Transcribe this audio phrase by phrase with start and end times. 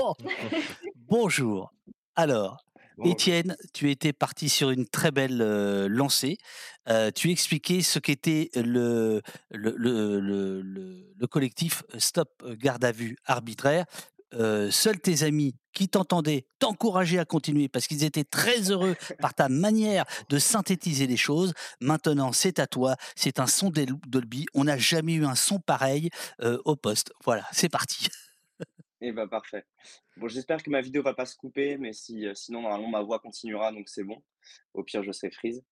[0.00, 0.14] Bon,
[0.96, 1.74] bonjour.
[2.16, 2.64] Alors,
[3.04, 5.36] Étienne, tu étais parti sur une très belle
[5.88, 6.38] lancée.
[7.14, 13.84] tu expliquais ce qu'était le, le, le, le, collectif Stop Garde à Vue arbitraire.
[14.32, 19.50] seuls tes amis qui t'entendaient t'encourager à continuer parce qu'ils étaient très heureux par ta
[19.50, 21.52] manière de synthétiser les choses.
[21.82, 22.96] Maintenant, c'est à toi.
[23.16, 24.46] C'est un son Dolby.
[24.54, 26.08] On n'a jamais eu un son pareil
[26.64, 27.12] au poste.
[27.22, 28.08] Voilà, c'est parti.
[29.02, 29.64] Eh bah, parfait.
[30.16, 33.18] Bon, j'espère que ma vidéo va pas se couper, mais si, sinon, normalement, ma voix
[33.18, 34.22] continuera, donc c'est bon.
[34.74, 35.62] Au pire, je serai freeze.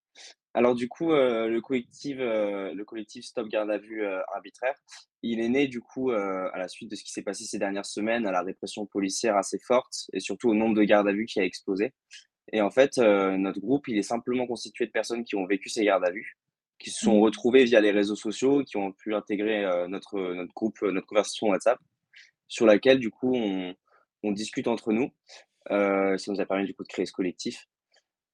[0.55, 4.05] Alors du coup, le collectif, le collectif Stop Garde à Vue
[4.35, 4.75] arbitraire,
[5.23, 7.87] il est né du coup à la suite de ce qui s'est passé ces dernières
[7.87, 11.27] semaines, à la répression policière assez forte et surtout au nombre de gardes à vue
[11.27, 11.93] qui a explosé.
[12.51, 15.85] Et en fait, notre groupe, il est simplement constitué de personnes qui ont vécu ces
[15.85, 16.37] gardes à vue,
[16.81, 17.23] qui se sont mmh.
[17.23, 21.79] retrouvées via les réseaux sociaux, qui ont pu intégrer notre, notre groupe, notre conversation WhatsApp
[22.49, 25.11] sur laquelle, du coup, on, discute entre nous.
[25.71, 27.67] Euh, ça nous a permis, du coup, de créer ce collectif.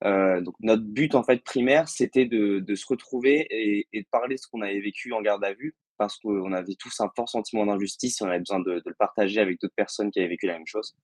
[0.04, 4.40] Euh, donc, notre but, en fait, primaire, c'était de, se retrouver et, de parler de
[4.40, 7.66] ce qu'on avait vécu en garde à vue, parce qu'on avait tous un fort sentiment
[7.66, 10.54] d'injustice et on avait besoin de, le partager avec d'autres personnes qui avaient vécu la
[10.54, 10.96] même chose.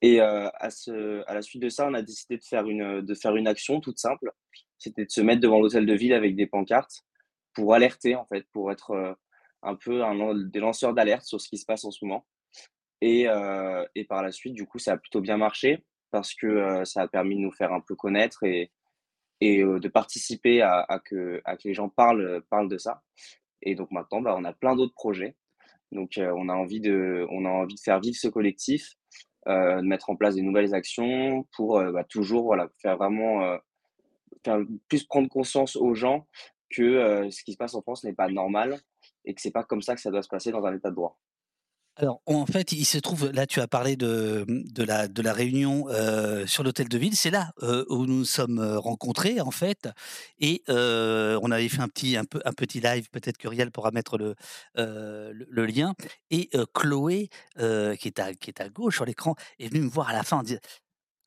[0.00, 3.00] Et euh, à, ce, à la suite de ça, on a décidé de faire une,
[3.02, 4.30] de faire une action toute simple.
[4.78, 7.04] C'était de se mettre devant l'hôtel de ville avec des pancartes
[7.52, 9.16] pour alerter, en fait, pour être
[9.62, 10.02] un peu
[10.46, 12.26] des lanceurs d'alerte sur ce qui se passe en ce moment.
[13.00, 16.46] Et, euh, et, par la suite, du coup, ça a plutôt bien marché parce que
[16.46, 18.72] euh, ça a permis de nous faire un peu connaître et,
[19.40, 23.02] et euh, de participer à, à, que, à que les gens parlent, parlent de ça.
[23.62, 25.36] Et donc maintenant, bah, on a plein d'autres projets.
[25.92, 28.94] Donc on, a envie de, on a envie de faire vivre ce collectif,
[29.46, 33.58] de mettre en place des nouvelles actions pour bah, toujours voilà, faire vraiment
[34.44, 36.26] faire plus prendre conscience aux gens
[36.68, 38.78] que ce qui se passe en France n'est pas normal
[39.28, 40.96] et que c'est pas comme ça que ça doit se passer dans un état de
[40.96, 41.18] droit.
[42.00, 45.32] Alors, en fait, il se trouve, là, tu as parlé de, de, la, de la
[45.32, 45.86] réunion
[46.46, 47.16] sur l'hôtel de ville.
[47.16, 49.88] C'est là où nous nous sommes rencontrés, en fait.
[50.38, 53.90] Et on avait fait un petit, un, peu, un petit live, peut-être que Riel pourra
[53.90, 54.36] mettre le,
[54.76, 55.94] le, lien.
[56.30, 60.08] Et Chloé, qui, est à, qui est à gauche sur l'écran, est venue me voir
[60.08, 60.60] à la fin en disant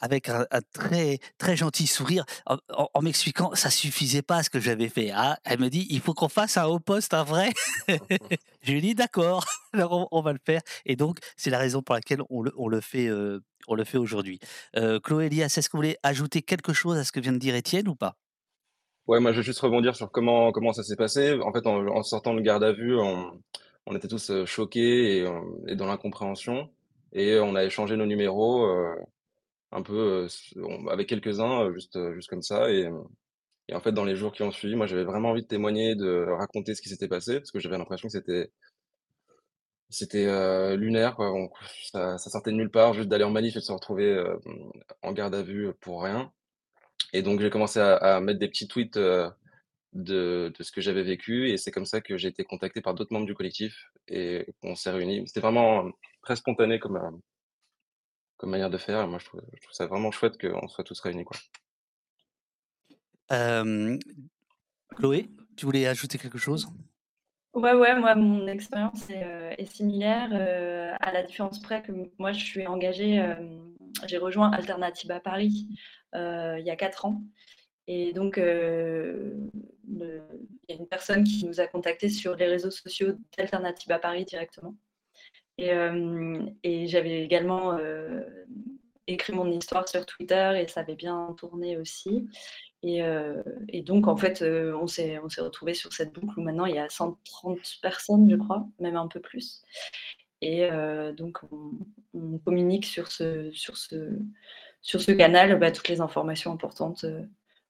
[0.02, 2.58] avec un, très très gentil sourire en,
[2.94, 5.12] en, m'expliquant ça suffisait pas ce que j'avais fait.
[5.14, 7.52] Ah, elle me dit il faut qu'on fasse un haut poste, un vrai.
[8.64, 10.62] je lui dis d'accord, alors on, va le faire.
[10.86, 13.84] Et donc c'est la raison pour laquelle on le, on le fait euh, on le
[13.84, 14.40] fait aujourd'hui.
[14.76, 17.38] Euh, Chloé Elias, est-ce que vous voulez ajouter quelque chose à ce que vient de
[17.38, 18.16] dire Étienne ou pas?
[19.08, 21.38] Ouais, moi je vais juste rebondir sur comment comment ça s'est passé.
[21.42, 23.40] En fait, en, sortant de garde à vue, on,
[23.86, 25.28] on était tous euh, choqués et,
[25.68, 26.70] et dans l'incompréhension
[27.14, 28.66] et on a échangé nos numéros
[29.72, 30.28] un peu
[30.90, 32.72] avec quelques-uns, juste, juste comme ça.
[32.72, 32.90] Et,
[33.70, 35.96] et, en fait, dans les jours qui ont suivi, moi, j'avais vraiment envie de témoigner,
[35.96, 38.52] de raconter ce qui s'était passé, parce que j'avais l'impression que c'était
[39.90, 41.34] c'était lunaire, quoi.
[41.92, 44.24] ça, ça, sortait de nulle part, juste d'aller en manif et de se retrouver
[45.02, 46.32] en garde à vue pour rien.
[47.14, 48.98] Et donc, j'ai commencé à, mettre des petits tweets
[49.94, 52.94] de, de, ce que j'avais vécu, et c'est comme ça que j'ai été contacté par
[52.94, 55.28] d'autres membres du collectif et qu'on s'est réunis.
[55.28, 57.22] C'était vraiment très spontané comme,
[58.42, 59.08] comme manière de faire.
[59.08, 59.42] moi, je trouve,
[59.72, 61.26] ça vraiment chouette qu'on soit tous réunis.
[61.26, 61.38] Quoi.
[64.96, 66.68] Chloé, tu voulais ajouter quelque chose?
[67.54, 70.34] Ouais, ouais, moi, mon expérience est, similaire,
[71.00, 73.24] à la différence près que moi, je suis engagée,
[74.08, 75.68] j'ai rejoint Alternative à Paris
[76.14, 77.22] il y a quatre ans.
[77.86, 79.50] Et donc, il
[80.68, 84.26] y a une personne qui nous a contactés sur les réseaux sociaux d'Alternative à Paris
[84.26, 84.76] directement.
[85.62, 87.78] Et, j'avais également
[89.08, 92.28] écrit mon histoire sur Twitter et ça avait bien tourné aussi.
[92.84, 93.02] Et,
[93.86, 97.60] donc, en fait, on s'est retrouvés sur cette boucle où maintenant il y a 130
[97.82, 99.62] personnes, je crois, même un peu plus.
[100.42, 100.68] Et
[101.16, 104.18] donc, on, communique sur ce, sur ce,
[104.82, 107.06] sur ce canal bah, toutes les informations importantes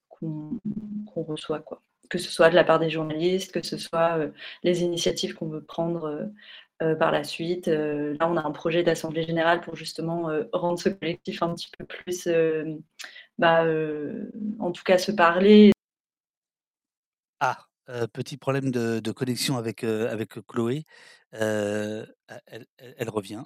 [0.10, 1.60] qu'on reçoit.
[1.60, 1.82] Quoi.
[2.10, 4.18] Que ce soit de la part des journalistes, que ce soit
[4.64, 6.30] les initiatives qu'on veut prendre
[6.82, 7.68] euh, par la suite.
[7.68, 11.54] Euh, là, on a un projet d'assemblée générale pour justement euh, rendre ce collectif un
[11.54, 12.28] petit peu plus,
[13.38, 13.66] bah,
[14.60, 15.72] en tout cas, se parler.
[17.40, 17.58] Ah,
[18.14, 20.86] petit problème de, connexion avec, avec Chloé.
[21.32, 22.08] Elle,
[23.10, 23.44] revient.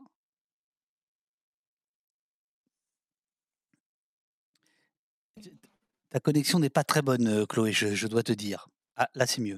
[6.10, 8.70] Ta connexion n'est pas très bonne, Chloé, je, dois te dire.
[8.96, 9.58] Ah, là, c'est mieux.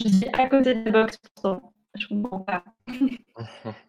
[0.00, 1.73] Je suis à côté de la box pourtant.
[1.96, 2.64] Je comprends pas.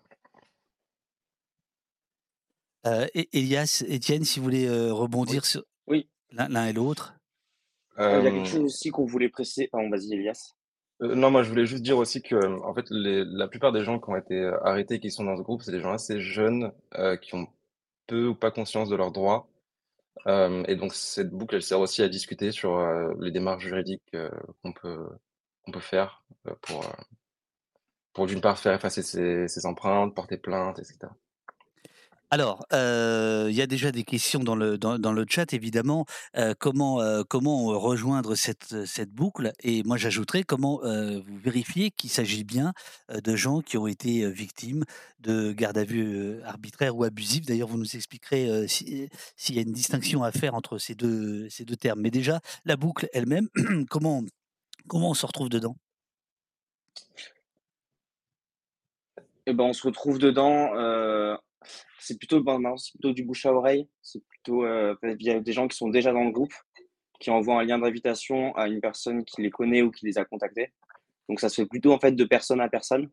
[2.88, 6.08] Euh, Elias, Étienne, si vous voulez euh, rebondir sur Oui.
[6.32, 7.16] l'un et l'autre.
[7.98, 9.70] Il y a quelque chose aussi qu'on voulait préciser.
[9.70, 10.54] Pardon, vas-y, Elias.
[11.00, 14.00] non, moi je voulais juste dire aussi que, en fait, les la plupart des gens
[14.00, 16.72] qui ont été, arrêtés, qui sont dans ce groupe, c'est des gens assez jeunes,
[17.24, 17.48] qui ont
[18.06, 19.48] peu ou pas conscience de leurs droits.
[20.28, 22.80] et donc cette boucle, elle sert aussi à discuter sur,
[23.20, 24.16] les démarches juridiques,
[24.62, 25.08] qu'on peut
[25.64, 26.24] qu'on peut faire,
[26.62, 26.86] pour,
[28.16, 29.04] pour d'une part faire effacer
[29.48, 31.12] ses empreintes, porter plainte etc.
[32.32, 36.06] Alors, il y a déjà des questions dans le chat évidemment,
[36.60, 39.54] comment, comment, rejoindre cette, boucle?
[39.62, 42.74] Et moi j'ajouterais comment, vous vérifiez qu'il s'agit bien,
[43.14, 44.86] de gens qui ont été, victimes
[45.20, 47.46] de garde à vue, arbitraire ou abusive.
[47.46, 49.08] D'ailleurs, vous nous expliquerez, si
[49.38, 52.02] s'il y a une distinction à faire entre ces deux ces deux termes.
[52.02, 53.50] Mais déjà, la boucle elle-même,
[53.90, 54.24] comment
[54.88, 55.76] comment on se retrouve dedans?
[59.48, 60.72] Et ben, on se retrouve dedans,
[62.00, 62.60] c'est plutôt, ben,
[62.92, 63.90] plutôt du bouche à oreille.
[64.02, 66.54] C'est plutôt euh, via des gens qui sont déjà dans le groupe,
[67.20, 70.26] qui envoient un lien d'invitation à une personne qui les connaît ou qui les a
[70.26, 70.72] contactés.
[71.30, 73.10] Donc ça se fait plutôt en fait de personne à personne.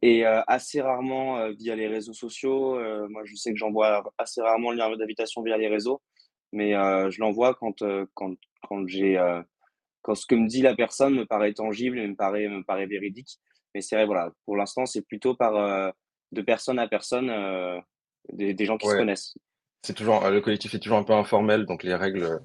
[0.00, 2.78] Et euh, assez rarement euh, via les réseaux sociaux.
[3.08, 6.00] moi, je sais que j'envoie assez rarement le lien d'invitation via les réseaux,
[6.52, 7.82] mais je l'envoie quand,
[8.14, 8.84] quand, quand
[10.02, 12.86] quand ce que me dit la personne me paraît tangible et me paraît, me paraît
[12.86, 13.40] véridique.
[13.74, 15.92] Mais c'est vrai, voilà, pour l'instant, c'est plutôt par,
[16.32, 17.80] de personne à personne, euh,
[18.32, 19.34] des, des, gens qui se connaissent.
[19.82, 22.38] C'est toujours, euh, le collectif est toujours un peu informel, donc les règles ne euh,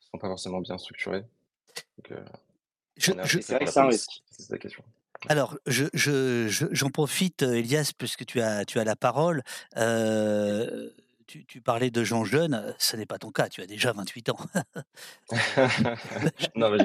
[0.00, 1.24] sont pas forcément bien structurées.
[2.96, 3.24] c'est vrai
[3.64, 4.22] que c'est un risque.
[4.30, 4.84] C'est la question.
[5.28, 9.42] Alors, je, je, j'en profite, Elias, puisque tu as, tu as la parole.
[9.76, 10.90] Euh,
[11.26, 14.30] tu, tu, parlais de gens jeunes, ce n'est pas ton cas, tu as déjà 28
[14.30, 14.38] ans.
[16.54, 16.78] non, mais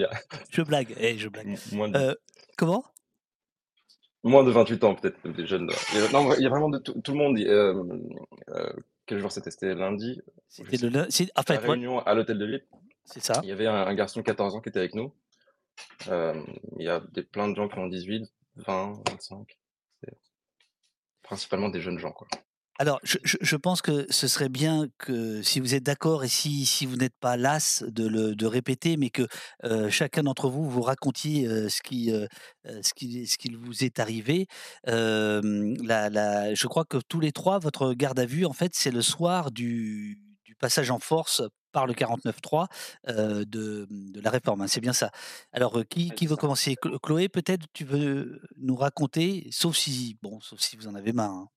[0.50, 1.58] je blague, hey, je blague.
[1.96, 2.16] Euh,
[2.58, 2.84] comment?
[4.24, 5.70] Moins de 28 ans, peut-être, des jeunes.
[5.94, 7.38] Il y a, non, il y a vraiment de tout, tout le monde.
[7.40, 7.84] Euh,
[8.50, 8.74] euh,
[9.06, 9.52] quel jour c'était?
[9.52, 10.22] C'était lundi?
[10.48, 11.30] C'était le lundi.
[11.36, 12.66] En fait, la réunion à l'hôtel de ville.
[13.04, 13.42] C'est ça.
[13.44, 15.14] Il y avait un, un, garçon de 14 ans qui était avec nous.
[16.08, 16.42] Euh,
[16.78, 19.60] il y a des, plein de gens qui ont 18, 20, 25.
[21.22, 22.28] Principalement des jeunes gens, quoi.
[22.80, 26.86] Alors, je, pense que ce serait bien que, si vous êtes d'accord et si, si
[26.88, 29.28] vous n'êtes pas las de le de répéter, mais que
[29.90, 32.12] chacun d'entre vous vous racontiez ce qui
[32.66, 34.48] ce qui ce qu'il vous est arrivé.
[34.86, 38.92] la, la, je crois que tous les trois, votre garde à vue, en fait, c'est
[38.92, 41.44] le soir du, du passage en force
[41.74, 42.68] par le 49.3
[43.10, 44.62] euh, de, de, la réforme.
[44.62, 45.12] Hein, c'est bien ça.
[45.52, 46.76] Alors, qui, qui veut commencer?
[47.02, 51.32] Chloé, peut-être tu veux nous raconter, sauf si, bon, sauf si vous en avez marre.
[51.32, 51.50] Hein.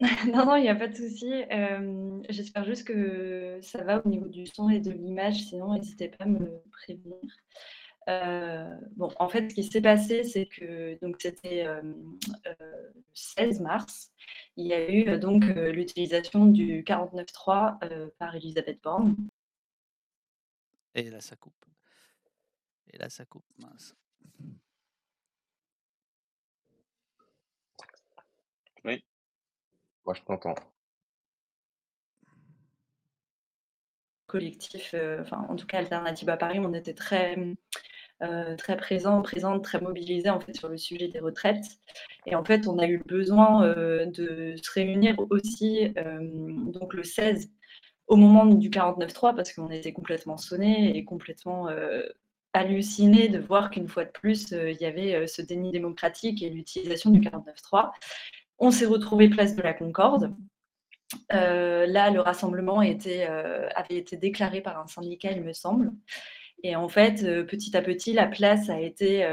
[0.32, 1.30] Non, non, il n'y a pas de souci.
[2.28, 6.24] j'espère juste que ça va au niveau du son et de l'image, sinon n'hésitez pas
[6.24, 7.18] à me prévenir.
[8.96, 14.10] bon, en fait, ce qui s'est passé, c'est que donc c'était, le 16 mars.
[14.56, 19.16] Il y a eu, donc, l'utilisation du 49.3, par Elisabeth Borne.
[20.94, 21.64] Et là, ça coupe.
[22.92, 23.94] Et là, ça coupe, mince.
[28.84, 29.04] Oui.
[34.26, 37.36] Collectif, euh, enfin, en tout cas, Alternative à Paris, on était très,
[38.22, 41.64] euh, très présents, présentes, très mobilisés en fait sur le sujet des retraites.
[42.26, 47.50] Et en fait, on a eu besoin euh, de se réunir aussi, donc le 16,
[48.08, 51.68] au moment du 49.3, parce qu'on était complètement sonnés et complètement
[52.52, 57.10] hallucinés de voir qu'une fois de plus, il y avait ce déni démocratique et l'utilisation
[57.10, 57.92] du 49.3.
[58.58, 60.34] On s'est retrouvé place de la Concorde.
[61.32, 65.92] Euh, là, le rassemblement euh, avait été déclaré par un syndicat, il me semble.
[66.62, 69.24] Et en fait, euh, petit à petit, la place a été,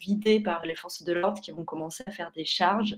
[0.00, 2.96] vidée par les forces de l'ordre qui ont commencé à faire des charges.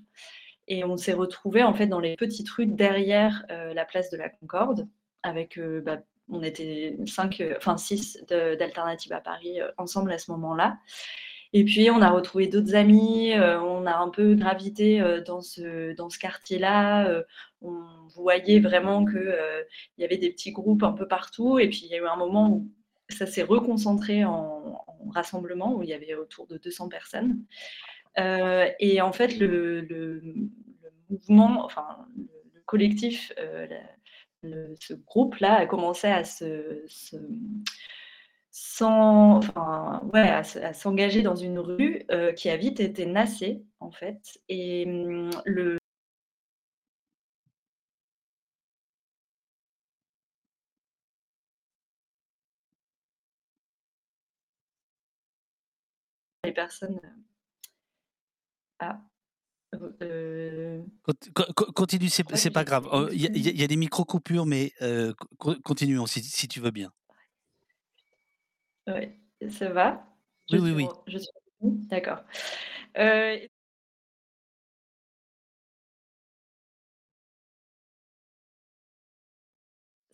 [0.66, 4.28] Et on s'est retrouvé en fait dans les petites rues derrière la place de la
[4.28, 4.88] Concorde,
[5.22, 10.78] avec bah, on était cinq, enfin six d'alternatives à Paris ensemble à ce moment-là.
[11.52, 15.40] Et puis, on a retrouvé d'autres amis, euh, on a un peu gravité euh, dans
[15.42, 17.08] ce, dans ce quartier-là.
[17.08, 17.24] Euh,
[17.60, 17.82] on
[18.14, 19.36] voyait vraiment qu'il
[19.98, 21.58] il y avait des petits groupes un peu partout.
[21.58, 22.70] Et puis, il y a eu un moment où
[23.08, 27.42] ça s'est reconcentré en, rassemblement, où il y avait autour de 200 personnes.
[28.16, 30.22] et en fait, le, le,
[31.08, 33.32] mouvement, enfin, le, collectif,
[34.44, 36.86] ce groupe-là a commencé à se
[38.50, 40.42] sans, enfin, ouais, à,
[40.74, 44.40] s'engager dans une rue euh, qui a vite été nassée, en fait.
[44.48, 45.78] Et mmh, le
[56.44, 56.98] les personnes.
[57.04, 57.08] Euh,
[58.80, 59.00] ah.
[60.02, 60.82] Euh,
[61.74, 62.88] continue, c'est pas grave.
[63.12, 64.72] Il y, a des micro-coupures, mais
[65.38, 66.92] continuons si tu veux bien.
[68.90, 70.06] Oui, ça va?
[70.50, 70.88] Je Oui, oui, suis oui.
[71.06, 71.30] je suis
[71.88, 72.24] d'accord.
[72.98, 73.48] Heu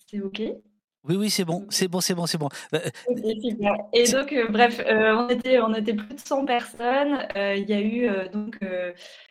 [0.09, 0.41] C'est OK?
[1.09, 1.67] Oui, oui, c'est bon, OK.
[1.71, 2.49] c'est bon, c'est bon, c'est bon.
[2.75, 6.15] Heu, heu, OK, super et c'est donc heu, bref, heu, on était on était plus
[6.15, 8.59] de 100 personnes, il y a eu, donc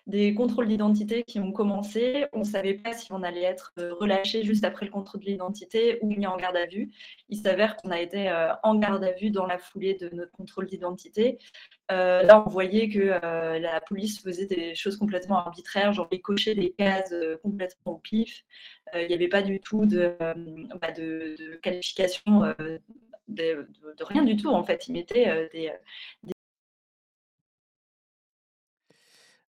[0.07, 2.25] des contrôles d'identité qui ont commencé.
[2.31, 5.97] On savait pas si on allait être, heu, relâchés juste après le contrôle de l'identité
[6.01, 6.91] ou mis en garde à vue.
[7.29, 8.31] Il s'avère qu'on a été,
[8.63, 11.37] en garde à vue dans la foulée de notre contrôle d'identité.
[11.89, 13.19] Là, on voyait que,
[13.59, 17.13] la police faisait des choses complètement arbitraires, genre ils cochaient des cases,
[17.43, 18.43] complètement au pif.
[18.95, 22.55] Heu, il y avait pas du tout de, hem, bah, de de qualification, heu,
[23.27, 24.87] de de de rien du tout en fait.
[24.87, 25.71] Ils mettaient, des,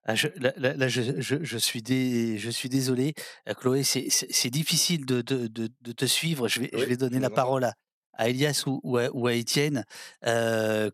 [0.09, 3.13] Ah je là là là je je je suis dé je suis désolé,
[3.59, 6.47] Chloé, c'est difficile de de de de te suivre.
[6.47, 7.73] Je vais je vais donner la parole à
[8.13, 9.83] à Elias ou ou à ou à Étienne.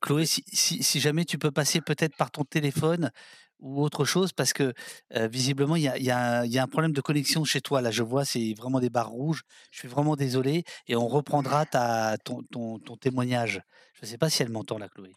[0.01, 3.11] Chloé, si si jamais tu peux passer peut-être par ton téléphone
[3.63, 4.73] ou autre chose parce que,
[5.11, 7.43] visiblement il y a il y a un il y a un problème de connexion
[7.45, 9.43] chez toi là, je vois, c'est vraiment des barres rouges.
[9.71, 13.61] Je suis vraiment désolé et on reprendra ta ton ton ton témoignage.
[13.95, 15.13] Je ne sais pas si elle m'entend là, Chloé?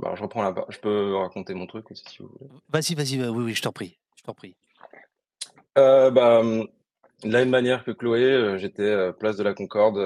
[0.00, 2.50] Bah, je reprends la pa je peux raconter mon truc aussi si vous voulez.
[2.68, 4.54] Vas-y, vas-y, oui, oui, je t'en prie, je t'en prie.
[5.76, 9.98] Heu, bah, de la même manière que Chloé, j'étais, place de la Concorde,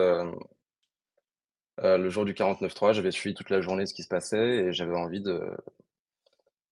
[1.81, 2.93] heu, le jour du 49.3.
[2.93, 5.41] J'avais suivi toute la journée ce qui se passait et j'avais envie de,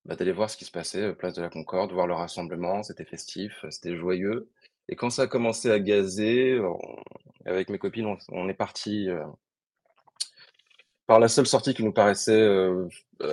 [0.04, 2.82] bah, d'aller voir ce qui se passait, heu, place de la Concorde, voir le rassemblement.
[2.82, 4.48] C'était festif, heu, c'était joyeux
[4.88, 6.58] et quand ça a commencé à gazer,
[7.46, 9.22] avec mes copines, on est partis, heu,
[11.06, 12.48] par la seule sortie qui nous paraissait,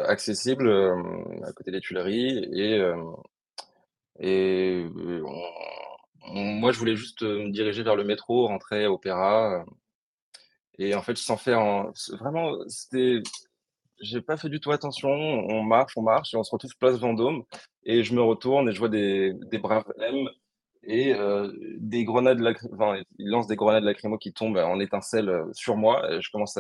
[0.06, 0.70] accessible,
[1.44, 2.80] à côté des Tuileries et
[6.30, 9.66] moi, je voulais juste, me diriger vers le métro, rentrer à Opéra,
[10.80, 13.22] et en fait, sans faire en s vraiment, c'était
[14.02, 15.10] j'ai pas fait du tout attention.
[15.12, 17.44] On marche, on marche et on se retrouve place Vendôme
[17.86, 20.28] et je me retourne et je vois des des braves M
[20.84, 25.30] et heu, des grenades lacry enfin, ils lancent des grenades lacrymo qui tombent en étincelles,
[25.30, 26.58] heu, sur moi et je commence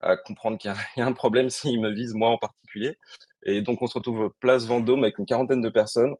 [0.00, 2.98] à comprendre qu'il y a un problème s'ils me visent moi en particulier
[3.44, 6.14] et donc on se retrouve place Vendôme avec une quarantaine de personnes,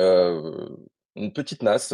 [0.00, 0.76] heu,
[1.16, 1.92] une petite nasse,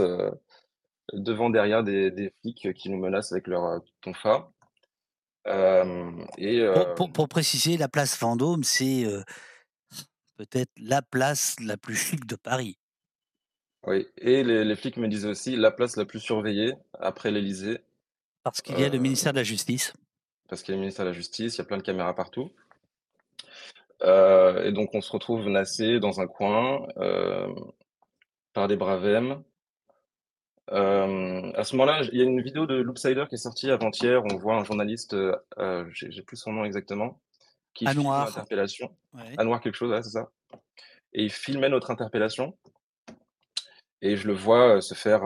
[1.12, 4.48] devant, derrière des des flics qui nous menacent avec leurs, heu, tonfas,
[5.46, 9.04] hem et Pour heu pour pour préciser, la place Vendôme, c'est,
[10.36, 12.76] peut-être la place la plus chic de Paris.
[13.86, 17.80] oui et les les flics me disaient aussi: «La place la plus surveillée après l'Élysée»,
[18.42, 19.92] Parce qu'il y a le ministère de la justice.
[20.48, 22.14] parce qu'il y a le ministère de la justice, il y a plein de caméras
[22.14, 22.50] partout,
[24.04, 26.86] et donc on se retrouve nassés dans un coin,
[28.52, 29.04] par des braves
[30.70, 34.22] Hem, à ce moment-là, il y a une vidéo de Loopsider qui est sortie avant-hier.
[34.24, 37.20] On voit un journaliste, heu heu, j'ai plus son nom exactement,
[37.74, 38.96] qui À filme Noir, l'interpellation.
[39.14, 39.34] ouais.
[39.36, 40.30] Anouar quelque chose, ouais, c'est ça
[41.12, 42.56] et il filmait notre interpellation
[44.02, 45.22] et je le vois, heu, se faire,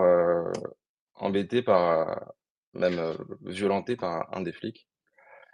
[1.16, 2.32] embêter par,
[2.74, 4.86] même, heu, violenter par un des flics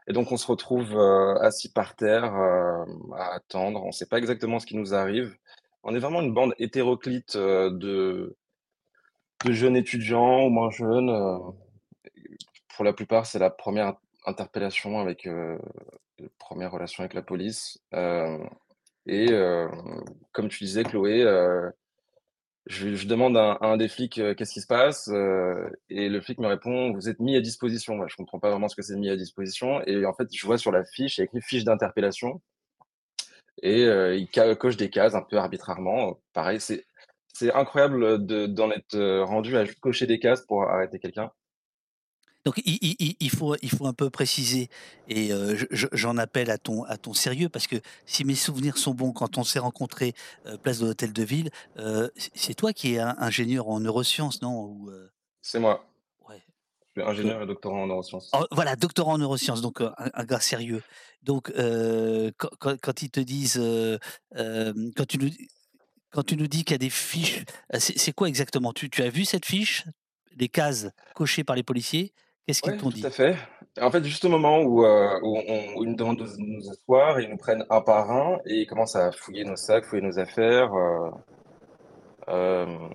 [0.08, 0.96] et donc on se retrouve,
[1.40, 3.82] assis par terre, à attendre.
[3.84, 5.36] On sait pas exactement ce qui nous arrive.
[5.82, 8.36] On est vraiment une bande hétéroclite, de
[9.44, 11.38] de jeunes étudiants ou moins jeunes, heu
[12.74, 13.94] Pour la plupart, c'est la première
[14.26, 15.58] interpellation avec, heu,
[16.38, 18.48] première relation avec la police, hem
[19.06, 19.28] et
[20.32, 21.24] comme tu disais Chloé,
[22.66, 25.08] je demande à un des flics, «Qu'est-ce qui se passe?»
[25.88, 27.94] et le flic me répond: «Vous êtes mis à disposition».
[27.94, 30.46] Moi, je comprends pas vraiment ce que c'est mis à disposition et en fait, je
[30.46, 32.40] vois sur la fiche, il y a écrit: «Fiche d'interpellation»
[33.62, 33.82] et
[34.16, 34.28] il
[34.58, 36.20] coche des cases un peu arbitrairement.
[36.32, 36.84] Pareil, c'est
[37.38, 41.30] c'est incroyable, de d'en être, rendu à cocher des cases pour arrêter quelqu'un.
[42.44, 44.68] Donc il il il il faut il faut un peu préciser
[45.08, 45.30] et
[45.70, 47.76] j'en appelle à ton à ton sérieux parce que
[48.06, 50.14] si mes souvenirs sont bons, quand on s'est rencontrés,
[50.62, 51.50] place de l'Hôtel de Ville,
[52.16, 54.86] c'est toi qui es in ingénieur en neurosciences, non?
[55.42, 55.84] C'est moi.
[56.28, 56.40] ouais,
[56.94, 58.30] Je suis ingénieur et doctorant en neurosciences.
[58.32, 60.82] oh voilà, doctorant en neurosciences, donc, un un gars sérieux.
[61.22, 61.52] Donc,
[62.38, 63.60] quand quand ils te disent,
[64.96, 65.30] quand tu nous
[66.10, 67.40] quand tu nous dis qu'il y a des fiches,
[67.74, 68.72] heu, c'est quoi exactement?
[68.72, 69.84] Tu tu as vu cette fiche?
[70.36, 72.12] Les cases cochées par les policiers?
[72.46, 73.10] Qu'est-ce qu'ils Ouais, t'ont tout à dit?
[73.10, 73.36] fait.
[73.80, 77.20] En fait, juste au moment où, où on où ils nous demandent de nous asseoir,
[77.20, 80.18] ils nous prennent un par un et ils commencent à fouiller nos sacs, fouiller nos
[80.18, 81.10] affaires, heu,
[82.28, 82.88] hem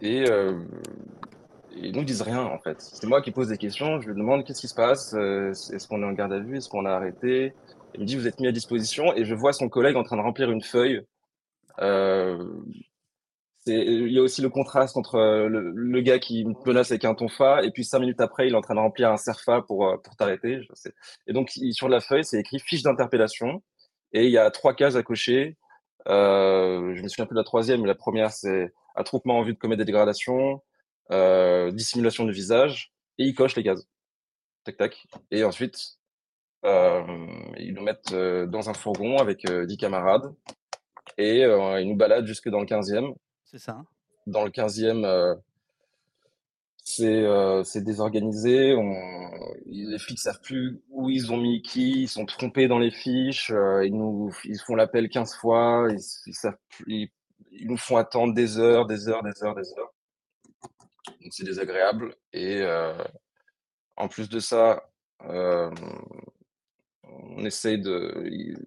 [0.00, 0.24] et
[1.70, 2.76] ils nous disent rien, en fait.
[2.80, 5.12] C'est moi qui pose des questions, je lui demande: «Qu'est-ce qui se passe?
[5.14, 6.56] Est-ce qu'on est en garde à vue?
[6.58, 7.56] Est-ce qu'on est arrêté?»
[7.94, 10.16] il me dit: «Vous êtes mis à disposition» et je vois son collègue en train
[10.16, 11.00] de remplir une feuille,
[13.66, 15.18] il y a aussi le contraste entre
[15.48, 18.56] le, gars qui me menace avec un tonfa et puis cinq minutes après, il est
[18.56, 20.60] en train de remplir un serfa pour, pour t'arrêter.
[21.26, 23.62] Et donc, sur la feuille, c'est écrit fiche d'interpellation
[24.12, 25.56] et il y a trois cases à cocher.
[26.06, 29.58] je me souviens plus de la troisième, mais la première, c'est attroupement en vue de
[29.58, 30.62] commettre des dégradations,
[31.72, 33.84] dissimulation du visage et il coche les cases.
[34.64, 35.06] Tac, tac.
[35.32, 35.98] Et ensuite,
[36.64, 40.32] ils nous mettent dans un fourgon avec 10 camarades
[41.18, 43.14] et ils nous baladent jusque dans le 15e.
[43.44, 43.72] C'est ça.
[43.72, 43.86] Hein.
[44.26, 45.38] Dans le 15e,
[46.84, 48.74] c'est désorganisé.
[48.74, 48.94] On,
[49.66, 52.02] les flics savent plus où ils ont mis qui.
[52.02, 53.50] Ils sont trompés dans les fiches.
[53.50, 55.88] ils nous ils font l'appel 15 fois.
[55.90, 56.56] Ils, savent
[56.86, 57.10] ils,
[57.62, 59.92] nous font attendre des heures, des heures, des heures, des heures.
[61.22, 62.14] Donc c'est désagréable.
[62.32, 62.64] Et
[63.96, 64.88] en plus de ça,
[65.20, 65.72] on
[67.44, 68.62] essaye de.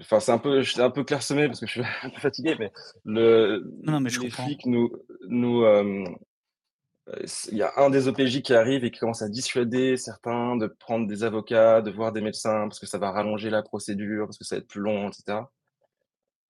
[0.00, 2.56] Enfin, c'est un peu, je un peu clairsemé parce que je suis un peu fatigué,
[2.58, 2.70] mais
[3.04, 4.46] le, non, mais je les comprends.
[4.46, 4.90] flics nous,
[5.28, 6.04] nous, euh,
[7.50, 10.66] il y a un des OPJ qui arrive et qui commence à dissuader certains de
[10.66, 14.38] prendre des avocats, de voir des médecins parce que ça va rallonger la procédure, parce
[14.38, 15.40] que ça va être plus long, etc.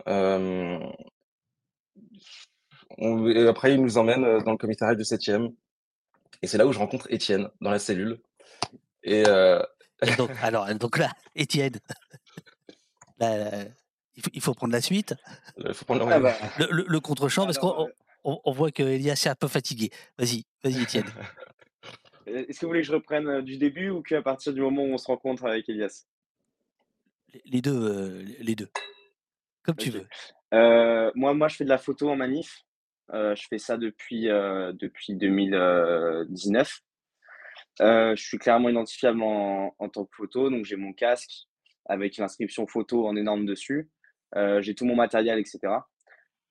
[0.08, 0.78] Euh,
[2.98, 5.54] et après, il nous emmène dans le commissariat du 7e.
[6.42, 8.20] Et c'est là où je rencontre Étienne dans la cellule.
[9.02, 9.62] Et, euh,
[10.16, 11.78] donc, alors, donc là, Étienne,
[13.20, 15.14] il, faut, prendre la suite.
[15.58, 16.34] Il faut prendre ah bah.
[16.58, 17.88] le, le, contre-champ, parce qu'on
[18.24, 19.90] on, voit qu'Elias est un peu fatigué.
[20.18, 21.06] Vas-y, vas-y, Étienne.
[22.26, 24.82] Est-ce que vous voulez que je reprenne euh, du début ou qu'à partir du moment
[24.82, 26.04] où on se rencontre avec Elias?
[27.46, 28.68] Les deux, euh, les deux.
[29.62, 30.06] Comme tu veux.
[30.54, 32.64] Euh, moi, moi, je fais de la photo en manif.
[33.12, 36.80] je fais ça depuis, depuis 2019.
[37.80, 41.47] je suis clairement identifiable en, en tant que photo, donc j'ai mon casque
[41.88, 43.90] avec l'inscription photo en énorme dessus.
[44.60, 45.58] j'ai tout mon matériel, etc.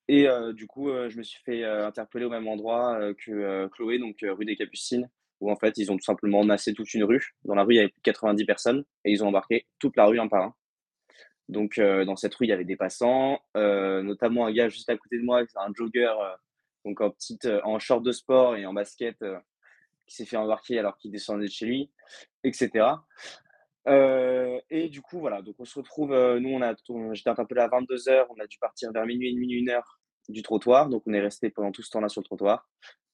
[0.07, 4.45] Et du coup, je me suis fait interpeller au même endroit que Chloé, donc rue
[4.45, 7.35] des Capucines, où en fait, ils ont tout simplement massé toute une rue.
[7.43, 9.95] Dans la rue, il y avait plus de 90 personnes et ils ont embarqué toute
[9.97, 10.55] la rue un par un.
[11.49, 15.17] Donc, dans cette rue, il y avait des passants, notamment un gars juste à côté
[15.17, 16.13] de moi, un jogger,
[16.85, 19.17] donc en petite, en short de sport et en basket,
[20.07, 21.91] qui s'est fait embarquer alors qu'il descendait de chez lui,
[22.45, 22.85] etc.
[23.87, 26.75] et du coup, voilà, donc on se retrouve, nous, on a,
[27.13, 30.41] j'étais interpellé à 22h, on a dû partir vers minuit et demi, une heure du
[30.41, 30.89] trottoir.
[30.89, 32.67] Donc, on est resté pendant tout ce temps-là sur le trottoir.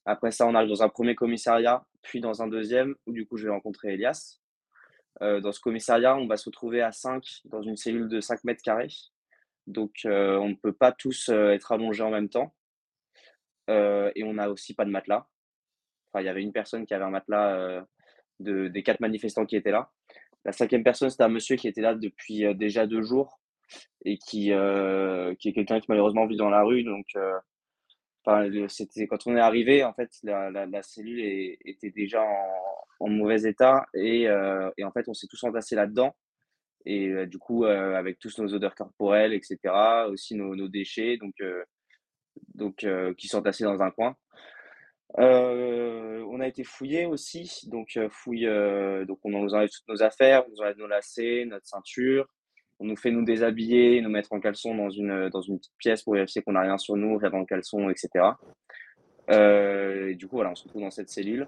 [0.05, 3.37] Après ça, on arrive dans un premier commissariat, puis dans un deuxième, où du coup,
[3.37, 4.39] je vais rencontrer Elias.
[5.21, 8.43] Euh, dans ce commissariat, on va se retrouver à 5 dans une cellule de 5
[8.43, 8.89] mètres carrés.
[9.67, 12.53] Donc, euh, on ne peut pas tous euh, être allongés en même temps.
[13.69, 15.27] et on n'a aussi pas de matelas.
[16.11, 17.85] Enfin, il y avait une personne qui avait un matelas
[18.39, 19.89] de, des quatre manifestants qui étaient là.
[20.45, 23.39] La cinquième personne, c'était un monsieur qui était là depuis déjà deux jours
[24.05, 26.83] et qui, euh, qui est quelqu'un qui malheureusement vit dans la rue.
[26.83, 31.19] Donc, euh, c'était quand on est arrivé, en fait, la, la, cellule
[31.65, 32.23] était déjà
[32.99, 36.15] en, mauvais état et, euh, et, en fait, on s'est tous entassés là-dedans.
[36.85, 39.57] Et du coup, avec tous nos odeurs corporelles, etc.,
[40.09, 41.33] aussi nos, nos déchets, donc,
[42.55, 42.85] donc
[43.17, 44.17] qui sont entassés dans un coin.
[45.17, 48.47] On a été fouillés aussi, donc fouille,
[49.07, 52.27] donc on nous enlève toutes nos affaires, on nous enlève nos lacets, notre ceinture,
[52.79, 56.01] on nous fait nous déshabiller, nous mettre en caleçon dans une, dans une petite pièce
[56.03, 58.09] pour vérifier qu'on n'a rien sur nous, rien le caleçon, etc.
[59.29, 61.47] Euh, et du coup, voilà, on se retrouve dans cette cellule.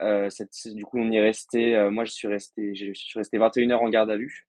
[0.00, 0.28] Euh,
[0.66, 1.76] du coup, on y est resté.
[1.76, 4.46] Euh, moi, je suis resté, je suis resté 21 heures en garde à vue.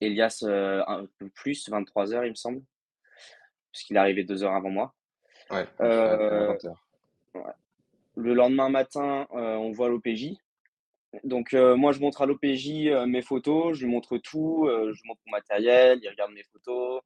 [0.00, 2.62] Elias, un peu plus, 23 heures, il me semble,
[3.72, 4.94] puisqu'il est arrivé deux heures avant moi.
[5.50, 5.66] Ouais,
[8.16, 10.36] Le lendemain matin, on voit l'OPJ.
[11.24, 14.92] Donc, euh, moi, je montre à l'OPJ euh, mes photos, je lui montre tout, euh,
[14.92, 17.00] je montre mon matériel, il regarde mes photos,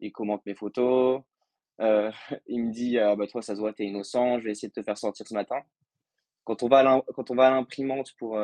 [0.00, 1.22] il commente mes photos.
[2.48, 4.68] il me dit ah, bah, Toi, ça se voit, tu es innocent, je vais essayer
[4.68, 5.60] de te faire sortir ce matin.
[6.44, 8.40] Quand on va à l'imprimante pour,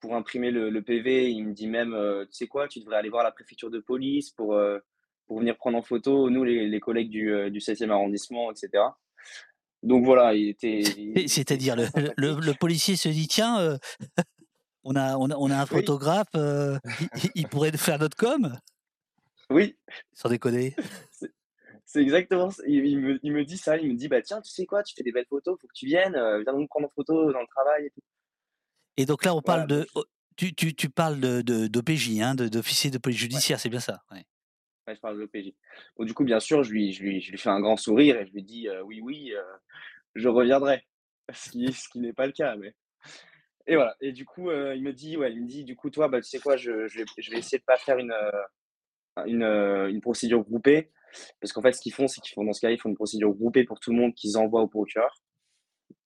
[0.00, 1.94] pour imprimer le, PV, il me dit même
[2.26, 4.58] Tu sais quoi, tu devrais aller voir la préfecture de police pour,
[5.26, 8.82] pour venir prendre en photo, nous, les, les collègues du, du 7e arrondissement, etc.
[9.84, 10.82] Donc voilà, il était.
[11.28, 11.76] C'est-à-dire,
[12.16, 13.78] le, le, policier se dit tiens, euh,
[14.84, 16.78] on, a, on, a, on, a, un photographe, euh,
[17.34, 18.56] il, pourrait faire notre com?
[19.50, 19.76] Oui.
[20.14, 20.74] Sans déconner.
[21.84, 22.62] C'est exactement ça.
[22.66, 24.94] Il, me, il, me, dit ça, il me dit bah tiens, tu sais quoi, tu
[24.96, 27.40] fais des belles photos, faut que tu viennes, euh, viens nous prendre en photo dans
[27.40, 28.00] le travail et tout.
[28.96, 29.86] Et donc là, on parle de.
[30.36, 34.24] Tu, tu, tu, parles d'OPJ, de, hein, d'officier de police judiciaire, c'est bien ça ouais.
[34.92, 35.52] Je parle de l'OPJ.
[36.00, 39.00] du coup, bien sûr, je lui, fais un grand sourire et je lui dis oui,
[39.00, 39.32] oui,
[40.14, 40.84] je reviendrai.
[41.32, 42.54] Ce qui, ce n'est pas le cas.
[43.66, 43.96] Et voilà.
[44.00, 46.20] Et du coup, euh, il me dit, ouais, il me dit, du coup, toi, bah,
[46.20, 50.90] tu sais quoi, je, vais, essayer de pas faire une, euh, euh, procédure groupée.
[51.40, 52.96] Parce qu'en fait, ce qu'ils font, c'est qu'ils font dans ce cas ils font une
[52.96, 55.22] procédure groupée pour tout le monde qu'ils envoient au procureur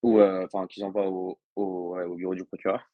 [0.03, 2.87] ou euh, enfin qu'ils envoient au au au bureau du procureur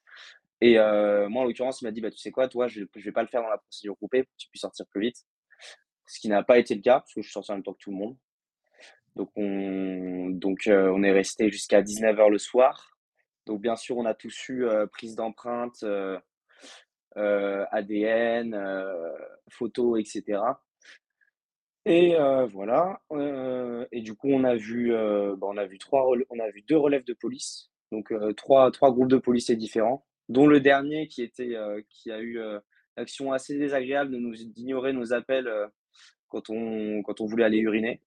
[0.61, 2.47] et euh, moi, en l'occurrence, il m'a dit: «Bah, tu sais quoi?
[2.47, 4.61] Toi, je je vais pas le faire dans la procédure groupée pour que tu puisses
[4.61, 5.25] sortir plus vite».
[6.07, 7.73] Ce qui n'a pas été le cas, parce que je suis sorti en même temps
[7.73, 8.15] que tout le monde.
[9.15, 12.97] Donc on donc heu, on est resté jusqu'à 19:00 le soir.
[13.47, 16.19] Donc bien sûr, on a tous eu, heu, prise d'empreintes, heu,
[17.71, 18.55] ADN,
[19.49, 20.61] photos et cetera
[21.87, 22.15] et
[22.51, 22.99] voilà,
[23.91, 26.63] et du coup, on a vu, bah, on a vu 3 rel on a vu
[26.63, 31.21] 2 relèves de police, donc 3- 3 groupes de policiers différents, dont le dernier qui
[31.21, 31.55] était,
[31.89, 32.39] qui a eu,
[32.97, 35.47] l'action assez désagréable de nous d'ignorer nos appels,
[36.35, 38.01] quand on quand on voulait aller uriner.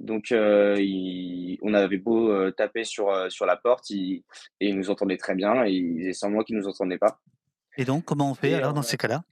[0.00, 4.22] Donc il on avait beau, heu, taper sur, heu, sur la porte, ils
[4.60, 7.20] et ils nous entendaient très bien et ils faisaient semblant qu'ils nous entendaient pas
[7.76, 9.24] Et donc comment on fait et alors dans ces cas-là?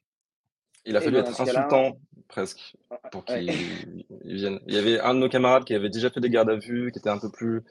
[0.84, 2.76] Il a fallu être insultant presque
[3.12, 3.44] pour ouais.
[3.44, 4.60] qu'ils ils viennent.
[4.66, 6.90] Il y avait un de nos camarades qui avait déjà fait des gardes à vue,
[6.92, 7.62] qui était un peu plus,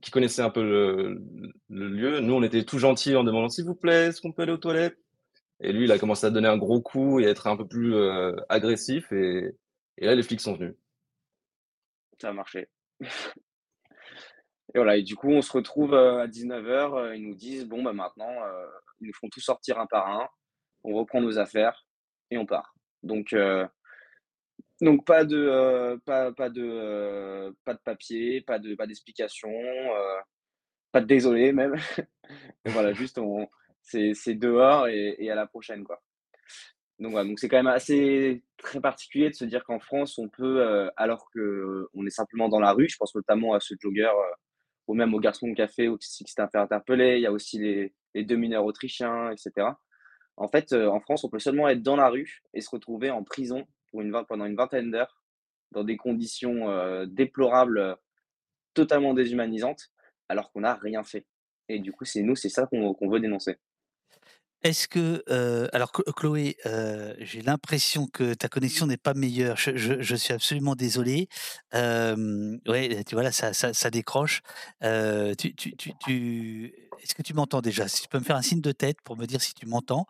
[0.00, 1.22] qui connaissait un peu le
[1.68, 2.20] le lieu.
[2.20, 4.56] Nous, on était tout gentils en demandant: «S'il vous plaît, est-ce qu'on peut aller aux
[4.58, 4.98] toilettes?»
[5.60, 7.66] Et lui, il a commencé à donner un gros coup et à être un peu
[7.66, 9.52] plus, heu, agressif et
[9.98, 10.74] là, les flics sont venus.
[12.20, 12.68] Ça a marché.
[14.74, 17.64] Et voilà et du coup, on se retrouve, heu, à 19:00, heu, ils nous disent:
[17.66, 18.66] «Bon, bah, maintenant, heu»
[19.00, 20.28] ils nous font tous sortir un par un,
[20.84, 21.86] on reprend nos affaires
[22.30, 22.74] et on part.
[23.02, 23.34] Donc
[25.04, 29.50] pas de, pas de, pas papier, pas de pas d'explication,
[30.92, 31.76] pas de désolé même.
[32.66, 33.18] Voilà, juste
[34.14, 36.00] c'est dehors et à la prochaine, quoi.
[36.98, 40.60] Donc donc c'est quand même assez très particulier de se dire qu'en France, on peut,
[40.62, 44.34] heu, alors qu'on est simplement dans la rue, je pense notamment à ce jogger, heu,
[44.88, 47.16] ou même au garçon de café aussi qui s'était fait interpeller.
[47.18, 49.80] Il y a aussi les les 2 mineurs autrichiens et cetera.
[50.36, 53.10] En fait, heu, en France, on peut seulement être dans la rue et se retrouver
[53.10, 55.22] en prison pour une pendant une vingtaine d'heures,
[55.72, 57.96] dans des conditions, heu, déplorables,
[58.74, 59.90] totalement déshumanisantes,
[60.28, 61.26] alors qu'on n'a rien fait.
[61.70, 63.58] Et du coup, c'est nous, c'est ça qu'on qu'on veut dénoncer.
[64.64, 69.56] Est-ce que, heu, alors Chlo Chloé, heu, j'ai l'impression que ta connexion n'est pas meilleure.
[69.56, 71.28] Je je je suis absolument désolé.
[71.72, 74.42] Hem, ouais, tu vois là, ça ça ça décroche.
[74.82, 77.86] Heu, tu tu tu tu est-ce que tu m'entends déjà?
[77.86, 80.06] Si tu peux me faire un signe de tête pour me dire si tu m'entends?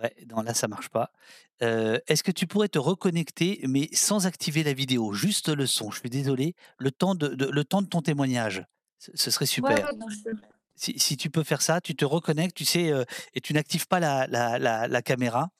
[0.00, 1.12] Ouais, non, là, ça marche pas.
[1.60, 5.90] Est-ce que tu pourrais te reconnecter, mais sans activer la vidéo, juste le son?
[5.90, 8.64] Je suis désolé, le temps de de le temps de ton témoignage.
[8.98, 9.84] Ce ce serait Ouais, super.
[9.84, 10.32] ouais, bien sûr.
[10.80, 13.86] Si si tu peux faire ça, tu te reconnectes, tu sais, heu et tu n'actives
[13.86, 15.50] pas la la la la caméra.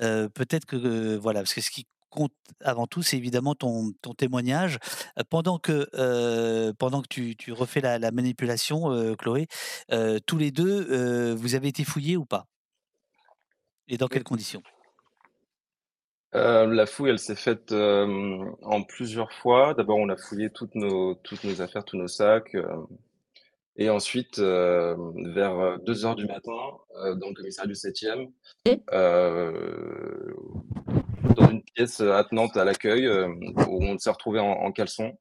[0.00, 3.92] Heu, peut-être que, heu, voilà, parce que ce qui compte avant tout, c'est évidemment ton
[4.00, 4.78] ton témoignage.
[5.30, 5.88] Pendant que,
[6.78, 9.48] pendant que tu tu refais la la manipulation, Chloé,
[10.26, 12.46] tous les 2, heu, vous avez été fouillés ou pas?
[13.88, 14.62] Et dans quelles conditions?
[16.32, 19.74] La fouille, elle s'est faite, en plusieurs fois.
[19.74, 22.56] D'abord, on a fouillé toutes nos toutes nos affaires, tous nos sacs,
[23.76, 26.52] et ensuite, hem, vers, deux heures du matin,
[27.04, 28.30] heu, dans le commissariat du 7e,
[28.66, 30.36] Et heu,
[31.36, 35.18] dans une pièce, attenante à l'accueil, où on s'est retrouvés en en caleçon,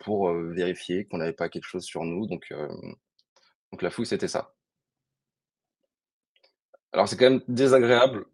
[0.00, 2.52] pour, vérifier qu'on n'avait pas quelque chose sur nous donc
[3.72, 4.54] donc la fouille, c'était ça.
[6.92, 8.24] Alors c'est quand même désagréable,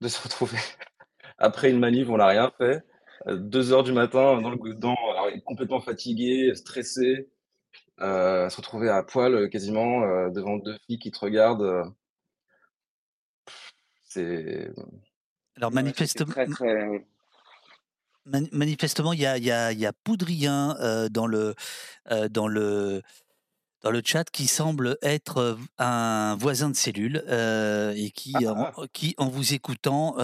[0.00, 0.58] de se retrouver
[1.38, 2.84] après une manif, on n'a rien fait,
[3.28, 4.58] heu, 2:00 du matin dans le
[5.12, 7.28] alors complètement fatigué, stressé,
[8.00, 10.00] heu, se retrouver à poil, heu, quasiment,
[10.30, 11.94] devant 2 flics qui te regardent,
[14.02, 14.70] c'est
[15.56, 17.06] Alors Ouais, c'était manifestem très, très
[18.24, 20.76] mani manifestement, il y a y a y a Poudrien,
[21.10, 21.54] dans le,
[22.30, 23.02] dans le
[23.82, 28.86] dans le chat qui semble être, un voisin de cellule, et ah, qui ah, en
[28.92, 30.16] qui en vous écoutant,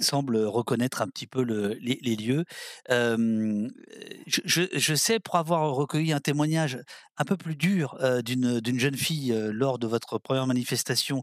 [0.00, 2.44] semble reconnaître un petit peu le les les lieux.
[4.26, 6.78] Je sais pour avoir recueilli un témoignage
[7.18, 11.22] un peu plus dur, d'une jeune fille, lors de votre première manifestation,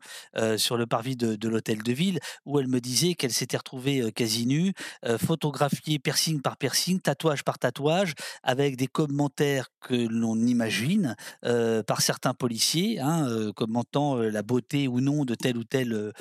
[0.57, 4.12] sur le parvis de de l'hôtel de ville, où elle me disait qu'elle s'était retrouvée,
[4.12, 4.73] quasi nue,
[5.17, 12.02] photographiée piercing par piercing, tatouage par tatouage, avec des commentaires que l'on imagine, heu, par
[12.02, 16.13] certains policiers, hein, heu, commentant, heu, la beauté ou non de tel ou tel,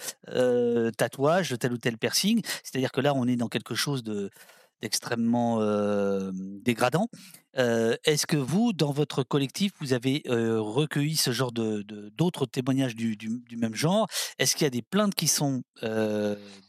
[0.96, 2.42] tatouage, de tel ou tel piercing.
[2.64, 4.30] C'est-à-dire que là, on est dans quelque chose de
[4.80, 5.58] d'extrêmement,
[6.62, 7.08] dégradant.
[7.54, 11.82] Est-ce que vous, dans votre collectif, vous avez, recueilli ce genre de
[12.16, 14.06] d'autres témoignages du du du même genre?
[14.38, 15.62] Est-ce qu'il y a des plaintes qui sont,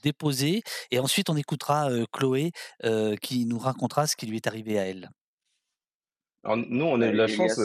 [0.01, 0.63] déposées?
[0.89, 2.51] Et ensuite on écoutera, Chloé,
[3.21, 5.09] qui nous racontera ce qui lui est arrivé à elle.
[6.43, 7.59] Alors nous, on a bah, eu de la chance,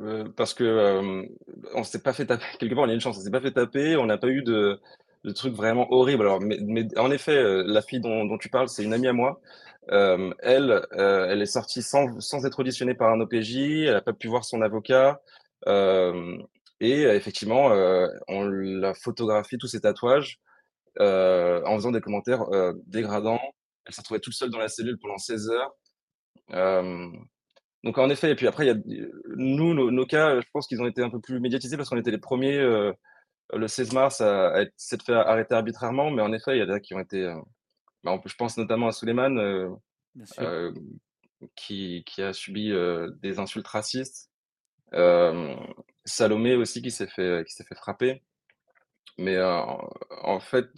[0.00, 1.28] heu, parce que, hem,
[1.74, 2.44] on s'est pas fait taper.
[2.58, 4.42] Quelque part, on a une chance, on s'est pas fait taper, on n'a pas eu
[4.42, 4.80] de,
[5.24, 6.22] de trucs vraiment horribles.
[6.22, 9.40] Alors, mais, en effet, euh, la fille dont, tu parles, c'est une amie à moi.
[9.90, 14.00] Euh, elle, euh, elle est sortie sans, sans être auditionnée par un OPJ, elle n'a
[14.00, 15.20] pas pu voir son avocat.
[15.66, 16.38] Euh,
[16.80, 20.40] et effectivement, euh, on l'a photographié, tous ses tatouages,
[21.00, 22.44] euh, en faisant des commentaires
[22.86, 23.40] dégradants.
[23.86, 25.74] Elle s'est retrouvée toute seule dans la cellule pendant 16 heures.
[27.84, 30.66] Donc en effet, et puis après, il y a, nous, nos, nos, cas, je pense
[30.66, 32.58] qu'ils ont été un peu plus médiatisés parce qu'on était les premiers
[33.52, 36.66] le 16 mars à, à s'être fait arrêter arbitrairement, mais en effet, il y a
[36.66, 37.32] des qui ont été
[38.04, 39.70] bah, je pense notamment à Suleiman, euh,
[40.38, 40.72] euh,
[41.56, 44.30] qui, qui, a subi euh, des insultes racistes.
[46.04, 48.22] Salomé aussi qui s'est fait, qui fait frapper.
[49.16, 50.68] Mais en fait,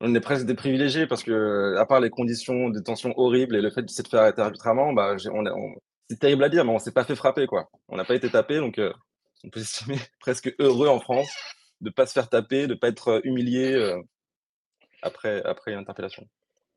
[0.00, 3.62] on est presque des privilégiés parce que, à part les conditions de détention horribles et
[3.62, 5.74] le fait de s'être fait arrêter arbitrairement, bah, on, on
[6.08, 7.70] c'est terrible à dire, mais on s'est pas fait frapper, quoi.
[7.88, 8.80] On n'a pas été tapé, donc
[9.44, 11.28] on peut s'estimer presque heureux en France
[11.80, 13.94] de pas se faire taper, de pas être humilié
[15.02, 16.26] après, après une interpellation.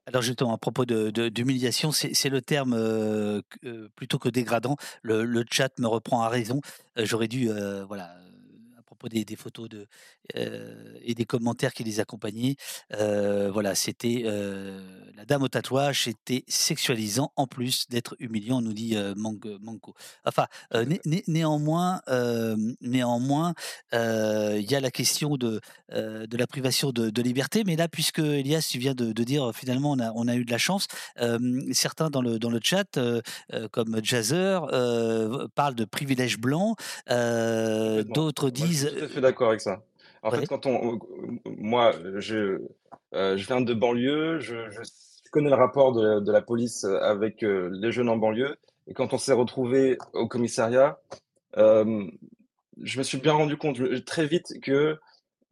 [0.07, 4.75] Alors justement, à propos d'humiliation, de, c'est le terme euh, euh, plutôt que dégradant.
[5.03, 6.59] Le, le, chat me reprend à raison.
[6.97, 7.85] Euh, j'aurais dû, euh,
[9.09, 9.87] des, des photos de,
[10.35, 12.55] euh, et des commentaires qui les accompagnaient.
[12.93, 14.79] Euh, voilà, c'était euh,
[15.15, 19.93] la dame au tatouage, c'était sexualisant en plus d'être humiliant, nous dit Manco.
[20.25, 22.01] Enfin, né, néanmoins,
[22.81, 23.53] néanmoins,
[23.93, 25.59] il y a la question de,
[25.91, 27.63] de la privation de, de, liberté.
[27.65, 30.45] Mais là, puisque Elias, tu viens de, de dire finalement on a, on a eu
[30.45, 30.87] de la chance,
[31.71, 32.99] certains dans le, dans le chat,
[33.71, 34.59] comme Jazzer,
[35.55, 39.81] parlent de privilèges blancs, d'autres disent tout à fait d'accord avec ça.
[40.23, 40.99] En fait, quand on,
[41.45, 42.61] moi, je,
[43.13, 44.81] euh, je viens de banlieue, je, je,
[45.31, 49.13] connais le rapport de, de la police avec euh, les jeunes en banlieue, et quand
[49.13, 50.99] on s'est retrouvé au commissariat,
[51.57, 52.05] euh,
[52.81, 54.97] je me suis bien rendu compte très vite que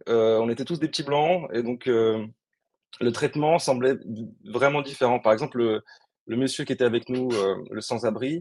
[0.07, 3.95] on était tous des petits blancs, et donc le traitement semblait
[4.43, 5.19] vraiment différent.
[5.19, 5.83] Par exemple, le,
[6.25, 7.29] le monsieur qui était avec nous,
[7.69, 8.39] le sans-abri,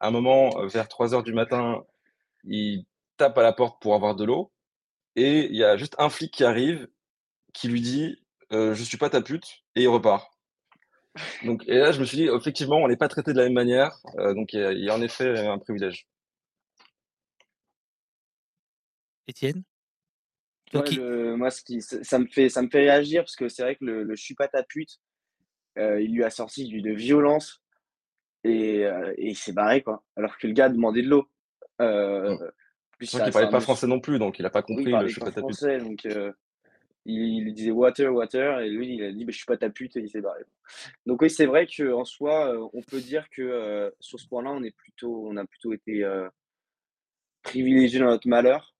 [0.00, 1.84] à un moment, vers 3 heures du matin,
[2.44, 2.84] il
[3.16, 4.52] tape à la porte pour avoir de l'eau
[5.16, 6.88] et il y a juste un flic qui arrive
[7.52, 8.16] qui lui dit
[8.52, 10.30] euh, je suis pas ta pute et il repart.
[11.44, 13.52] Donc et là je me suis dit effectivement on n'est pas traité de la même
[13.52, 16.08] manière euh, donc il y, y, a en effet un privilège.
[19.26, 19.62] Étienne?
[20.74, 20.96] Ouais, qui...
[20.96, 23.76] le, moi ce qui ça me fait ça me fait réagir parce que c'est vrai
[23.76, 24.98] que le, le, je suis pas ta pute
[25.78, 27.62] euh, il lui a sorti du, de violence
[28.42, 31.28] et, euh, et il s'est barré quoi alors que le gars demandait de l'eau.
[31.80, 32.36] Euh,
[33.04, 34.86] Plus ça, il parlait pas français non plus, donc il a pas compris.
[34.86, 35.86] Oui, il je suis pas ta français, pute.
[35.86, 36.32] donc euh,
[37.04, 39.70] il, il, disait water, water, et lui il a dit bah, je suis pas ta
[39.70, 40.42] pute et il s'est barré.
[41.06, 44.50] Donc oui, c'est vrai qu'en soi, euh, on peut dire que euh, sur ce point-là,
[44.50, 46.28] on est plutôt, on a plutôt été euh,
[47.42, 48.74] privilégié dans notre malheur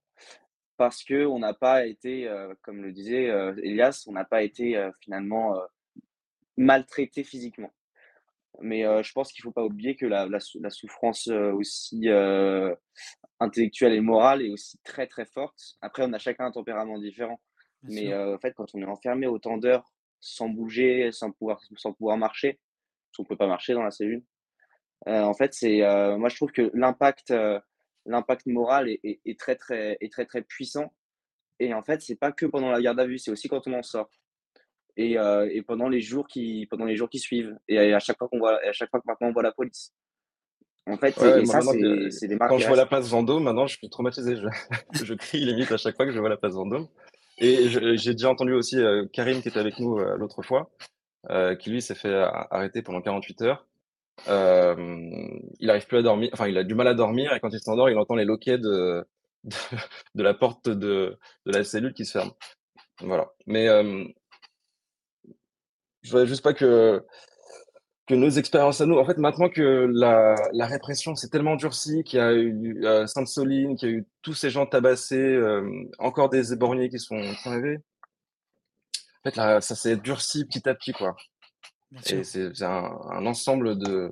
[0.76, 2.28] parce que on n'a pas été,
[2.62, 3.26] comme le disait
[3.62, 5.56] Elias, on n'a pas été finalement
[6.56, 7.72] maltraité physiquement.
[8.60, 11.52] Mais euh, je pense qu'il ne faut pas oublier que la, la, la souffrance euh,
[11.52, 12.74] aussi euh,
[13.40, 15.76] intellectuelle et morale est aussi très très forte.
[15.80, 17.40] Après, on a chacun un tempérament différent.
[17.82, 21.92] Bien Mais en fait, quand on est enfermé autant d'heures sans bouger, sans pouvoir, sans
[21.92, 24.24] pouvoir marcher, parce qu'on ne peut pas marcher dans la cellule,
[25.06, 25.80] en fait, c'est
[26.16, 27.34] moi je trouve que l'impact
[28.06, 30.92] l'impact moral est, est, est, très très est très très puissant.
[31.60, 33.74] Et en fait, c'est pas que pendant la garde à vue, c'est aussi quand on
[33.74, 34.08] en sort
[34.96, 38.16] et, euh, et, pendant les jours qui pendant les jours qui suivent et à chaque
[38.18, 39.92] fois qu'on voit à chaque fois que maintenant on voit la police
[40.86, 41.60] en fait ouais, et ça
[42.10, 44.36] c'est des marques quand je vois la place Vendôme maintenant je suis traumatisé.
[44.36, 44.48] Je,
[45.04, 46.88] je crie limite à chaque fois que je vois la place Vendôme.
[47.38, 50.70] Et j'ai déjà entendu aussi euh, Karim qui était avec nous euh, l'autre fois
[51.30, 52.14] euh, qui lui s'est fait
[52.50, 53.66] arrêter pendant 48 heures.
[54.28, 57.60] Il arrive plus à dormir enfin il a du mal à dormir et quand il
[57.60, 59.04] s'endort il entend les loquets de,
[59.44, 59.56] de,
[60.14, 62.32] de la porte de, de la cellule qui se ferme.
[63.00, 63.32] Voilà.
[63.46, 63.66] Mais
[66.04, 67.02] je voudrais juste pas que,
[68.06, 72.04] que nos expériences à nous, en fait, maintenant que la, la répression s'est tellement durcie,
[72.04, 75.88] qu'il y a eu euh, Sainte-Soline, qu'il y a eu tous ces gens tabassés, euh,
[75.98, 80.92] encore des éborgnés qui sont, arrivés, en fait, là, ça s'est durci petit à petit,
[80.92, 81.16] quoi.
[82.10, 84.10] Et c'est un, un, ensemble de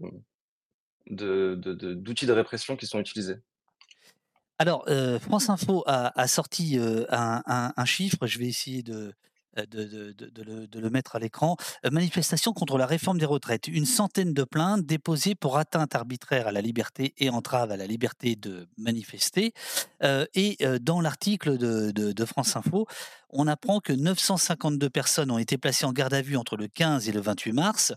[1.10, 3.36] d'outils de, de, de, de répression qui sont utilisés.
[4.58, 8.84] Alors, euh, France Info a, a sorti euh, un, un, un, chiffre, je vais essayer
[8.84, 9.12] de,
[9.56, 11.56] de, de, le, mettre à l'écran.
[11.90, 13.68] manifestation contre la réforme des retraites.
[13.68, 17.86] Une centaine de plaintes déposées pour atteinte arbitraire à la liberté et entrave à la
[17.86, 19.52] liberté de manifester.
[20.02, 22.86] Euh, et euh, dans l'article de, France Info,
[23.30, 27.08] on apprend que 952 personnes ont été placées en garde à vue entre le 15
[27.08, 27.92] et le 28 mars.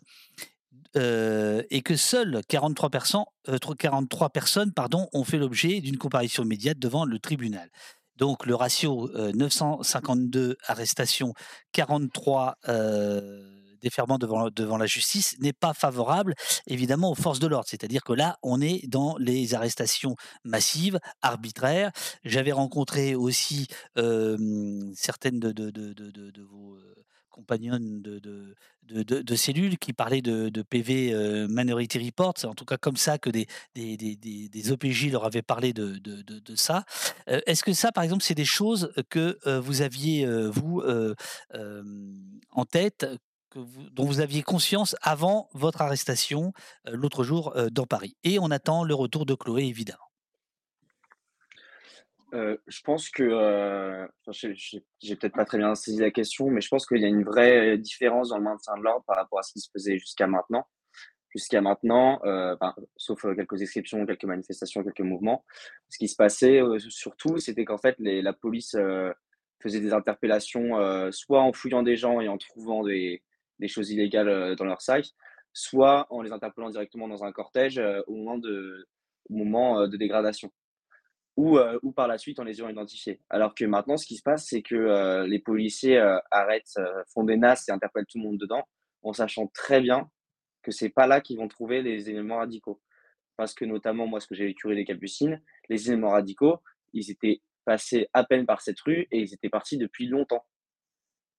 [0.97, 4.71] euh, et que seules 43 personnes, 43 personnes
[5.13, 7.69] ont fait l'objet d'une comparution immédiate devant le tribunal.
[8.17, 11.33] Donc le ratio 952 arrestations,
[11.73, 12.57] 43
[13.81, 16.33] déferments devant, la justice n'est pas favorable
[16.65, 17.67] évidemment aux forces de l'ordre.
[17.69, 21.91] C'est-à-dire que là, on est dans les arrestations massives, arbitraires.
[22.23, 26.77] J'avais rencontré aussi certaines de vos
[27.35, 28.19] compagnons de,
[28.83, 32.33] de, de, cellules qui parlaient de, PV euh, Minority Report.
[32.37, 33.45] C'est en tout cas comme ça que des,
[33.75, 36.85] des, des, des OPJ leur avaient parlé de, de ça.
[37.29, 40.81] Euh, est-ce que ça, par exemple, c'est des choses que euh, vous aviez, vous,
[42.51, 43.05] en tête
[43.55, 46.53] dont vous aviez conscience avant votre arrestation
[46.85, 48.15] l'autre jour dans Paris?
[48.23, 50.04] Et on attend le retour de Chloé, évidemment.
[52.33, 54.07] Euh, je pense que, euh,
[54.41, 57.23] j'ai peut-être pas très bien saisi la question, mais je pense qu'il y a une
[57.23, 60.27] vraie différence dans le maintien de l'ordre par rapport à ce qui se faisait jusqu'à
[60.27, 60.67] maintenant.
[61.29, 62.55] Jusqu'à maintenant, euh,
[62.95, 65.45] sauf quelques exceptions, quelques manifestations, quelques mouvements,
[65.89, 68.75] ce qui se passait surtout, c'était qu'en fait, les, la police
[69.61, 73.21] faisait des interpellations, soit en fouillant des gens et en trouvant des,
[73.67, 75.13] choses illégales dans leur site,
[75.51, 78.87] soit en les interpellant directement dans un cortège au de,
[79.29, 80.51] au moment de dégradation
[81.37, 83.19] ou, euh, ou par la suite en les ayant identifiés.
[83.29, 86.79] Alors que maintenant, ce qui se passe, c'est que euh, les policiers euh, arrêtent,
[87.13, 88.63] font des nasses et interpellent tout le monde dedans,
[89.03, 90.09] en sachant très bien
[90.63, 92.81] que c'est pas là qu'ils vont trouver les éléments radicaux.
[93.37, 96.59] Parce que notamment, moi, ce que j'ai vécu des Capucines, les éléments radicaux,
[96.93, 100.45] ils étaient passés à peine par cette rue et ils étaient partis depuis longtemps.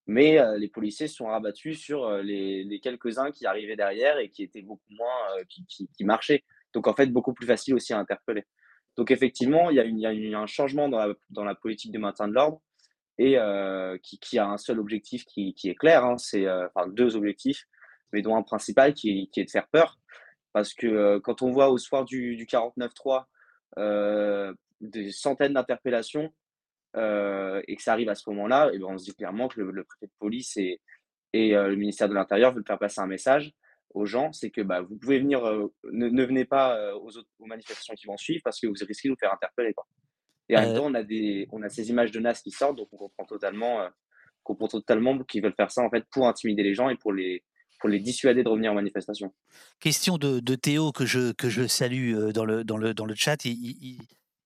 [0.06, 4.92] Mais les policiers sont rabattus sur les, quelques-uns qui arrivaient derrière et qui étaient beaucoup
[4.92, 6.44] moins, qui, qui marchaient.
[6.74, 8.44] Donc en fait, beaucoup plus facile aussi à interpeller.
[8.96, 12.60] Donc effectivement, il y a, un changement dans la, politique de maintien de l'ordre
[13.18, 17.66] et euh, qui, a un seul objectif qui, est clair, hein, c'est euh, deux objectifs,
[18.12, 19.98] mais dont un principal qui, est de faire peur.
[20.52, 23.24] Parce que euh, quand on voit au soir du, du 49-3
[24.80, 26.32] des centaines d'interpellations
[26.94, 29.84] et que ça arrive à ce moment-là, et ben on se dit clairement que le,
[29.84, 30.80] préfet de police et
[31.34, 33.52] le ministère de l'Intérieur veulent faire passer un message
[33.96, 37.28] aux gens, c'est que bah, vous pouvez venir, euh, ne, venez pas euh, aux, autres,
[37.38, 39.72] aux manifestations qui vont suivre parce que vous risquez de vous faire interpeller.
[39.72, 39.86] Quoi.
[40.50, 42.76] Et en même temps, on a, des, on a ces images de NAS qui sortent,
[42.76, 43.88] donc on comprend totalement,
[44.44, 47.42] comprend totalement qu'ils veulent faire ça en fait pour intimider les gens et pour les,
[47.80, 49.34] pour les dissuader de revenir en manifestation.
[49.80, 53.14] Question de, de Théo que je, que je salue dans le, dans le, dans le
[53.16, 53.44] chat.
[53.44, 53.98] Il, il,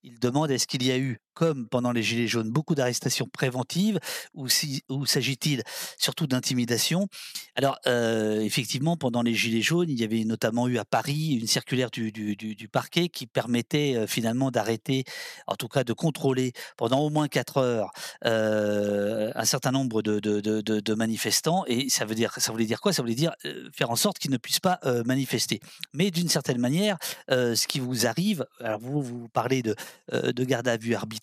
[0.02, 3.98] il demande est-ce qu'il y a eu comme pendant les Gilets jaunes, beaucoup d'arrestations préventives
[4.34, 5.62] ou, si, ou s'agit-il
[5.98, 7.08] surtout d'intimidation?
[7.56, 11.46] Alors, euh, effectivement, pendant les Gilets jaunes, il y avait notamment eu à Paris une
[11.46, 15.04] circulaire du, du, parquet qui permettait euh, finalement d'arrêter,
[15.46, 17.90] en tout cas de contrôler pendant au moins quatre heures
[18.24, 21.64] euh, un certain nombre de, de, de, de, manifestants.
[21.66, 22.92] Et ça, veut dire, ça voulait dire quoi?
[22.92, 23.32] Ça voulait dire
[23.72, 25.60] faire en sorte qu'ils ne puissent pas manifester.
[25.92, 29.74] Mais d'une certaine manière, ce qui vous arrive, alors vous, vous parlez de,
[30.12, 31.19] de garde à vue arbitraire,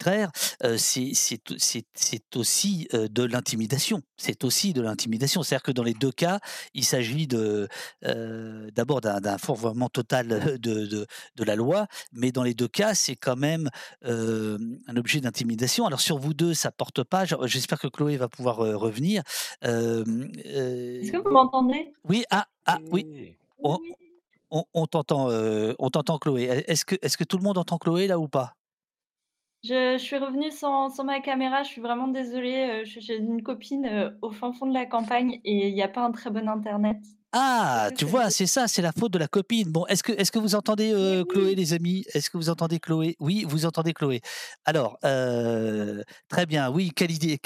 [0.77, 4.01] c'est aussi de l'intimidation.
[4.17, 5.43] C'est aussi de l'intimidation.
[5.43, 6.39] C'est-à-dire que dans les deux cas,
[6.73, 12.93] il s'agit d'abord d'un fourvoiement total de, de, la loi, mais dans les deux cas,
[12.93, 13.69] c'est quand même
[14.03, 15.85] un objet d'intimidation.
[15.85, 17.25] Alors sur vous deux, ça porte pas.
[17.43, 19.23] J'espère que Chloé va pouvoir revenir.
[19.61, 21.93] Est-ce que vous m'entendez?
[22.07, 23.37] Oui, ah, ah oui.
[23.59, 25.29] On, on, t'entend,
[25.79, 26.63] on t'entend Chloé.
[26.67, 28.56] Est-ce que, est-ce que tout le monde entend Chloé là ou pas?
[29.63, 32.81] Je, suis revenue sans, ma caméra, je suis vraiment désolée.
[32.83, 35.87] Euh, j'ai une copine euh, au fin fond de la campagne et il n'y a
[35.87, 36.97] pas un très bon internet.
[37.33, 39.69] Ah, tu vois, c'est ça, c'est la faute de la copine.
[39.69, 42.05] Bon, est-ce que, est que vous entendez euh, Chloé, les amis?
[42.13, 43.17] Est-ce que vous entendez Chloé?
[43.19, 44.21] Oui, vous entendez Chloé.
[44.65, 47.39] Alors, très bien, oui, quelle idée,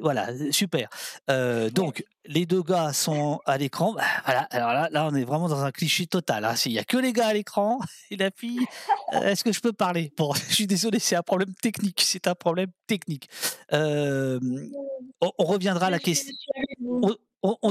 [0.00, 0.88] voilà, super.
[1.72, 3.92] donc, les deux gars sont à l'écran.
[3.92, 6.44] Bah, voilà, alors là, là, on est vraiment dans un cliché total.
[6.44, 6.54] Hein.
[6.64, 8.66] Il n'y a que les gars à l'écran et la fille.
[9.12, 10.12] Est-ce que je peux parler?
[10.16, 12.02] Bon, je suis désolé, c'est un problème technique.
[12.04, 13.28] C'est un problème technique.
[13.72, 14.38] on,
[15.38, 16.34] reviendra à la question.
[16.80, 17.14] On,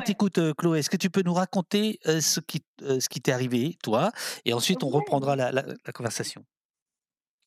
[0.05, 0.79] t'écoute, Chloé.
[0.79, 4.11] Est-ce que tu peux nous raconter ce qui, ce qui t'est arrivé, toi?
[4.45, 6.45] Et ensuite, on reprendra la, conversation.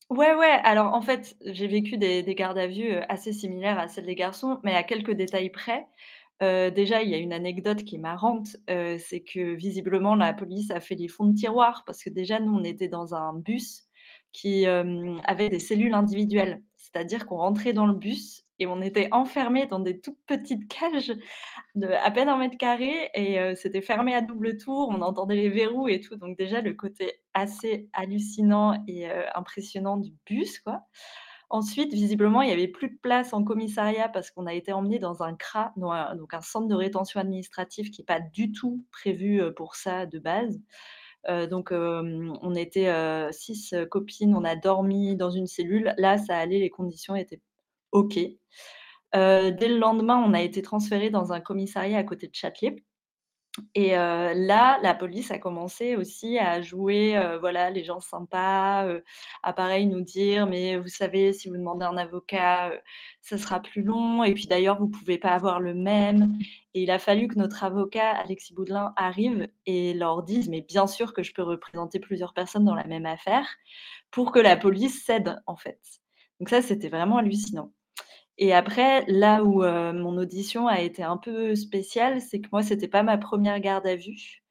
[0.09, 0.59] Ouais, ouais.
[0.63, 4.59] Alors, en fait, j'ai vécu des, gardes à vue assez similaires à celles des garçons,
[4.63, 5.87] mais à quelques détails près.
[6.41, 10.79] déjà, il y a une anecdote qui est marrante, c'est que visiblement la police a
[10.79, 13.89] fait les fonds de tiroir parce que déjà nous on était dans un bus
[14.31, 19.65] qui avait des cellules individuelles, c'est-à-dire qu'on rentrait dans le bus et on était enfermés
[19.65, 21.13] dans des toutes petites cages
[21.75, 25.49] de à peine un mètre carré et c'était fermé à double tour, on entendait les
[25.49, 30.81] verrous et tout, donc déjà le côté assez hallucinant et impressionnant du bus, quoi.
[31.51, 34.99] Ensuite, visiblement, il n'y avait plus de place en commissariat parce qu'on a été emmenés
[34.99, 39.41] dans un CRA, donc un centre de rétention administrative qui n'est pas du tout prévu,
[39.55, 40.61] pour ça de base.
[41.49, 42.91] donc on était,
[43.31, 45.93] 6 copines, on a dormi dans une cellule.
[45.97, 47.41] Là, ça allait, les conditions étaient
[47.91, 48.15] OK.
[48.15, 48.37] dès
[49.13, 52.83] le lendemain, on a été transférés dans un commissariat à côté de Châtelet.
[53.75, 58.87] Et là, la police a commencé aussi à jouer, voilà, les gens sympas,
[59.43, 62.71] à pareil nous dire: «Mais vous savez, si vous demandez un avocat,
[63.21, 66.37] ça sera plus long et puis d'ailleurs, vous pouvez pas avoir le même»
[66.75, 70.87] et il a fallu que notre avocat, Alexis Boudelin, arrive et leur dise: «Mais bien
[70.87, 73.47] sûr que je peux représenter plusieurs personnes dans la même affaire»,
[74.11, 75.79] pour que la police cède, en fait.
[76.39, 77.73] Donc ça, c'était vraiment hallucinant.
[78.41, 82.87] Et après, là où, mon audition a été un peu spéciale, c'est que moi, c'était
[82.87, 84.41] pas ma première garde à vue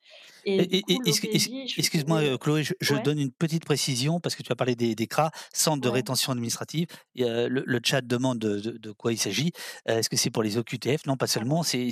[1.76, 5.80] excuse-moi, Chloé, je donne une petite précision parce que tu as parlé des CRA, centres
[5.80, 6.86] de rétention administrative
[7.16, 9.52] le chat demande de quoi il s'agit.
[9.86, 11.06] est-ce que c'est pour les OQTF?
[11.06, 11.90] Non, pas seulement, c'est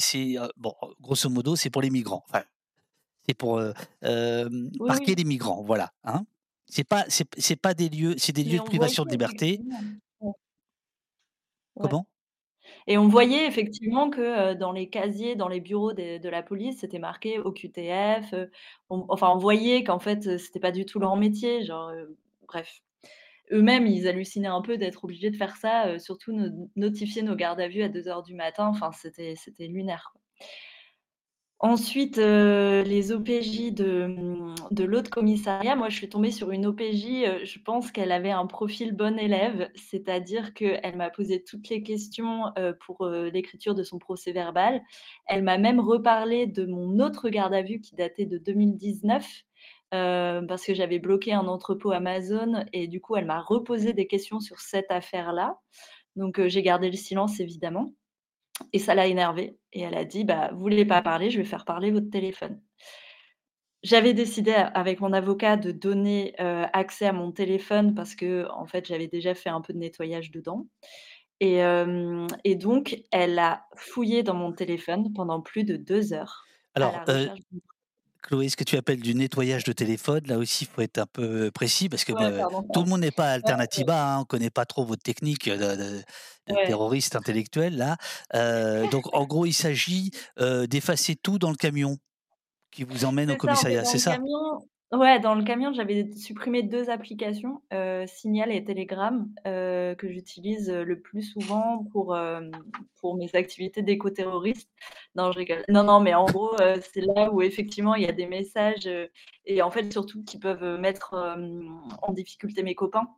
[0.56, 2.24] bon, grosso modo, c'est pour les migrants.
[2.28, 2.44] Enfin,
[3.26, 3.60] c'est pour,
[4.80, 6.24] marquer les migrants, voilà, hein.
[6.68, 9.60] C'est pas c'est pas des lieux c'est des lieux de privation de liberté.
[11.80, 12.06] Comment?
[12.88, 17.00] Et on voyait effectivement que, dans les casiers, dans les bureaux de la police, c'était
[17.00, 18.34] marqué OQTF,
[18.90, 21.92] enfin, on voyait qu'en fait, c'était pas du tout leur métier, genre,
[22.48, 22.80] bref.
[23.52, 26.36] Eux-mêmes, ils hallucinaient un peu d'être obligés de faire ça, surtout
[26.76, 30.14] notifier nos gardes à vue à 2:00 du matin, enfin, c'était c'était lunaire,
[31.58, 37.90] Ensuite, les OPJ de, l'autre commissariat, moi, je suis tombée sur une OPJ, je pense
[37.90, 42.52] qu'elle avait un profil bon élève, c'est-à-dire qu'elle m'a posé toutes les questions,
[42.84, 44.82] pour, l'écriture de son procès-verbal.
[45.26, 49.26] Elle m'a même reparlé de mon autre garde à vue qui datait de 2019,
[49.92, 54.40] parce que j'avais bloqué un entrepôt Amazon et du coup, elle m'a reposé des questions
[54.40, 55.58] sur cette affaire-là.
[56.16, 57.94] Donc, j'ai gardé le silence évidemment.
[58.72, 61.44] Et ça l'a énervée et elle a dit: «Bah, vous voulez pas parler, je vais
[61.44, 62.60] faire parler votre téléphone».
[63.82, 68.86] J'avais décidé avec mon avocat de donner, accès à mon téléphone parce que en fait,
[68.86, 70.66] j'avais déjà fait un peu de nettoyage dedans
[71.40, 71.60] et
[72.44, 76.44] et donc elle a fouillé dans mon téléphone pendant plus de deux heures
[76.74, 76.94] Alors,
[78.26, 81.06] Chloé, ce que tu appelles du nettoyage de téléphone, là aussi, il faut être un
[81.06, 82.12] peu précis parce que
[82.72, 86.02] tout le monde n'est pas Alternativa, hein, on ne connaît pas trop votre technique de,
[86.66, 87.96] terroriste intellectuel là.
[88.90, 91.98] donc en gros, il s'agit d'effacer tout dans le camion
[92.70, 94.18] qui vous emmène au commissariat, c'est ça?
[94.92, 97.60] Ouais, dans le camion, j'avais supprimé deux applications,
[98.06, 102.16] Signal et Telegram, que j'utilise, le plus souvent pour,
[103.00, 104.70] pour mes activités d'éco-terroriste.
[105.16, 105.64] Non, je rigole.
[105.68, 108.88] Non, non, mais en gros, c'est là où effectivement il y a des messages,
[109.44, 111.14] et en fait surtout qui peuvent, mettre,
[112.02, 113.08] en difficulté mes copains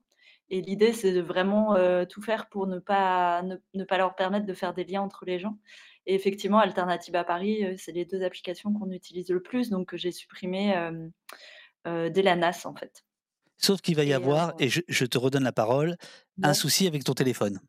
[0.50, 4.54] et l'idée c'est de vraiment, tout faire pour ne pas ne pas leur permettre de
[4.54, 5.58] faire des liens entre les gens
[6.06, 9.98] et effectivement Alternative à Paris, c'est les deux applications qu'on utilise le plus donc que
[9.98, 10.74] j'ai supprimées,
[12.10, 13.04] dès la NAS, en fait.
[13.56, 15.96] Sauf qu'il va y avoir, et je, te redonne la parole,
[16.42, 17.60] un souci avec ton téléphone.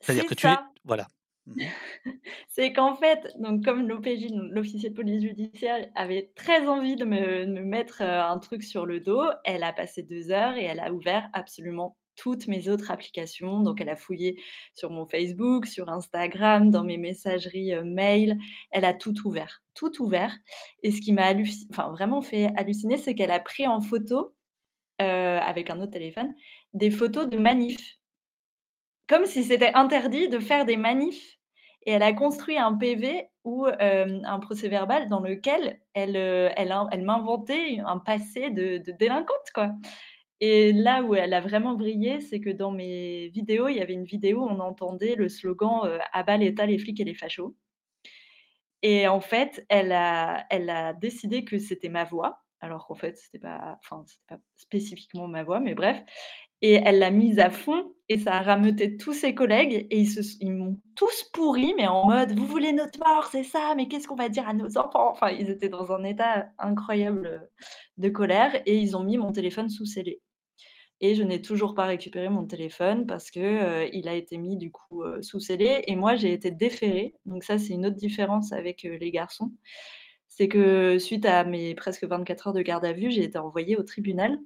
[0.00, 0.54] C'est-à-dire que tu es.
[0.84, 1.08] Voilà.
[1.46, 1.62] Mmh
[2.48, 7.46] c'est qu'en fait, donc comme l'OPJ, l'officier de police judiciaire, avait très envie de me,
[7.46, 11.28] mettre un truc sur le dos, elle a passé deux heures et elle a ouvert
[11.32, 13.60] absolument toutes mes autres applications.
[13.60, 14.42] Donc, elle a fouillé
[14.74, 18.38] sur mon Facebook, sur Instagram, dans mes messageries mail.
[18.70, 20.36] Elle a tout ouvert, tout ouvert.
[20.82, 21.32] Et ce qui m'a
[21.70, 24.34] enfin, vraiment fait halluciner, c'est qu'elle a pris en photo,
[24.98, 26.34] avec un autre téléphone,
[26.72, 27.98] des photos de manifs.
[29.08, 31.38] Comme si c'était interdit de faire des manifs.
[31.88, 37.02] Et elle a construit un PV ou un procès verbal dans lequel elle, elle, elle
[37.04, 39.70] m'inventait un passé de, de délinquante, quoi.
[40.40, 43.94] Et là où elle a vraiment brillé, c'est que dans mes vidéos, il y avait
[43.94, 47.56] une vidéo où on entendait le slogan, «À bas l'État, les flics et les fachos»
[48.82, 53.78] et en fait, elle a décidé que c'était ma voix, alors qu'en fait, c'était pas
[54.28, 56.02] pas spécifiquement ma voix, mais bref
[56.62, 60.04] et elle l'a mise à fond et ça a rameuté tous ses collègues et
[60.40, 63.74] ils m'ont tous pourri, mais en mode: «Vous voulez notre mort, c'est ça?
[63.76, 67.50] Mais qu'est-ce qu'on va dire à nos enfants?» enfin, ils étaient dans un état incroyable,
[67.98, 70.20] de colère et ils ont mis mon téléphone sous scellé
[71.00, 74.70] et je n'ai toujours pas récupéré mon téléphone parce que, il a été mis du
[74.70, 77.14] coup, sous scellé et moi j'ai été déférée.
[77.26, 79.52] Donc ça, c'est une autre différence avec, les garçons.
[80.28, 83.76] C'est que suite à mes presque 24 heures de garde à vue, j'ai été envoyée
[83.76, 84.38] au tribunal.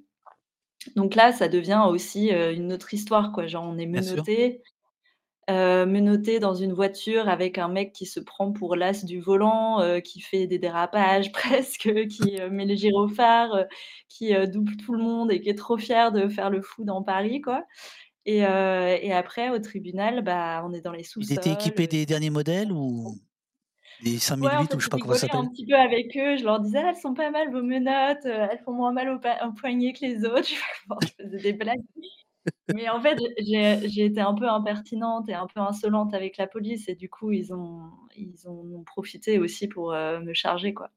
[0.95, 4.61] Donc là, ça devient aussi, une autre histoire quoi, genre on est menotté
[5.49, 9.81] euh, menotté dans une voiture avec un mec qui se prend pour l'as du volant,
[9.81, 13.65] euh, qui fait des dérapages presque, qui, euh, met les gyrophares,
[14.07, 17.03] qui, double tout le monde et qui est trop fier de faire le fou dans
[17.03, 17.65] Paris, quoi
[18.25, 18.43] Et
[19.13, 23.17] après au tribunal, bah, on est dans les sous-sols, équipé heu des derniers modèles ou
[23.99, 25.49] des Ouais, en 5008 fait, ou je sais pas comment ça rigolais un s'appelle?
[25.49, 28.57] petit peu avec eux, je leur disais: «Ah, elles sont pas mal vos menottes, elles
[28.65, 29.17] font moins mal au
[29.47, 30.49] au poignet que les autres».
[31.19, 31.79] Je faisais des blagues.
[32.69, 36.87] Mais en fait, j'ai été un peu impertinente et un peu insolente avec la police
[36.89, 40.91] et du coup, ils ont ils ont profité aussi pour, heu, me charger, quoi.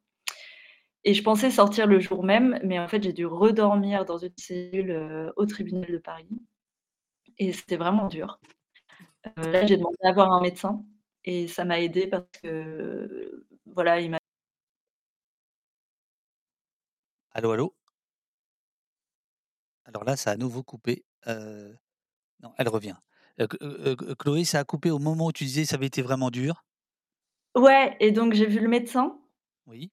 [1.06, 4.32] Et je pensais sortir le jour même, mais en fait, j'ai dû redormir dans une
[4.38, 6.28] cellule, heu, au tribunal de Paris
[7.38, 8.40] et c'était vraiment dur.
[9.38, 10.84] Heu, là, j'ai demandé à voir un médecin
[11.24, 14.18] et ça m'a aidée parce que, voilà, il m'a
[17.32, 17.74] Allô, allô?
[19.86, 21.76] Alors là, ça a à nouveau coupé, heu,
[22.42, 22.96] non, elle revient.
[23.40, 26.30] Heu heu, Chloé, ça a coupé au moment où tu disais ça avait été vraiment
[26.30, 26.64] dur?
[27.56, 29.18] ouais et donc j'ai vu le médecin,
[29.66, 29.90] Oui.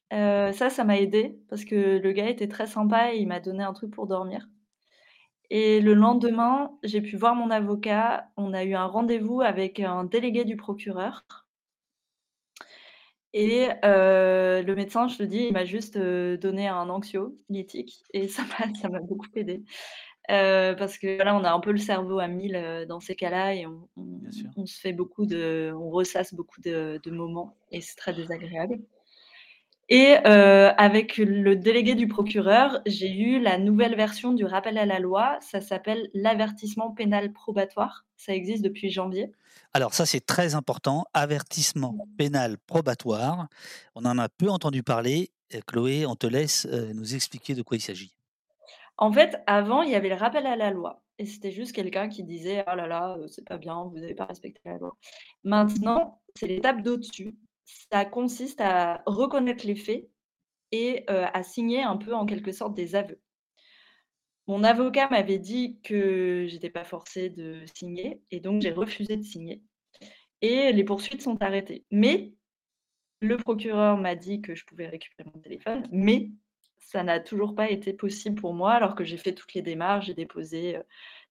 [0.54, 3.64] ça, ça m'a aidée parce que le gars était très sympa et il m'a donné
[3.64, 4.48] un truc pour dormir
[5.52, 8.32] et le lendemain, j'ai pu voir mon avocat.
[8.38, 11.26] On a eu un rendez-vous avec un délégué du procureur
[13.34, 18.74] et le médecin, je te dis, il m'a juste, donné un anxiolytique et ça m'a
[18.76, 19.64] ça m'a beaucoup aidée.
[20.32, 23.16] Heu, parce que là, on a un peu le cerveau à 1000, heu, dans ces
[23.16, 27.96] cas-là et on se fait beaucoup de on ressasse beaucoup de de moments et c'est
[27.96, 28.80] très désagréable
[29.94, 34.86] et heu, avec le délégué du procureur, j'ai eu la nouvelle version du rappel à
[34.86, 35.38] la loi.
[35.42, 38.06] Ça s'appelle l'avertissement pénal probatoire.
[38.16, 39.34] Ça existe depuis janvier.
[39.74, 43.50] Alors ça, c'est très important, avertissement pénal probatoire.
[43.96, 45.32] On en a peu entendu parler.
[45.68, 46.66] Chloé, on te laisse,
[46.96, 48.14] nous expliquer de quoi il s'agit.
[49.02, 52.08] En fait, avant, il y avait le rappel à la loi et c'était juste quelqu'un
[52.08, 54.96] qui disait: «Oh là là, heu, c'est pas bien, vous avez pas respecté la loi».
[55.44, 57.36] Maintenant, c'est l'étape d'au-dessus.
[57.92, 60.10] Ça consiste à reconnaître les faits
[60.72, 63.22] et heu, à signer un peu en quelque sorte des aveux.
[64.48, 69.24] Mon avocat m'avait dit que j'étais pas forcée de signer et donc j'ai refusé de
[69.24, 69.62] signer
[70.42, 71.86] et les poursuites sont arrêtées.
[71.92, 72.34] Mais
[73.22, 76.32] le procureur m'a dit que je pouvais récupérer mon téléphone, mais
[76.92, 80.08] ça n'a toujours pas été possible pour moi alors que j'ai fait toutes les démarches.
[80.08, 80.84] J'ai déposé, heu,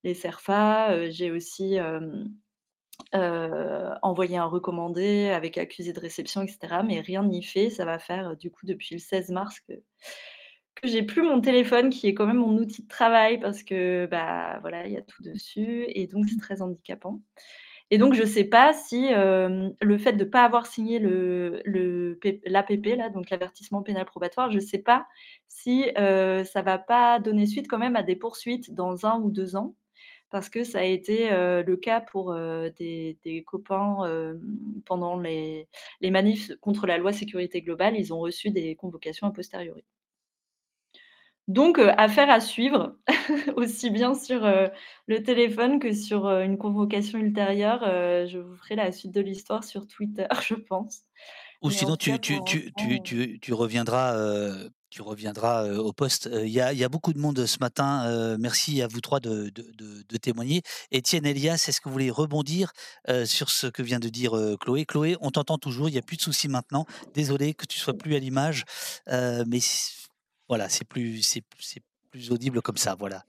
[0.05, 2.25] les CERFA, heu, j'ai aussi, heu,
[4.03, 7.71] envoyé un recommandé avec accusé de réception et cetera, mais rien n'y fait.
[7.71, 9.73] Ça va faire, du coup depuis le 16 mars que
[10.77, 14.07] que j'ai plus mon téléphone qui est quand même mon outil de travail parce que,
[14.07, 17.21] bah, voilà, il y a tout dessus et donc c'est très handicapant.
[17.93, 23.31] Et donc je sais pas si, hem, le fait de pas avoir signé l'APP donc
[23.31, 25.07] l'avertissement pénal probatoire, je sais pas
[25.49, 29.31] si, heu, ça va pas donner suite quand même à des poursuites dans un ou
[29.31, 29.75] 2 ans.
[30.31, 32.35] Parce que ça a été, heu, le cas pour,
[33.25, 33.99] des copains,
[34.87, 35.69] pendant les
[36.11, 39.85] manifs contre la loi sécurité globale, ils ont reçu des convocations a posteriori.
[41.51, 42.97] Donc heu, affaire à suivre,
[43.57, 44.71] aussi bien sur, heu,
[45.07, 47.81] le téléphone que sur, heu, une convocation ultérieure,
[48.29, 51.03] je vous ferai la suite de l'histoire sur Twitter, je pense.
[51.63, 54.15] Ou Mais sinon cas, tu reviendras,
[54.91, 56.29] tu reviendras, au poste.
[56.33, 59.21] Il y a il y a beaucoup de monde, ce matin, merci à vous 3
[59.21, 60.63] de de de de témoigner.
[60.91, 62.73] Étienne, Elias, est-ce que vous voulez rebondir,
[63.27, 64.87] sur ce que vient de dire, Chloé?
[64.87, 66.87] Chloé, on t'entend toujours, il y a plus de soucis maintenant.
[67.15, 68.65] Désolé que tu sois plus à l'image,
[69.09, 69.61] mais
[70.51, 73.25] voilà, c'est plus c'est c'est plus audible comme ça, voilà.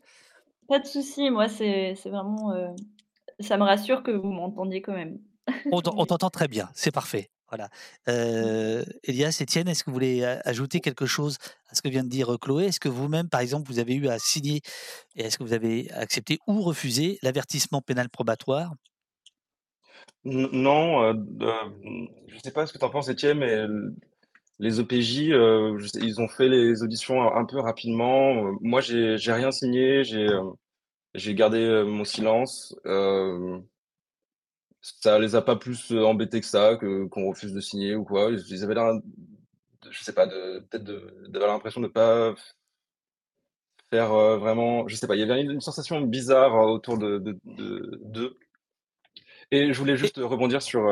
[0.68, 2.68] pas de souci, moi c'est c'est vraiment, heu,
[3.40, 5.20] ça me rassure que vous m'entendiez quand même.
[5.72, 6.08] On t'en on Oui.
[6.18, 7.70] t'entend très bien, c'est parfait, voilà.
[8.10, 11.38] Heu, Elias, Étienne, est-ce que vous voulez a ajouter quelque chose
[11.70, 12.66] à ce que vient de dire, heu, Chloé?
[12.66, 14.62] Est-ce que vous-même, par exemple, vous avez eu à signer
[15.16, 18.74] et est-ce que vous avez accepté ou refusé l'avertissement pénal probatoire?
[20.26, 23.66] N non, mmh, je sais pas ce que tu en penses Étienne, mais
[24.62, 25.32] les OPJ,
[25.88, 30.04] sais ils ont fait les auditions un un peu rapidement, heu, moi j'ai rien signé,
[30.04, 30.28] j'ai,
[31.16, 33.64] j'ai gardé, mon silence, hem,
[34.82, 38.32] ça les a pas plus, embêtés que ça, qu'on refuse de signer ou quoi.
[38.32, 39.02] Ils avaient l'air de
[39.92, 42.36] je sais pas, de peut-être de d'avoir l'impression de pas
[43.92, 44.10] faire,
[44.40, 47.40] vraiment je sais pas, il y avait une une sensation bizarre euh, autour de de
[47.46, 48.38] de d'eux.
[49.52, 50.88] Et je voulais juste rebondir sur,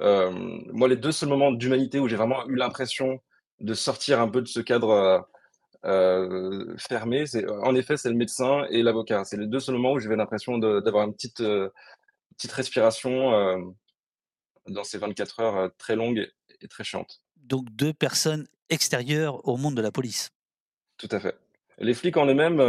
[0.00, 3.20] moi, les 2 seuls moments d'humanité où j'ai vraiment eu l'impression
[3.60, 5.20] de sortir un peu de ce cadre, heu
[5.86, 9.24] heu, fermé, c'est en effet, c'est le médecin et l'avocat.
[9.24, 11.72] C'est les 2 seuls moments où j'avais l'impression d'avoir une petite, heu,
[12.36, 13.74] petite respiration,
[14.68, 16.30] dans ces 24 heures, heu, très longues
[16.60, 17.20] et très chiantes.
[17.36, 20.28] donc 2 personnes extérieures au monde de la police.
[20.98, 21.38] Tout à fait.
[21.78, 22.60] Les flics en eux-mêmes,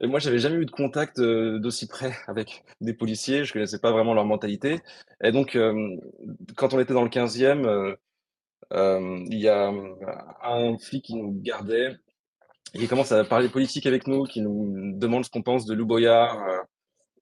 [0.00, 3.44] et moi, j'avais jamais eu de contact, heu, d'aussi près avec des policiers.
[3.44, 4.80] Je connaissais pas vraiment leur mentalité
[5.22, 6.00] et donc, hem,
[6.56, 7.96] quand on était dans le 15e, heu,
[8.72, 9.72] hem, il y a,
[10.42, 11.96] un flic qui nous gardait
[12.74, 15.86] qui commence à parler politique avec nous, qui nous demande ce qu'on pense de Lou
[15.86, 16.38] Boyard,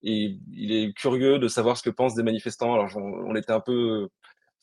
[0.03, 2.73] et il est curieux de savoir ce que pensent des manifestants.
[2.73, 4.09] Alors on, on était un peu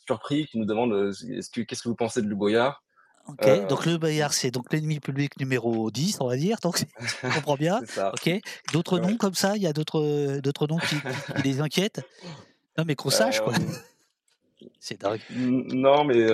[0.07, 2.83] surpris qu'il nous demande est-ce que qu'est-ce que vous pensez de Luboyard
[3.29, 6.83] OK, donc le Bayard, c'est donc l'ennemi public numéro 10, on va dire, donc
[7.23, 7.81] on comprend bien.
[8.13, 8.31] OK.
[8.73, 9.01] D'autres Ouais.
[9.01, 9.57] noms comme ça?
[9.57, 11.05] Il y a d'autres, d'autres noms qui
[11.37, 12.01] les inquiètent?
[12.79, 13.55] Non, mais qu'on sache, quoi.
[13.55, 13.67] Hem,
[14.81, 15.23] C'est dingue.
[15.31, 16.31] non, mais,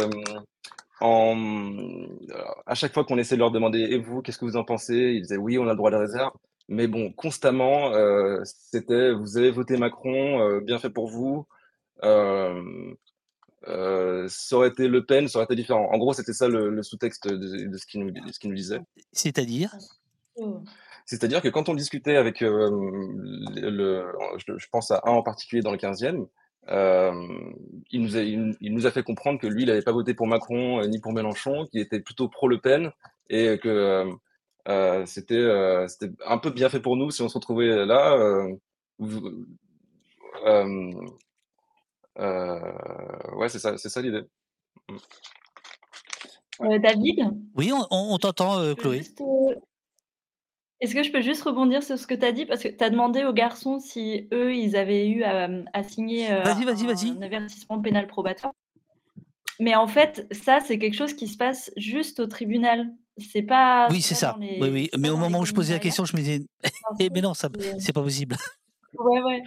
[1.00, 2.18] en mmh,
[2.66, 4.94] à chaque fois qu'on essaie de leur demander: «Et vous, qu'est-ce que vous en pensez?»
[5.16, 6.32] ils disaient: «Oui, on a le droit de réserve».
[6.68, 7.92] Mais bon, constamment,
[8.44, 11.46] c'était: «Vous avez voté Macron, bien fait pour vous».
[13.66, 15.88] Heu, ça aurait été Le Pen, ça aurait été différent.
[15.90, 17.36] En gros, c'était ça le le sous-texte de
[17.66, 18.80] de ce qu'ils nous disaient.
[19.12, 19.74] C'est-à-dire?
[21.06, 22.50] C'est-à-dire que quand on discutait avec, hem,
[23.56, 24.04] le le
[24.36, 26.26] je je pense à un en particulier dans le 15e,
[26.68, 27.54] hem,
[27.90, 30.14] il nous a il il nous a fait comprendre que lui, il avait pas voté
[30.14, 32.92] pour Macron, ni pour Mélenchon, qu'il était plutôt pro Le Pen
[33.30, 34.04] et que,
[35.06, 35.48] c'était,
[36.26, 38.58] un peu bien fait pour nous si on se retrouvait là, heu,
[42.18, 44.22] ouais, c'est ça c'est ça l'idée.
[44.88, 44.96] Mmh.
[46.64, 47.30] Heu, David?
[47.54, 48.98] Oui, on t'entend, peux Chloé.
[48.98, 49.22] juste,
[50.80, 52.46] est-ce que je peux juste rebondir sur ce que tu as dit?
[52.46, 56.30] Parce que tu as demandé aux garçons si eux, ils avaient eu à, à signer,
[56.30, 57.10] heu, Vas-y, vas-y, vas-y.
[57.10, 58.52] un avertissement pénal probatoire.
[59.58, 62.94] Mais en fait, ça, c'est quelque chose qui se passe juste au tribunal.
[63.18, 64.36] C'est pas Oui, c'est ça.
[64.38, 66.46] Oui, oui, mais au moment où je posais la question, je me disais:
[67.00, 67.48] «Eh mais non, ça
[67.80, 68.36] c'est pas possible».
[68.94, 69.42] ouais, ouais.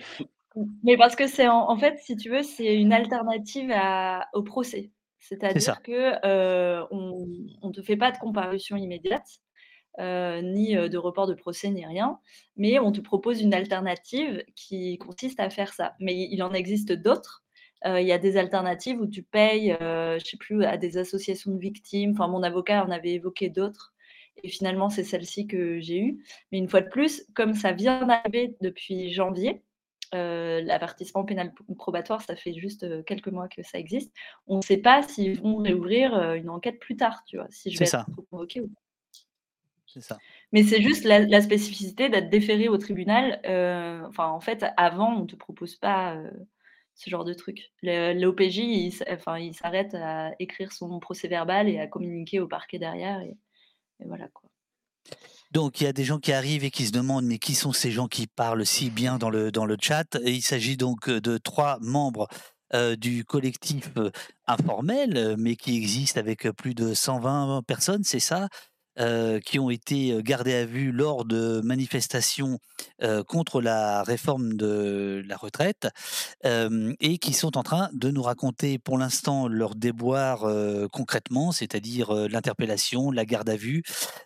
[0.84, 4.44] Mais parce que c'est en en fait, si tu veux, c'est une alternative à au
[4.44, 4.92] procès.
[5.20, 7.28] C'est-à-dire que, heu, on
[7.62, 9.28] on te fait pas de comparution immédiate,
[10.00, 12.20] heu, ni, heu, de report de procès, ni rien,
[12.58, 15.96] mais on te propose une alternative qui consiste à faire ça.
[16.00, 17.44] Mais il en existe d'autres.
[17.86, 21.60] Il y a des alternatives où tu payes, je sais plus, à des associations de
[21.60, 22.12] victimes.
[22.14, 23.94] Enfin, mon avocat en avait évoqué d'autres
[24.44, 26.24] et finalement, c'est celle-ci que j'ai eue.
[26.52, 29.64] Mais une fois de plus, comme ça vient d'arriver depuis janvier,
[30.14, 34.12] heu, l'avertissement pénal probatoire, ça fait juste, heu, quelques mois que ça existe.
[34.48, 37.48] On ne sait pas s'ils vont réouvrir, heu, une enquête plus tard, tu vois?
[37.50, 38.06] Si je vais ça.
[38.10, 38.82] être convoquée ou pas.
[39.88, 40.18] C'est ça.
[40.54, 43.40] Mais c'est juste la la spécificité d'être déféré au tribunal,
[44.08, 46.18] enfin, en fait, avant, on te propose pas,
[46.96, 47.72] ce genre de truc.
[47.84, 53.22] L'OPJ, il enfin, il s'arrête à écrire son procès-verbal et à communiquer au parquet derrière
[53.22, 53.36] et
[54.02, 54.50] et voilà, quoi.
[55.52, 57.74] Donc il y a des gens qui arrivent et qui se demandent: «Mais qui sont
[57.74, 61.20] ces gens qui parlent si bien dans le dans le chat?» il s'agit donc, heu,
[61.20, 62.28] de 3 membres,
[62.74, 64.12] heu, du collectif, heu,
[64.48, 68.48] informel, mais qui existe avec, plus de 120 personnes, c'est ça?
[69.00, 72.60] Heu, qui ont été, gardés à vue lors de manifestations,
[73.28, 75.88] contre la réforme de la retraite,
[76.46, 82.14] et qui sont en train de nous raconter pour l'instant leurs déboires, heu, concrètement, c'est-à-dire,
[82.30, 83.84] l'interpellation, la garde à vue,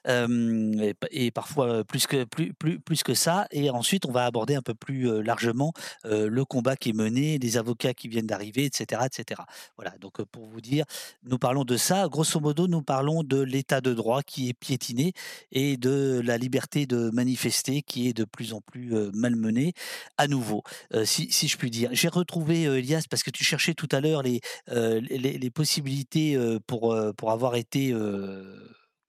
[0.08, 4.62] et parfois, plus que plus plus plus que ça et ensuite on va aborder un
[4.62, 5.74] peu plus, largement,
[6.06, 9.46] le combat qui est mené, les avocats qui viennent d'arriver et cetera et cetera.
[9.78, 10.86] Voilà, donc, pour vous dire,
[11.24, 12.08] nous parlons de ça.
[12.10, 15.14] Grosso modo, nous parlons de l'état de droit qui est piétiné
[15.52, 19.74] et de la liberté de manifester qui est de plus en plus, malmenée
[20.18, 20.64] à nouveau,
[21.04, 21.90] si si je puis dire.
[21.94, 26.38] J'ai retrouvé, Elias, parce que tu cherchais tout à l'heure les, les les possibilités,
[26.68, 27.94] pour, pour avoir été,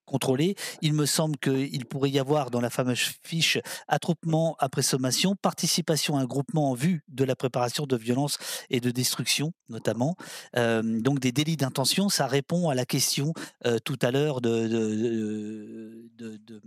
[0.07, 0.55] contrôlé.
[0.81, 6.17] Il me semble qu'il pourrait y avoir dans la fameuse fiche attroupement après sommation, participation
[6.17, 8.39] à un groupement en vue de la préparation de violences
[8.71, 10.17] et de destruction notamment.
[10.55, 13.33] Hem, donc des délits d'intention, ça répond à la question,
[13.67, 16.61] heu, tout à l'heure de de de de de,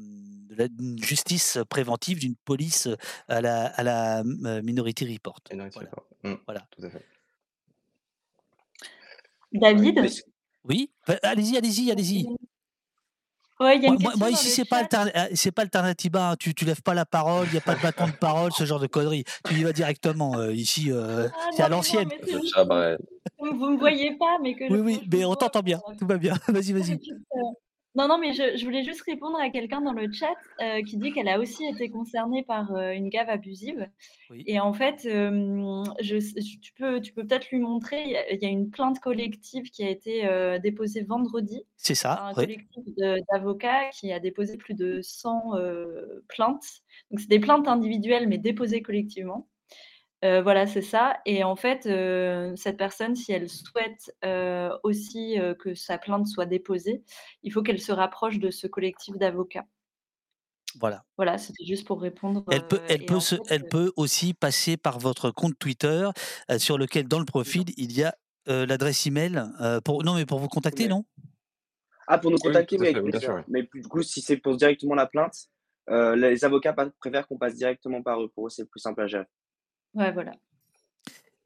[0.50, 2.88] de la d'une justice préventive, d'une police,
[3.28, 5.40] à la à la, mmh, Minority Report.
[5.52, 6.06] Minority Voilà, Report.
[6.24, 6.34] Mmh.
[6.46, 6.68] voilà.
[6.72, 7.06] Tout à fait.
[9.54, 10.00] David?
[10.64, 10.92] Oui?
[11.24, 12.28] Allez-y, allez-y, allez-y.
[13.60, 14.84] Ouais, il y a Moi une moi question moi dans ici c'est pas
[15.36, 17.80] c'est pas Alternatiba, hein, tu tu lèves pas la parole, il y a pas de
[17.82, 19.24] bâton de parole, ce genre de conneries.
[19.46, 22.12] Tu y vas directement, heu, ici, heu, Ah c'est à l'ancienne.
[23.40, 26.18] vous me voyez pas, mais que je Oui, oui, mais on t'entend bien, tout va
[26.18, 26.36] bien.
[26.48, 27.00] Vas-y, vas-y.
[28.00, 30.98] Non, non, mais je je voulais juste répondre à quelqu'un dans le chat, heu, qui
[30.98, 33.90] dit qu'elle a aussi été concernée par, heu, une gaffe abusive
[34.30, 34.48] Oui.
[34.48, 38.32] et en fait, je j tu peux tu peux peut-être lui montrer, il y a
[38.34, 40.24] il y a une plainte collective qui a été,
[40.64, 42.48] déposée vendredi C'est ça, un oui.
[42.48, 42.84] collectif
[43.32, 46.66] d'avocats qui a déposé plus de 100, heu, plaintes.
[47.12, 49.50] Donc c'est des plaintes individuelles, mais déposées collectivement.
[50.24, 55.38] Heu, voilà, c'est ça et en fait, heu, cette personne, si elle souhaite, heu, aussi,
[55.60, 57.04] que sa plainte soit déposée,
[57.44, 59.66] il faut qu'elle se rapproche de ce collectif d'avocats.
[60.80, 61.06] Voilà.
[61.18, 63.66] Voilà, c'était juste pour répondre, Elle peut heu elle et peut en se fait, elle
[63.66, 66.10] heu peut aussi passer par votre compte Twitter,
[66.58, 68.16] sur lequel dans le profil, il y a,
[68.48, 69.44] l'adresse email,
[69.86, 71.06] pour non, mais pour vous contacter, non?
[72.08, 73.44] ah, pour nous contacter, oui, avec sûr.
[73.48, 75.48] Mais du coup, si c'est pour directement la plainte,
[75.88, 78.30] les avocats préfèrent qu'on passe directement par eux.
[78.34, 79.26] Pour eux, c'est plus simple à gérer.
[79.94, 80.32] Voilà.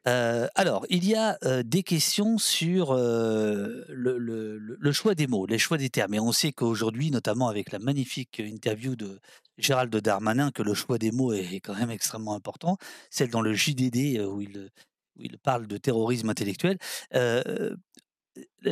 [0.05, 6.13] Alors, il y a, des questions sur, le choix des mots, les choix des termes
[6.13, 9.19] et on sait qu'aujourd'hui, notamment avec la magnifique interview de
[9.57, 12.77] Gérald Darmanin, que le choix des mots est quand même extrêmement important.
[13.09, 14.69] Celle dans le JDD, où il,
[15.15, 16.77] où il parle de terrorisme intellectuel.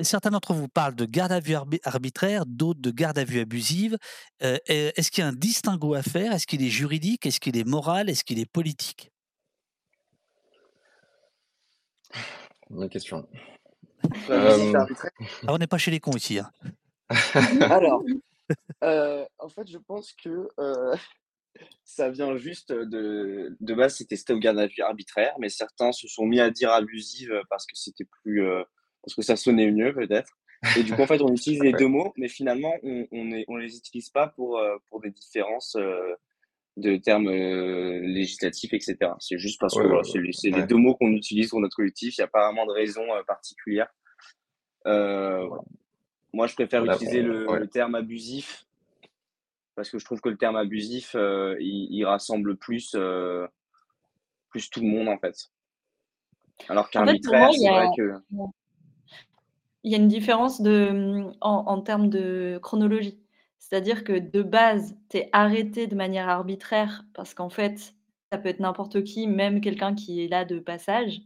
[0.03, 3.39] Certains d'entre vous parlent de garde à vue arbi arbitraire, d'autres de garde à vue
[3.39, 3.97] abusive.
[4.39, 6.33] Est-ce qu'il y a un distinguo à faire?
[6.33, 7.25] Est-ce qu'il est juridique?
[7.25, 8.09] Est-ce qu'il est moral?
[8.09, 9.11] Est-ce qu'il est politique?
[12.69, 13.27] Bonne question.
[14.29, 14.85] Euh, Euh,
[15.47, 16.49] Ah, on n'est pas chez les cons ici, hein.
[17.69, 18.03] Alors,
[18.83, 20.95] euh, en fait, je pense que euh,
[21.83, 25.91] ça vient juste de, de base, c'était c'était au garde à vue arbitraire, mais certains
[25.91, 28.63] se sont mis à dire abusive parce que c'était plus, euh,
[29.03, 30.29] parce que ça sonnait mieux peut-être.
[30.77, 33.45] Et du coup, en fait, on utilise les deux mots, mais finalement, on, on, est,
[33.47, 36.15] on les utilise pas pour, pour des différences euh,
[36.81, 38.97] de termes euh, législatifs, etc.
[39.19, 41.75] C'est juste parce que Ouais, voilà, ouais, c'est les, deux mots qu'on utilise pour notre
[41.75, 42.17] collectif.
[42.17, 43.87] Il n'y a pas vraiment de raison euh, particulière.
[44.87, 45.63] Euh, voilà.
[46.33, 47.59] Moi, je préfère utiliser le, ouais.
[47.59, 48.65] le terme abusif
[49.75, 53.47] parce que je trouve que le terme abusif, euh, il, il rassemble plus, euh,
[54.49, 55.49] plus tout le monde en fait.
[56.69, 58.21] Alors En fait, qu'arbitraire, il y c'est a vrai que
[59.83, 63.19] il y a une différence de, en en termes de chronologie.
[63.71, 67.95] C'est-à-dire que de base, tu es arrêté de manière arbitraire parce qu'en fait,
[68.29, 71.21] ça peut être n'importe qui, même quelqu'un qui est là de passage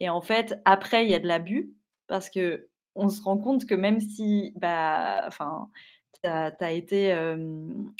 [0.00, 1.74] et en fait, après, il y a de l'abus
[2.06, 5.28] parce qu'on se rend compte que même si, bah,
[6.22, 7.12] tu as été,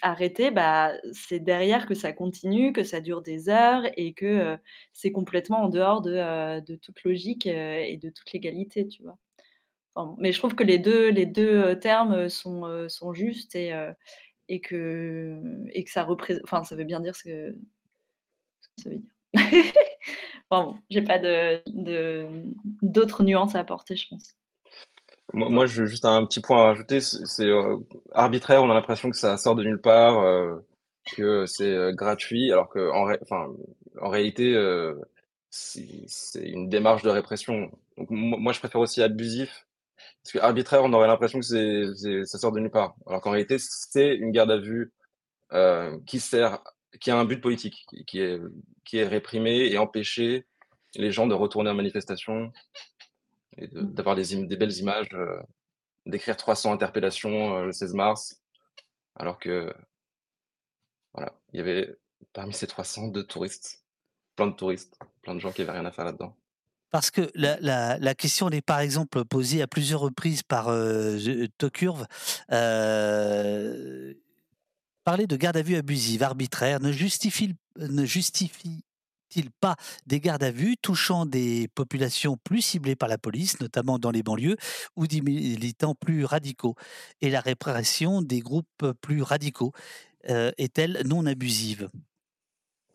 [0.02, 4.58] arrêté, bah, c'est derrière que ça continue, que ça dure des heures et que,
[4.92, 8.88] c'est complètement en dehors de, toute logique, et de toute légalité?
[10.18, 13.54] Mais je trouve que les 2 les 2 heu, termes, heu, sont, heu, sont justes
[13.54, 13.72] et
[14.48, 15.40] et que
[15.72, 17.56] et que ça représente enfin, ça veut bien dire ce que
[18.78, 19.10] ça veut dire.
[20.52, 22.26] Enfin bon, j'ai pas de de
[22.82, 24.34] d'autres nuances à apporter, je pense.
[25.32, 27.76] Moi, juste un petit point à rajouter, c'est euh,
[28.12, 30.56] arbitraire, on a l'impression que ça sort de nulle part, euh,
[31.16, 34.94] que c'est euh, gratuit, alors que en, réalité, euh,
[35.50, 37.70] c'est une démarche de répression.
[37.96, 39.66] Donc mo- moi, je préfère aussi abusif,
[40.22, 43.30] parce que arbitraire, on aurait l'impression que c'est ça sort de nulle part, alors qu'en
[43.32, 44.92] réalité, c'est une garde à vue
[45.52, 46.60] euh, qui sert,
[47.00, 48.40] qui a un but politique, qui qui est
[48.84, 50.46] qui est et empêcher
[50.96, 52.52] les gens de retourner en manifestation
[53.56, 53.94] et de- Mmh.
[53.94, 55.08] d'avoir des, belles images.
[55.14, 55.40] euh,
[56.06, 58.42] d'écrire 300 interpellations euh, le 16 mars,
[59.16, 59.72] alors que
[61.12, 61.96] voilà, il y avait
[62.32, 63.84] parmi ces 300 deux touristes,
[64.36, 66.36] plein de touristes, plein de gens qui avaient rien à faire là-dedans.
[66.92, 71.18] Parce que la la la question est, par exemple, posée à plusieurs reprises par, heu,
[71.18, 72.04] je Tocurve,
[72.52, 74.16] heu,
[75.04, 79.76] parler de garde à vue abusive, arbitraire, ne justifie ne justifie-t-il pas
[80.06, 84.22] des gardes à vue touchant des populations plus ciblées par la police, notamment dans les
[84.24, 84.56] banlieues,
[84.96, 86.76] ou des militants plus radicaux?
[87.22, 89.72] Et la répression des groupes plus radicaux,
[90.30, 91.90] heu, est-elle non abusive?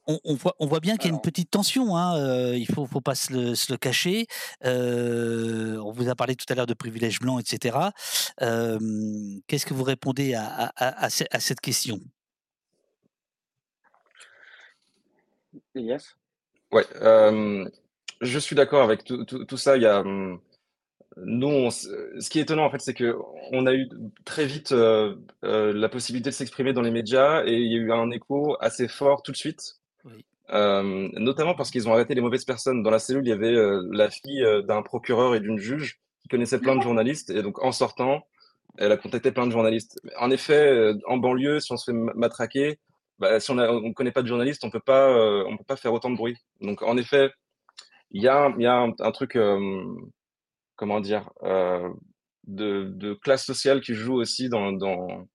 [0.07, 2.67] On on voit on voit bien qu'il y a une petite tension, hein, heu, il
[2.67, 4.27] faut faut pas se le se le cacher.
[4.65, 7.91] Heu, on vous a parlé tout à l'heure de privilèges blancs et cetera.
[8.39, 11.99] Hem, qu'est-ce que vous répondez à à à à ce à cette question?
[15.75, 16.15] yes.
[16.71, 17.65] Ouais, euh,
[18.21, 19.77] je suis d'accord avec tout, tout, tout ça.
[19.77, 20.03] Il y a,
[21.17, 21.89] nous, on s-
[22.19, 23.15] ce qui est étonnant en fait, c'est que
[23.51, 23.87] on a eu
[24.25, 27.79] très vite euh, euh, la possibilité de s'exprimer dans les médias et il y a
[27.79, 29.77] eu un écho assez fort tout de suite.
[30.05, 30.25] Oui.
[30.51, 32.83] Euh, notamment parce qu'ils ont arrêté les mauvaises personnes.
[32.83, 35.99] Dans la cellule, il y avait euh, la fille euh, d'un procureur et d'une juge
[36.21, 37.31] qui connaissaient plein de journalistes.
[37.31, 38.25] Et donc, en sortant,
[38.77, 39.99] elle a contacté plein de journalistes.
[40.19, 42.79] En effet, en banlieue, si on se fait ma- matraquer,
[43.19, 44.79] bah, si on ne connaît pas de journalistes, on on peut
[45.67, 46.37] pas faire autant de bruit.
[46.61, 47.31] Donc, en effet,
[48.11, 49.37] il y a, y a un, un truc,
[50.75, 51.29] comment dire,
[52.47, 55.27] de, de classe sociale qui joue aussi dans, dans,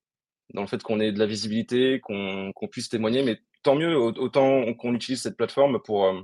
[0.53, 3.23] dans le fait qu'on ait de la visibilité, qu'on qu'on puisse témoigner.
[3.23, 6.21] Mais tant mieux, au- autant qu'on utilise cette plateforme pour, euh,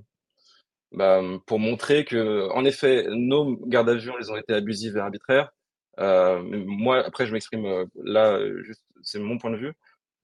[0.92, 5.00] bah, pour montrer que, en effet, nos gardes à vue, elles ont été abusives et
[5.00, 5.52] arbitraires.
[6.00, 8.40] Euh, moi, après, je m'exprime euh, là,
[9.02, 9.74] c'est mon point de vue.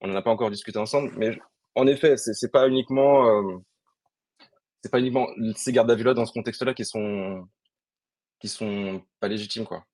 [0.00, 1.38] On n'en a pas encore discuté ensemble, mais
[1.74, 2.68] en effet, c'est pas
[4.90, 7.48] pas uniquement ces gardes à vue-là dans ce contexte-là qui sont,
[8.44, 9.86] qui sont pas légitimes, quoi.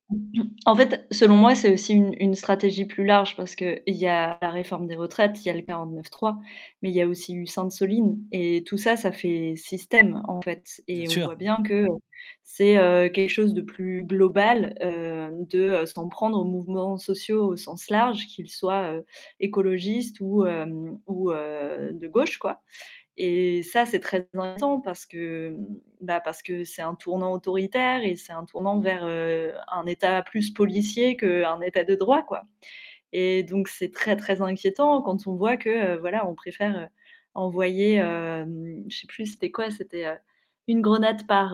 [0.66, 4.38] En fait, selon moi, c'est aussi une une stratégie plus large parce qu'il y a
[4.42, 6.38] la réforme des retraites, il y a le 49.3,
[6.82, 10.82] mais il y a aussi eu Sainte-Soline et tout ça, ça fait système, en fait
[10.88, 11.20] et on sûr.
[11.20, 11.86] voit bien que
[12.42, 17.46] c'est, heu, quelque chose de plus global, heu, de, heu, s'en prendre aux mouvements sociaux
[17.46, 18.96] au sens large, qu'ils soient,
[19.38, 22.62] écologistes ou, de gauche, quoi
[23.16, 25.56] Et ça, c'est très inquiétant parce que
[26.00, 30.50] bah, que c'est un tournant autoritaire et c'est un tournant vers, heu, un État plus
[30.52, 32.44] policier qu'un État de droit, quoi.
[33.12, 36.88] Et donc c'est très, très inquiétant quand on voit que, voilà, on préfère,
[37.34, 40.06] envoyer, je sais plus c'était quoi, c'était,
[40.68, 41.52] 1 grenade par,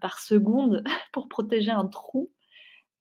[0.00, 2.30] par seconde pour protéger un trou.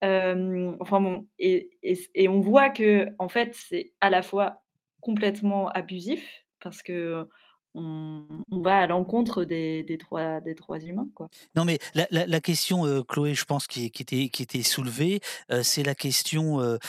[0.03, 4.63] Enfin bon et et et on voit qu'en fait, c'est à la fois
[5.01, 7.27] complètement abusif parce qu'on
[7.75, 11.29] on va à l'encontre des des droits des droits humains, quoi.
[11.55, 15.21] Non, mais la la question, heu, Chloé, je pense qui était qui était soulevée,
[15.51, 16.79] heu, c'est la question, heu,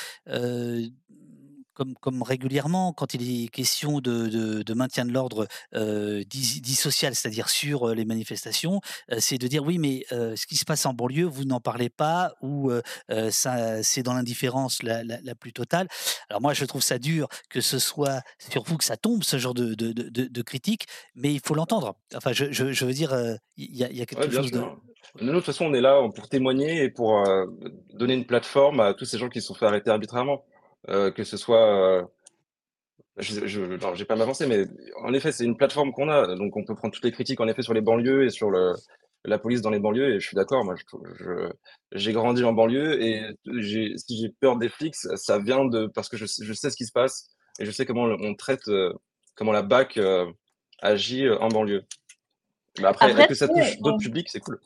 [1.77, 6.61] comme comme régulièrement quand il est question de de de maintien de l'ordre, heu, dit
[6.62, 8.81] dit social, c'est-à-dire sur, les manifestations,
[9.18, 12.33] c'est de dire: «Oui, mais ce qui se passe en banlieue, vous n'en parlez pas»
[12.41, 12.72] ou
[13.31, 15.87] ça c'est dans l'indifférence la la la plus totale.
[16.31, 19.39] Alors moi, je trouve ça dur que ce soit sur vous que ça tombe, ce
[19.39, 21.97] genre de critiques, mais il faut l'entendre.
[22.14, 23.14] Enfin, je je je veux dire,
[23.57, 24.62] il y a y quelque chose de
[25.20, 27.22] de toute façon, on est là pour témoigner et pour,
[27.95, 30.45] donner une plateforme à tous ces gens qui se sont fait arrêter arbitrairement.
[30.89, 32.07] Heu, que ce soit, heu,
[33.18, 34.64] je je vais pas m'avancer, mais
[35.03, 37.49] en effet, c'est une plateforme qu'on a, donc on peut prendre toutes les critiques en
[37.49, 38.74] effet sur les banlieues et sur le
[39.24, 40.76] la police dans les banlieues et je suis d'accord, moi
[41.93, 43.24] j'ai grandi en banlieue et
[43.97, 46.76] si j'ai peur des flics, ça vient de parce que je sais je sais ce
[46.76, 47.28] qui se passe
[47.59, 48.93] et je sais comment on traite, heu,
[49.34, 49.99] comment la BAC,
[50.80, 51.82] agit, en banlieue.
[52.78, 54.61] Mais après, Après que ça touche d'autres publics, c'est cool.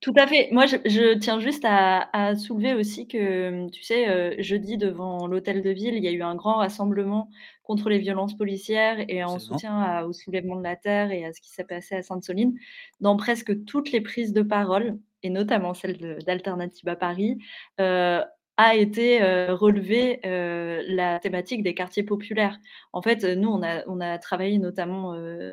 [0.00, 0.48] Tout à fait.
[0.52, 5.26] Moi, je je tiens juste à à soulever aussi que, tu sais, heu, jeudi devant
[5.26, 7.28] l'hôtel de ville, il y a eu un grand rassemblement
[7.64, 11.32] contre les violences policières et en soutien à au soulèvement de la terre et à
[11.32, 12.54] ce qui s'est passé à Sainte-Soline.
[13.00, 17.38] Dans presque toutes les prises de parole et notamment celle d'Alternative à Paris,
[17.80, 18.20] heu,
[18.58, 22.58] a été, relevée, la thématique des quartiers populaires.
[22.92, 25.10] En fait, nous, on a on a travaillé notamment,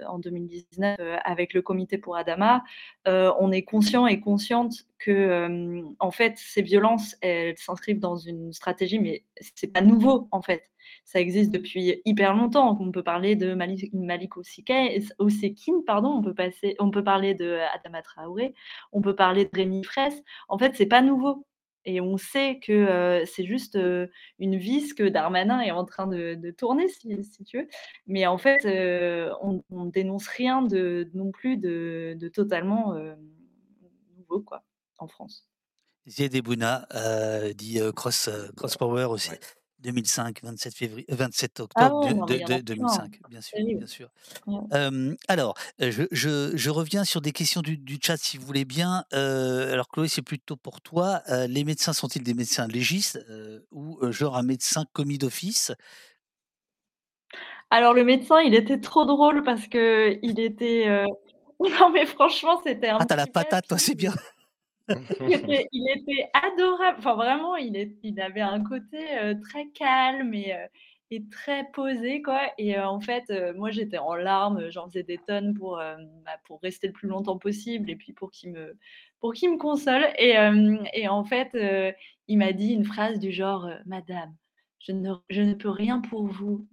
[0.08, 2.64] en 2019, heu, avec le comité pour Adama.
[3.06, 9.00] On est conscient et consciente que, en fait, ces violences, elles s'inscrivent dans une stratégie,
[9.00, 9.24] mais
[9.56, 10.64] c'est pas nouveau, en fait.
[11.04, 12.76] Ça existe depuis hyper longtemps.
[12.80, 18.02] On peut parler de Malik Oussekine, pardon, on peut passer on peut parler de Adama
[18.02, 18.56] Traoré,
[18.92, 20.24] on peut parler de Rémi Fraisse.
[20.48, 21.46] En fait, c'est pas nouveau
[21.86, 23.78] et on sait que, c'est juste,
[24.40, 27.68] une vis que Darmanin est en train de de tourner si si tu veux.
[28.08, 28.66] Mais en fait,
[29.42, 32.94] on on dénonce rien de non plus de de totalement,
[34.18, 34.64] nouveau quoi,
[35.00, 35.48] en France.
[36.08, 39.32] Ziad Ebouna, heu, dit, Cross, Cross Power aussi.
[39.32, 39.40] Ouais.
[39.86, 42.58] 2005, 27 février 27 Ah octobre ouais, de non mais de il y en de
[42.58, 43.78] a plein, 2005, bien sûr, terrible.
[43.78, 44.10] bien sûr.
[44.48, 44.62] Ouais.
[44.72, 48.66] Hem, alors, je je je reviens sur des questions du du chat si vous voulez
[48.66, 49.06] bien.
[49.14, 51.24] Alors Chloé, c'est plutôt pour toi.
[51.50, 53.20] Les médecins sont-ils des médecins légistes,
[53.72, 55.74] ou, genre un médecin commis d'office?
[57.72, 61.06] Alors le médecin, il était trop drôle parce qu'il était, heu
[61.60, 64.14] non mais franchement, c'était Ah, un tu as la patate, toi, c'est bien.
[65.72, 70.68] Il était adorable, enfin vraiment, il avait un côté, heu, très calme et heu
[71.12, 72.42] et très posé quoi.
[72.58, 76.88] Et heu, en fait, moi j'étais en larmes, j'en faisais des tonnes bah, pour rester
[76.88, 80.08] le plus longtemps possible et puis pour qu'il me console.
[80.18, 81.50] Et en fait,
[82.28, 84.36] il m'a dit une phrase du genre, «Madame,
[84.80, 86.68] je ne peux rien pour vous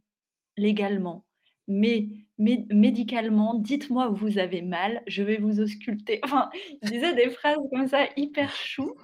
[0.56, 1.24] légalement,
[1.68, 2.08] mais
[2.38, 6.20] mé médicalement, dites-moi où vous avez mal, je vais vous ausculter».
[6.24, 6.50] Enfin,
[6.82, 8.96] il disait des phrases comme ça hyper chou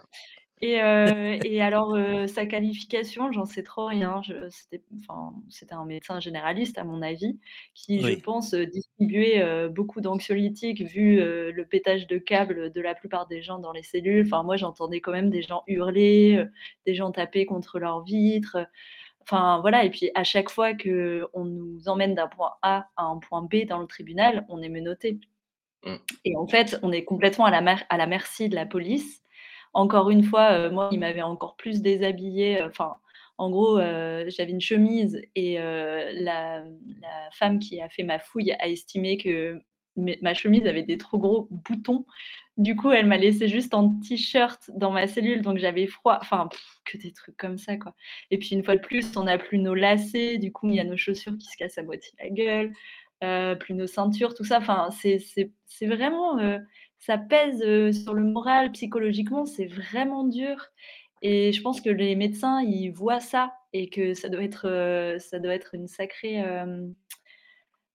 [0.60, 4.22] et heu et alors, heu, sa qualification, j'en sais trop rien.
[4.50, 5.32] C'était enfin,
[5.70, 7.38] un médecin généraliste à mon avis,
[7.74, 13.28] qui je pense, heu, distribuait, beaucoup d'anxiolytiques vu, le pétage de câbles de la plupart
[13.28, 14.26] des gens dans les cellules.
[14.26, 16.44] Enfin, moi, j'entendais quand même des gens hurler,
[16.86, 18.58] des gens taper contre leurs vitres,
[19.28, 23.18] Enfin voilà et puis à chaque fois qu'on nous emmène d'un point A à un
[23.18, 25.20] point B dans le tribunal, on est menotté
[25.84, 25.98] Mmh.
[26.24, 29.22] et en fait, on est complètement à la mer à la merci de la police.
[29.74, 32.96] Encore une fois, heu, moi, il m'avait encore plus déshabillée, heu, enfin,
[33.38, 36.60] en gros, heu, j'avais une chemise et la
[37.00, 39.60] la femme qui a fait ma fouille a estimé que
[40.22, 42.06] ma chemise avait des trop gros boutons.
[42.56, 46.48] Du coup, elle m'a laissée juste en t-shirt dans ma cellule, donc j'avais froid, enfin,
[46.84, 47.94] que des trucs comme ça, quoi
[48.30, 50.80] et puis une fois de plus, on n'a plus nos lacets, du coup, il y
[50.80, 52.72] a nos chaussures qui se cassent à moitié la gueule,
[53.24, 54.58] heu, plus nos ceintures, tout ça.
[54.58, 56.58] Enfin, c'est vraiment, heu,
[56.98, 60.66] ça pèse, heu, sur le moral, psychologiquement, c'est vraiment dur
[61.22, 65.38] et je pense que les médecins, ils voient ça et que ça doit être, ça
[65.40, 66.42] doit être une sacrée,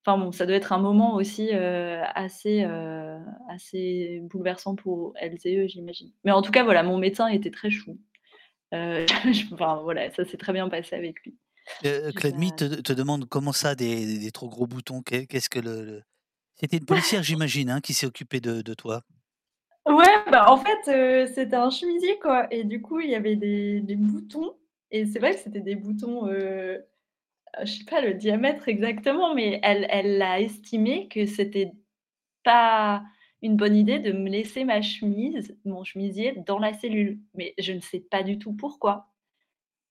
[0.06, 3.18] enfin bon, ça doit être un moment aussi, heu, assez, heu,
[3.50, 6.12] assez bouleversant pour elles et eux, j'imagine.
[6.24, 7.98] Mais en tout cas, voilà, mon médecin était très chou.
[8.74, 11.38] Je enfin voilà, ça s'est très bien passé avec lui.
[11.84, 15.84] Vas te te demande: «Comment ça des des trop gros boutons?» qu'est qu'est-ce que le
[15.86, 16.04] le
[16.56, 19.04] c'était une policière j'imagine, hein, qui s'est occupée de de toi?
[19.86, 23.82] Ouais, bah, en fait, c'était un chemisier, quoi et du coup, il y avait des
[23.82, 24.56] des boutons
[24.92, 26.28] et c'est vrai que c'était des boutons,
[27.62, 31.72] je sais pas le diamètre exactement, mais elle elle a estimé que c'était
[32.44, 33.04] pas
[33.42, 37.74] une bonne idée de me laisser ma chemise, mon chemisier dans la cellule, mais je
[37.74, 39.08] ne sais pas du tout pourquoi.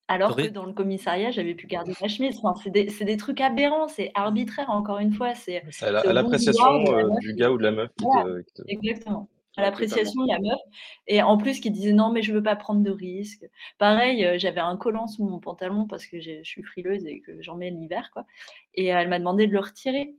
[0.09, 2.37] Alors que dans le commissariat, j'avais pu garder ma chemise.
[2.43, 7.05] Enfin, c'est des des trucs aberrants, c'est arbitraire encore une fois, c'est à l'appréciation, la
[7.05, 10.23] meuf du gars ou de la meuf qui voilà, te qui te exactement, à l'appréciation
[10.25, 10.59] de la meuf
[11.07, 13.45] et en plus qui disait: «Non mais je veux pas prendre de risques».
[13.79, 17.41] Pareil, heu, j'avais un collant sous mon pantalon parce que je suis frileuse et que
[17.41, 18.25] j'en mets l'hiver, quoi
[18.75, 20.15] et elle m'a demandé de le retirer.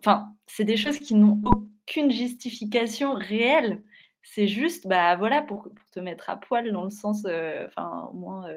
[0.00, 3.82] Enfin, c'est des choses qui n'ont aucune justification réelle.
[4.22, 8.08] C'est juste, bah, voilà, pour pour te mettre à poil dans le sens, heu, enfin,
[8.12, 8.48] au moins,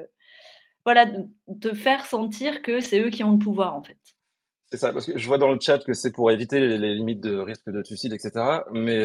[0.84, 1.28] voilà, de
[1.60, 4.15] te faire sentir que c'est eux qui ont le pouvoir, en fait.
[4.70, 7.20] C'est ça, parce que je vois dans le chat que c'est pour éviter les limites
[7.20, 9.04] de risque de suicide et cetera, mais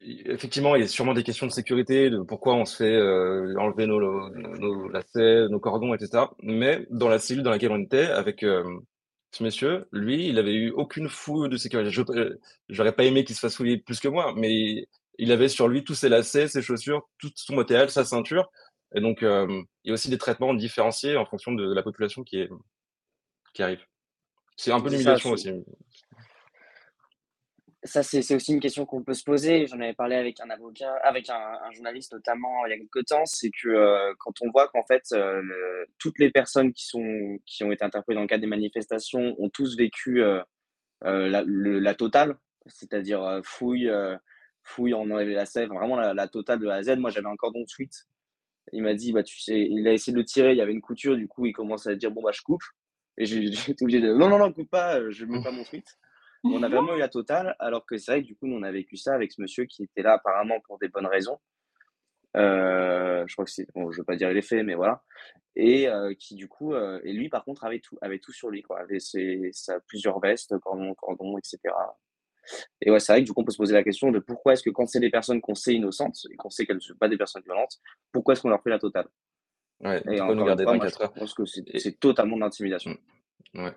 [0.00, 2.94] i effectivement, il y a sûrement des questions de sécurité, de pourquoi on se fait,
[2.94, 7.80] heu, enlever nos lacets, nos cordons et cetera, mais dans la cellule dans laquelle on
[7.82, 8.80] était avec, hem,
[9.32, 11.90] ce monsieur, lui, il avait eu aucune fouille de sécurité.
[11.90, 14.86] Je pe j'aurais pas aimé qu'il se fasse fouiller plus que moi, mais
[15.18, 18.50] il avait sur lui tous ses lacets, ses chaussures, tout son matériel, sa ceinture
[18.94, 22.48] et donc il y a aussi des traitements différenciés en fonction de la population qui
[23.58, 23.80] arrive.
[24.56, 25.50] C'est un peu l'humiliation aussi.
[27.84, 29.66] ça, c'est aussi une question qu'on peut se poser.
[29.66, 33.00] J'en avais parlé avec un avocat avec un un journaliste notamment il y a quelque
[33.00, 33.24] temps.
[33.26, 37.64] C'est que, heu, quand on voit qu'en fait, le toutes les personnes qui sont qui
[37.64, 40.42] ont été interpellées dans le cadre des manifestations ont tous vécu, heu,
[41.02, 42.36] la le la totale,
[42.66, 43.90] c'est-à-dire, fouille,
[44.64, 46.96] fouille, on enlève les lacets, enfin vraiment la la totale de A à Z.
[46.98, 48.06] Moi, j'avais un cordon de suite.
[48.72, 50.72] Il m'a dit: «Bah, tu sais» il a essayé de le tirer, il y avait
[50.72, 52.62] une couture, du coup, il commence à dire: «Bon, bah, je coupe»
[53.18, 53.24] et
[53.70, 55.86] été obligé de: «Non, non, non, coupe pas, heu, je mets pas mon sweat».
[56.44, 58.62] On a vraiment eu la totale, alors que c'est vrai que du coup, nous, on
[58.62, 61.38] a vécu ça avec ce monsieur qui était là apparemment pour des bonnes raisons.
[62.36, 65.02] Heu, je crois que c'est bon, je veux pas dire les faits, mais voilà
[65.56, 68.62] et heu, qui du coup, et lui par contre avait tout avait tout sur lui
[68.62, 71.98] quoi, avait ses sa plusieurs vestes, cordon cordon et cetera
[72.80, 74.52] et ouais, c'est vrai que du coup, on peut se poser la question de pourquoi
[74.52, 76.94] est-ce que quand c'est des personnes qu'on sait innocentes et qu'on sait qu'elles ne sont
[76.96, 77.78] pas des personnes violentes,
[78.12, 79.08] pourquoi est-ce qu'on leur fait la totale?
[79.80, 81.14] Ouais, Et nous garder fois, moi je 24 heures?
[81.14, 82.96] pense que c'est Et totalement de l'intimidation.
[83.54, 83.76] ouais.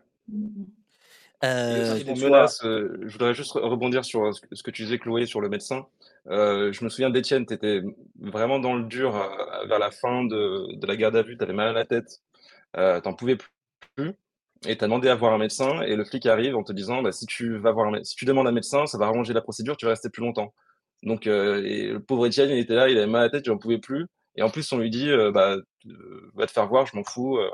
[1.68, 5.26] Des François menaces, je voudrais juste re rebondir sur, heu, ce que tu disais Chloé
[5.28, 5.86] sur le médecin.
[6.30, 7.82] Heu, je me souviens d'Étienne, tu étais
[8.20, 11.43] vraiment dans le dur, heu, vers la fin de de la garde à vue, tu
[11.43, 12.22] avais mal à la tête,
[12.78, 13.38] heu, tu en pouvais
[13.95, 14.14] plus
[14.68, 17.02] et tu as demandé à voir un médecin et le flic arrive en te disant:
[17.02, 19.41] «Bah, si tu vas voir un si tu demandes un médecin, ça va rallonger la
[19.41, 20.54] procédure, tu vas rester plus longtemps».
[21.04, 23.52] Donc et le pauvre Étienne, il était là, il avait mal à la tête, il
[23.52, 24.06] en pouvait plus
[24.39, 25.57] et en plus on lui dit, «Bah,
[26.33, 27.51] va te faire voir, je m'en fous, heu».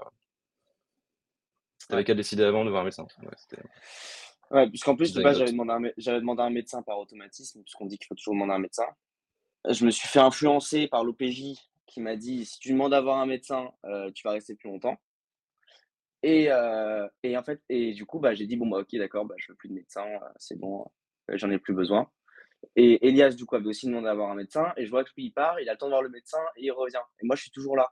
[1.80, 2.06] Tu avais ouais.
[2.06, 3.08] qu'à décider avant de voir un médecin.
[4.52, 7.88] Ouais, puisqu'en plus de petite base, j'avais demandé mé demandé un médecin par automatisme, puisqu'on
[7.88, 8.86] dit qu'il faut toujours demander un médecin.
[9.68, 11.56] Je me suis fait influencer par l'OPJ
[11.88, 13.72] qui m'a dit: «Si tu demandes à voir un médecin,
[14.14, 14.98] tu vas rester plus longtemps»
[16.22, 19.26] et heu et en fait et du coup, bah, j'ai dit: «Bon, bah, OK, d'accord,
[19.26, 20.06] bah, je veux plus de médecin,
[20.38, 20.86] c'est bon,
[21.32, 22.10] heu, j'en ai plus besoin»
[22.76, 24.74] et Elias, du coup, avait aussi demandé à voir un médecin.
[24.78, 26.72] Et je vois que lui, il part, il attend de voir le médecin et il
[26.72, 27.02] revient.
[27.22, 27.90] Et moi, je suis toujours là.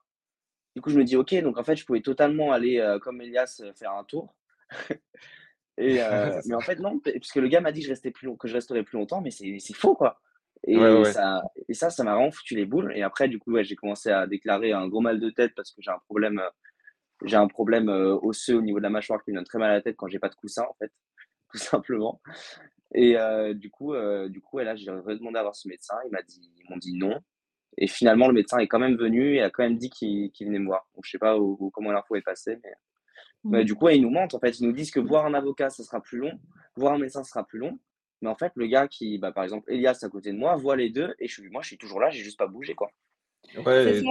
[0.75, 3.21] Du coup, je me dis: «OK, donc en fait, je pouvais totalement aller, heu, comme
[3.21, 4.35] Elias, heu, faire un tour»
[5.77, 5.97] et
[6.41, 8.35] C'est mais en fait, non, puisque le gars m'a dit que je restais plus long
[8.35, 10.19] que je resterais plus longtemps, mais c'est faux, quoi.
[10.67, 11.11] Ouais, et ouais.
[11.11, 12.91] ça et ça, ça m'a vraiment foutu les boules.
[12.95, 15.71] Et après, du coup, ouais, j'ai commencé à déclarer un gros mal de tête parce
[15.71, 16.41] que j'ai un problème,
[17.23, 19.73] j'ai un problème, osseux au niveau de la mâchoire qui me donne très mal à
[19.75, 20.91] la tête quand j'ai pas de coussin, en fait,
[21.51, 22.21] tout simplement
[22.93, 25.95] et heu, du coup, heu, du coup, là, j'ai redemandé à voir ce médecin.
[26.05, 27.19] Il m'a dit ils m'ont dit: «Non»
[27.77, 30.47] et finalement, le médecin est quand même venu et a quand même dit qu'il qu'il
[30.47, 30.87] venait me voir.
[30.95, 32.73] Donc je sais pas où où comment l'info est passée, mais
[33.49, 34.59] mais du coup, ouais, ils nous mentent, en fait.
[34.59, 36.31] Ils nous disent que voir un avocat, ça sera plus long,
[36.75, 37.79] voir un médecin, ça sera plus long.
[38.21, 40.75] Mais en fait, le gars qui, bah, par exemple, Elias à côté de moi, voit
[40.77, 42.89] les 2 et je suis moi, je suis toujours là, j'ai juste pas bougé, quoi.
[43.55, 44.01] Ouais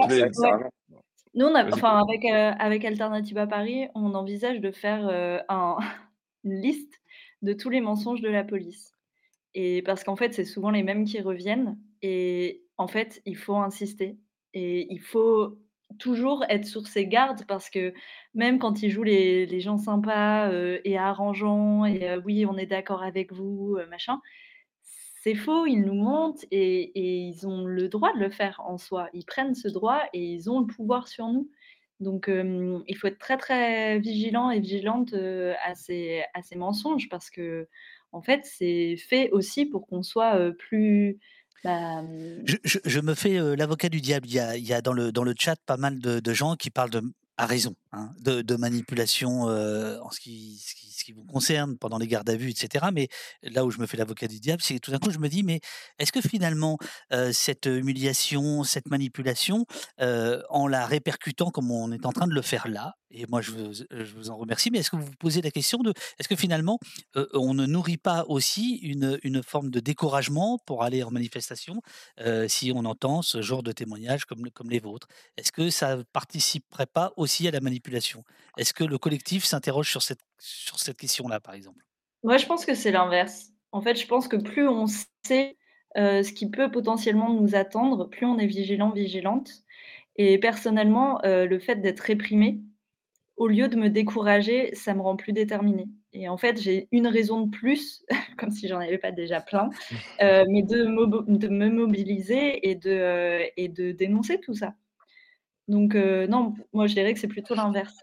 [1.33, 5.09] Nous, on a enfin avec, heu, avec Alternative à Paris, on envisage de faire,
[5.49, 5.77] un
[6.43, 7.01] une liste
[7.43, 8.93] de tous les mensonges de la police
[9.55, 13.55] et parce qu'en fait, c'est souvent les mêmes qui reviennent et en fait, il faut
[13.57, 14.17] insister
[14.53, 15.59] et il faut
[15.99, 17.93] toujours être sur ses gardes parce que
[18.33, 22.57] même quand ils jouent les les gens sympas, heu et arrangeants et heu: «Oui, on
[22.57, 24.19] est d'accord avec vous», heu, machin,
[25.21, 29.09] c'est faux, ils nous mentent et ils ont le droit de le faire en soi.
[29.13, 31.49] Ils prennent ce droit et ils ont le pouvoir sur nous.
[32.03, 37.29] Donc il faut être très, très vigilant et vigilante, à ces à ces mensonges parce
[37.29, 41.17] qu'en fait, c'est fait aussi pour qu'on soit, plus,
[41.63, 42.03] bah,
[42.43, 44.27] je me fais, l'avocat du diable.
[44.27, 46.33] Il y a il y a dans le dans le chat pas mal de de
[46.33, 47.01] gens qui parlent de
[47.37, 50.61] à raison, hein, de, manipulation euh, en ce qui,
[51.15, 52.85] vous concerne pendant les gardes à vue, etc.
[52.93, 53.09] Mais
[53.41, 55.43] là où je me fais l'avocat du diable, c'est tout d'un coup, je me dis,
[55.43, 55.59] mais
[55.99, 56.77] est-ce que finalement,
[57.11, 59.65] euh, cette humiliation, cette manipulation,
[59.99, 63.41] euh, en la répercutant comme on est en train de le faire là, et moi
[63.41, 65.93] je vous, je vous en remercie, mais est-ce que vous vous posez la question de,
[66.17, 66.79] est-ce que finalement,
[67.33, 71.81] on ne nourrit pas aussi une, une forme de découragement pour aller en manifestation
[72.47, 75.07] si on entend ce genre de témoignages comme, comme les vôtres?
[75.37, 77.82] Est-ce que ça participerait pas aussi à la manipulation
[78.57, 81.83] Est-ce que le collectif s'interroge sur cette, sur cette question-là, par exemple?
[82.23, 83.51] Moi, je pense que c'est l'inverse.
[83.71, 84.85] En fait, je pense que plus on
[85.25, 85.57] sait
[85.97, 89.51] euh, ce qui peut potentiellement nous attendre, plus on est vigilant, vigilante.
[90.15, 92.61] Et personnellement, euh, le fait d'être réprimé,
[93.35, 95.87] au lieu de me décourager, ça me rend plus déterminée.
[96.13, 98.05] Et en fait, j'ai une raison de plus,
[98.37, 99.69] comme si j'en avais pas déjà plein,
[100.21, 100.83] euh, mais de,
[101.37, 104.75] de, me mobiliser et de, et de dénoncer tout ça.
[105.67, 107.97] Donc euh, non, moi je dirais que c'est plutôt l'inverse.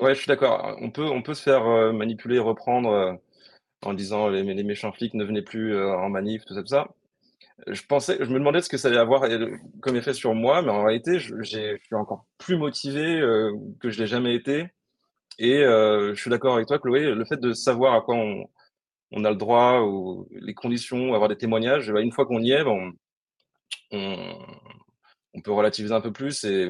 [0.00, 0.76] Ouais, je suis d'accord.
[0.80, 3.14] On peut, on peut se faire euh, manipuler, reprendre euh,
[3.82, 6.88] en disant les, les méchants flics ne venaient plus euh, en manif, tout ça.
[7.66, 9.24] Je pensais, je me demandais ce que ça allait avoir
[9.80, 13.20] comme effet sur moi, mais en réalité, je, suis encore plus motivé
[13.80, 14.66] que je l'ai jamais été.
[15.38, 18.44] Et je suis d'accord avec toi, Chloé, le fait de savoir à quoi on,
[19.12, 22.52] on a le droit, ou les conditions, avoir des témoignages, bah, une fois qu'on y
[22.52, 22.92] est, on,
[23.92, 24.38] on
[25.40, 26.44] peut relativiser un peu plus.
[26.44, 26.68] Et,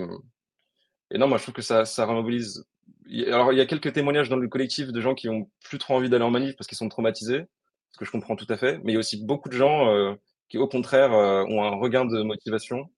[1.11, 2.65] et non, moi, je trouve que ça, ça remobilise.
[3.07, 5.29] Il y a- Alors, il y a quelques témoignages dans le collectif de gens qui
[5.29, 7.45] ont plus trop envie d'aller en manif parce qu'ils sont traumatisés,
[7.93, 8.79] ce que je comprends tout à fait.
[8.85, 10.15] Mais il y a aussi beaucoup de gens euh,
[10.49, 12.91] qui, au contraire, euh, ont un regain de motivation.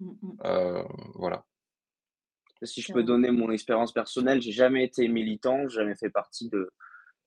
[0.00, 0.36] Mm, mm.
[0.44, 0.82] Euh,
[1.14, 1.44] voilà.
[2.62, 6.50] Si je peux donner mon expérience personnelle, j'ai jamais été militant, j'ai jamais fait partie
[6.50, 6.70] de,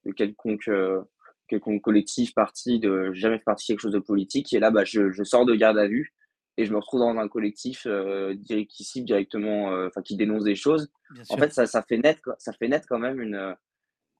[0.06, 1.02] de quelconque, euh,
[1.48, 4.54] quelconque collectif, parti, de, jamais fait partie de quelque chose de politique.
[4.54, 6.14] Et là, bah, je, je sors de garde à vue
[6.58, 10.44] et je me retrouve dans un collectif euh, direct ici directement, euh, enfin qui dénonce
[10.44, 10.90] des choses.
[11.12, 11.40] Bien En sûr.
[11.40, 13.56] fait, ça, ça fait naître, ça fait naître quand même une,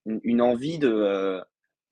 [0.06, 1.42] une, une envie de, euh,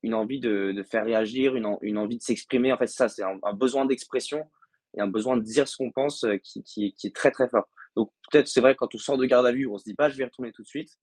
[0.03, 2.73] une envie de, de faire réagir, une, en- une envie de s'exprimer.
[2.73, 4.49] En fait, ça, c'est un, un besoin d'expression
[4.97, 7.47] et un besoin de dire ce qu'on pense euh, qui, qui, qui est très très
[7.47, 7.69] fort.
[7.95, 10.09] Donc peut-être c'est vrai quand on sort de garde à vue, on se dit pas
[10.09, 10.97] je vais retourner tout de suite.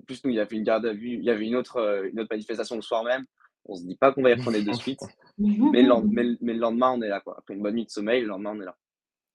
[0.00, 1.76] En plus nous il y avait une garde à vue, il y avait une autre
[1.76, 3.26] euh, une autre manifestation le soir même.
[3.66, 5.00] On se dit pas qu'on va y retourner de suite,
[5.38, 7.36] mais le, mais, le- mais le lendemain on est là quoi.
[7.38, 8.76] Après une bonne nuit de sommeil, le lendemain on est là.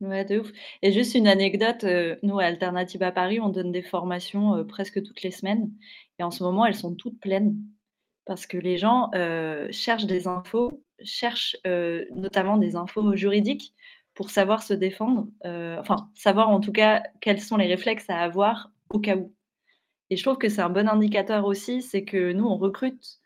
[0.02, 0.52] Ouais, de ouf.
[0.82, 4.64] Et juste une anecdote, euh, nous, à Alternative à Paris, on donne des formations euh,
[4.64, 5.72] presque toutes les semaines.
[6.20, 7.58] Et en ce moment, elles sont toutes pleines
[8.26, 11.58] parce que les gens euh, cherchent des infos, cherchent
[12.16, 13.74] notamment des infos juridiques
[14.14, 18.72] pour savoir se défendre, enfin, savoir en tout cas quels sont les réflexes à avoir
[18.90, 19.34] au cas où.
[20.10, 23.20] Et je trouve que c'est un bon indicateur aussi, c'est que nous, on recrute.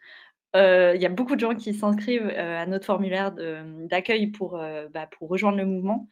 [0.55, 4.59] Euh, Il y a beaucoup de gens qui s'inscrivent euh, à notre formulaire d'accueil pour,
[4.59, 6.07] euh, bah, pour rejoindre le mouvement.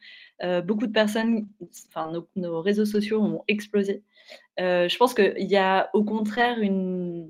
[0.64, 1.46] Beaucoup de personnes,
[2.34, 4.02] nos, réseaux sociaux ont explosé.
[4.58, 7.28] Je pense qu'il y a au contraire une,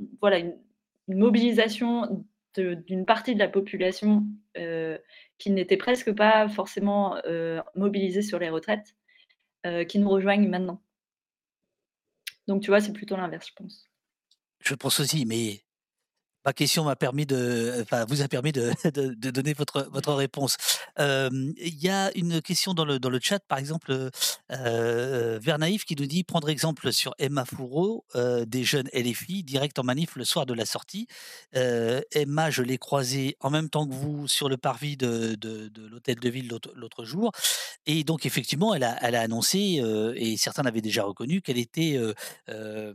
[1.09, 2.25] mobilisation
[2.57, 4.25] d'une partie de la population
[5.37, 7.21] qui n'était presque pas forcément
[7.75, 8.95] mobilisée sur les retraites,
[9.89, 10.81] qui nous rejoignent maintenant.
[12.49, 13.91] Donc tu vois, c'est plutôt l'inverse, je pense.
[14.61, 15.61] Je pense aussi, mais
[16.45, 20.13] ma question m'a permis de, enfin, vous a permis de, de, de donner votre, votre
[20.15, 20.57] réponse.
[20.99, 24.11] Euh, Il y a une question dans le, dans le chat, par exemple, euh,
[24.51, 29.79] euh, Vernaïf qui nous dit prendre exemple sur Emma Fourreau, euh, des jeunes LFI, direct
[29.79, 31.07] en manif le soir de la sortie.
[31.57, 35.69] Euh, Emma, je l'ai croisée en même temps que vous sur le parvis de, de,
[35.69, 37.33] de l'hôtel de ville l'autre l'autre jour.
[37.87, 41.59] Et donc, effectivement, elle a, elle a annoncé, euh, et certains l'avaient déjà reconnu, qu'elle
[41.59, 42.15] était euh,
[42.49, 42.93] euh,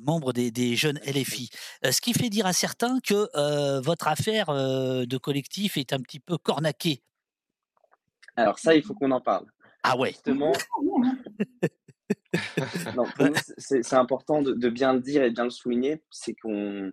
[0.00, 1.50] membre des, des jeunes LFI.
[1.84, 5.92] Euh, ce qui fait dire à certains que euh, votre affaire euh, de collectif est
[5.92, 7.02] un petit peu cornaquée.
[8.36, 9.46] Alors ça il faut qu'on en parle.
[9.82, 10.10] Ah ouais.
[10.10, 10.52] Justement,
[12.96, 15.50] non, pour nous, c'est c'est important de, de bien le dire et de bien le
[15.50, 16.92] souligner, c'est qu'on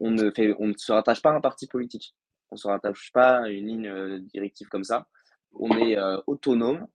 [0.00, 2.14] on ne, fait, on ne se rattache pas à un parti politique.
[2.50, 5.06] On ne se rattache pas à une ligne directive comme ça.
[5.54, 6.86] On est euh, autonome,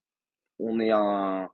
[0.59, 1.49] on, est un,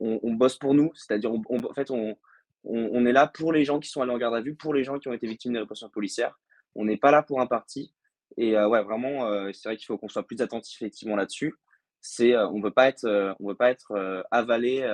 [0.00, 4.02] on, bosse pour nous, c'est-à-dire on, fait on, est là pour les gens qui sont
[4.02, 6.38] allés en garde à vue, pour les gens qui ont été victimes des répressions policières.
[6.74, 7.92] On n'est pas là pour un parti.
[8.36, 11.54] Et euh, ouais, vraiment, euh, c'est vrai qu'il faut qu'on soit plus attentif effectivement là-dessus.
[12.00, 14.86] C'est, on veut pas être, on veut pas être avalé,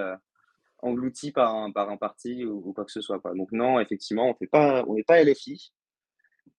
[0.78, 3.20] englouti par un, par un parti ou, quoi que ce soit.
[3.34, 5.72] Donc non, effectivement, on pas, on n'est pas LFI.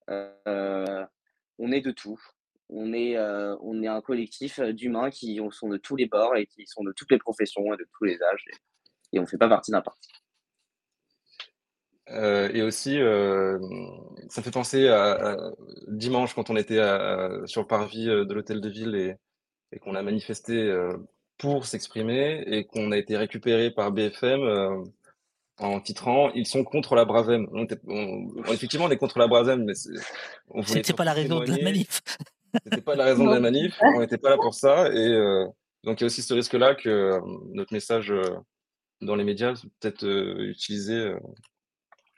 [0.07, 2.19] On est de tout.
[2.69, 6.35] On est, euh, on est un collectif euh, d'humains qui sont de tous les bords
[6.35, 8.43] et qui sont de toutes les professions et de tous les âges.
[8.51, 10.09] Et, et on ne fait pas partie d'un parti.
[12.09, 13.57] Euh, et aussi, euh,
[14.29, 15.51] ça me fait penser à, à
[15.87, 19.15] dimanche quand on était à- sur le parvis de l'hôtel de ville et,
[19.71, 20.95] et qu'on a manifesté euh,
[21.37, 24.41] pour s'exprimer et qu'on a été récupéré par BFM.
[24.41, 24.83] euh,
[25.57, 27.47] en titrant ils sont contre la Bravem.
[28.51, 29.73] effectivement, on est contre la Bravem, mais
[30.65, 32.01] c'était pas la raison de la manif.
[32.63, 33.75] C'était pas la raison de la manif.
[33.81, 34.91] On n'était pas là pour ça.
[34.91, 35.45] Et euh,
[35.83, 37.19] donc il y a aussi ce risque-là que euh,
[37.53, 38.35] notre message euh,
[39.01, 40.05] dans les médias peut-être
[40.39, 41.13] utilisé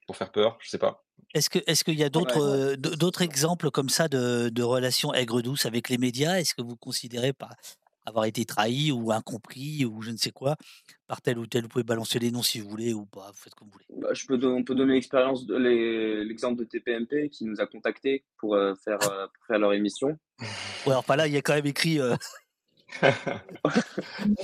[0.06, 0.58] pour faire peur.
[0.62, 1.04] Je sais pas.
[1.34, 5.42] Est-ce que est-ce qu'il y a d'autres d'autres exemples comme ça de, de relations aigres
[5.42, 6.40] douces avec les médias?
[6.40, 7.50] Est-ce que vous considérez pas
[8.08, 10.56] avoir été trahi ou incompris ou je ne sais quoi
[11.08, 11.64] par tel ou tel.
[11.64, 14.02] Vous pouvez balancer les noms si vous voulez ou pas, vous faites comme vous voulez.
[14.02, 18.56] Bah, je peux on peut donner l'expérience, l'exemple de TPMP qui nous a contactés pour,
[18.56, 20.18] euh, faire, euh, pour faire leur émission.
[20.86, 22.00] Ouais, alors pas là, il y a quand même écrit.
[22.00, 22.16] Euh,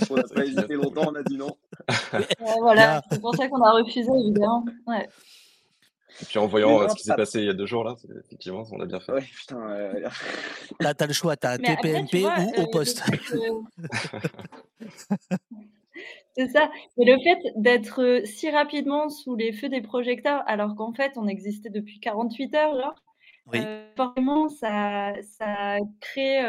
[0.09, 1.55] on n'a pas hésité longtemps, on a dit non.
[2.59, 4.65] voilà, c'est pour ça qu'on a refusé, évidemment.
[4.85, 5.07] Ouais.
[6.21, 7.95] Et puis en voyant ce qui s'est passé il y a deux jours, là,
[8.25, 9.13] effectivement, on a bien fait.
[9.13, 9.61] Ouais, putain.
[9.69, 10.07] Euh...
[10.79, 13.03] Là, t'as le choix, t'as TPMP ou au poste.
[16.35, 16.69] C'est ça.
[16.97, 21.27] Mais le fait d'être si rapidement sous les feux des projecteurs, alors qu'en fait, on
[21.27, 22.95] existait depuis 48 heures, genre,
[23.95, 26.41] forcément, ça, ça crée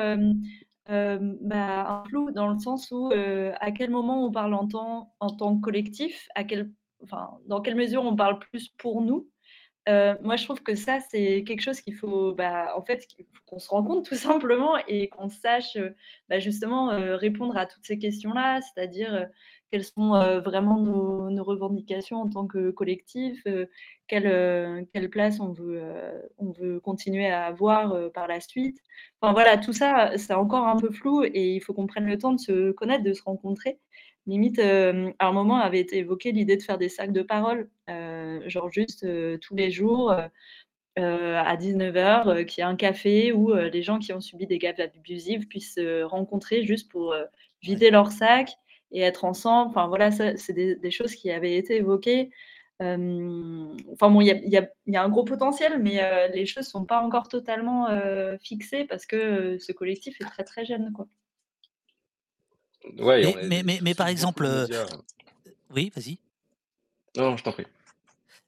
[0.89, 5.31] bah, un flou dans le sens où à quel moment on parle en tant, en
[5.31, 6.71] tant que collectif, à quel,
[7.03, 9.29] enfin, dans quelle mesure on parle plus pour nous
[9.87, 13.07] moi, je trouve que ça, c'est quelque chose qu'il faut, bah, en fait,
[13.47, 15.79] qu'on se rende compte tout simplement et qu'on sache
[16.29, 19.29] bah, justement répondre à toutes ces questions-là, c'est-à-dire
[19.71, 23.45] quelles sont vraiment nos, revendications en tant que collectif,
[24.07, 25.83] quelle, quelle, place on veut,
[26.39, 28.79] on veut continuer à avoir par la suite.
[29.21, 32.19] Enfin voilà, tout ça, c'est encore un peu flou et il faut qu'on prenne le
[32.19, 33.79] temps de se connaître, de se rencontrer
[34.27, 37.69] limite, à un moment, avait été évoquée l'idée de faire des sacs de parole,
[38.47, 39.07] genre juste
[39.41, 40.15] tous les jours
[40.97, 44.81] à 19h, qu'il y ait un café où les gens qui ont subi des gaffes
[44.81, 47.15] abusives puissent se rencontrer juste pour
[47.63, 48.51] vider leur sac
[48.93, 49.71] et être ensemble.
[49.71, 52.31] Enfin voilà, c'est des, choses qui avaient été évoquées.
[52.81, 56.85] enfin bon, il y a, y a, un gros potentiel, mais les choses ne sont
[56.85, 57.89] pas encore totalement
[58.41, 60.93] fixées parce que ce collectif est très très jeune.
[60.93, 61.09] Quoi
[62.93, 64.67] mais, mais, mais, par exemple, euh,
[65.71, 66.19] oui, vas-y.
[67.17, 67.67] Non, je t'en prie.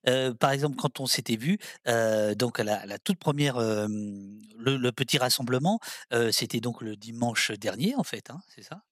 [0.09, 1.59] Euh, par exemple, quand on s'était vu,
[1.89, 5.81] euh, donc à la, toute première, le, petit rassemblement,
[6.31, 8.83] c'était donc le dimanche dernier, en fait, hein, c'est ça.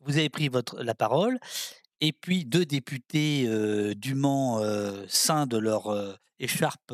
[0.00, 1.40] vous avez pris votre, la parole,
[2.00, 3.48] et puis deux députés
[3.96, 4.62] du Mans,
[5.08, 6.92] sains de leur écharpe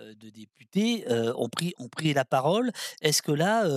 [0.00, 1.04] de députés
[1.36, 2.72] ont, pris, ont pris la parole.
[3.00, 3.68] Est-ce que là,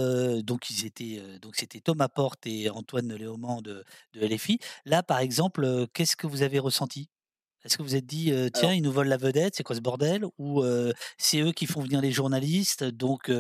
[0.42, 3.84] donc ils étaient, donc c'était Thomas Porte et Antoine Léaumont de,
[4.14, 4.60] de LFI.
[4.86, 7.10] Là, par exemple, qu'est-ce que vous avez ressenti?
[7.64, 10.26] Est-ce que vous êtes dit, tiens, ils nous volent la vedette, c'est quoi ce bordel?
[10.38, 10.64] Ou
[11.18, 13.32] c'est eux qui font venir les journalistes, donc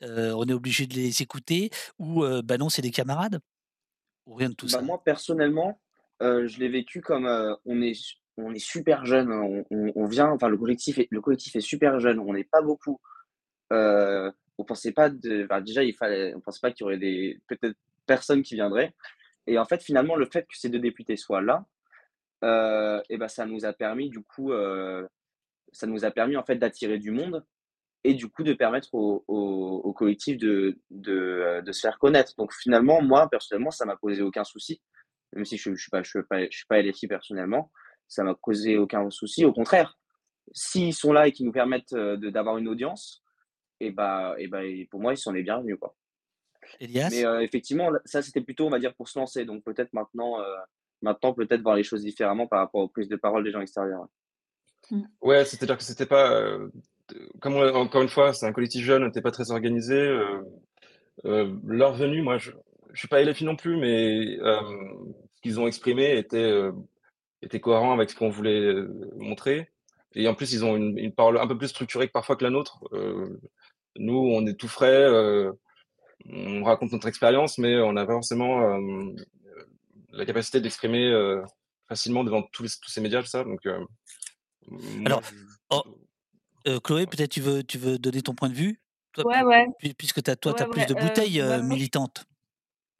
[0.00, 1.70] on est obligé de les écouter?
[1.98, 3.40] Ou bah non, c'est des camarades?
[4.26, 4.80] Ou rien de tout bah, ça?
[4.80, 5.78] Moi, personnellement,
[6.20, 7.26] je l'ai vécu comme
[7.66, 7.94] on est
[8.36, 9.30] on est super jeune,
[9.70, 13.00] on, vient, enfin le collectif est, le collectif est super jeune, on n'est pas beaucoup.
[13.72, 17.40] Euh, on pensait pas de, déjà il fallait, on pensait pas qu'il y aurait des
[17.48, 18.94] peut-être personnes qui viendraient.
[19.46, 21.64] Et en fait finalement le fait que ces deux députés soient là,
[22.44, 25.06] euh, et ben ça nous a permis du coup, euh,
[25.72, 27.44] ça nous a permis en fait d'attirer du monde
[28.02, 32.34] et du coup de permettre au, collectif de, de, se faire connaître.
[32.36, 34.82] Donc finalement moi personnellement ça m'a posé aucun souci,
[35.32, 37.70] même si je, je suis pas je suis pas suis pas LFI personnellement
[38.08, 39.44] ça m'a causé aucun souci.
[39.44, 39.98] Au contraire,
[40.52, 43.22] s'ils sont là et qu'ils nous permettent euh, d'avoir une audience,
[43.80, 44.60] et bah, et bah,
[44.90, 45.76] pour moi, ils sont les bienvenus.
[45.80, 45.94] Quoi.
[46.80, 49.44] Elias Mais euh, effectivement, ça, c'était plutôt, on va dire, pour se lancer.
[49.44, 50.56] Donc peut-être maintenant, euh,
[51.02, 54.06] maintenant peut-être voir les choses différemment par rapport aux prises de parole des gens extérieurs.
[55.20, 55.44] Ouais, mm.
[55.44, 56.42] c'est-à-dire que c'était pas.
[57.40, 60.18] comme encore une fois, c'est un collectif jeune, n'était pas très organisé.
[61.24, 66.16] leur venue, moi, je ne suis pas LFI non plus, mais ce qu'ils ont exprimé
[66.16, 66.70] était
[67.44, 69.70] était cohérent avec ce qu'on voulait euh, montrer.
[70.14, 72.50] Et en plus, ils ont une, parole un peu plus structurée que parfois que la
[72.50, 72.84] nôtre.
[72.92, 73.40] Euh,
[73.96, 75.52] nous, on est tout frais, euh,
[76.30, 78.78] on raconte notre expérience, mais on n'a pas forcément
[80.10, 81.12] la capacité d'exprimer
[81.88, 83.44] facilement devant tous, tous, ces médias, ça.
[83.44, 83.60] Donc,
[85.04, 85.22] Alors,
[85.70, 85.82] oh,
[86.82, 88.80] Chloé, peut-être tu veux, tu veux donner ton point de vue?
[89.18, 89.66] Ouais, ouais.
[89.98, 92.24] Puisque toi, tu as plus de bouteilles militantes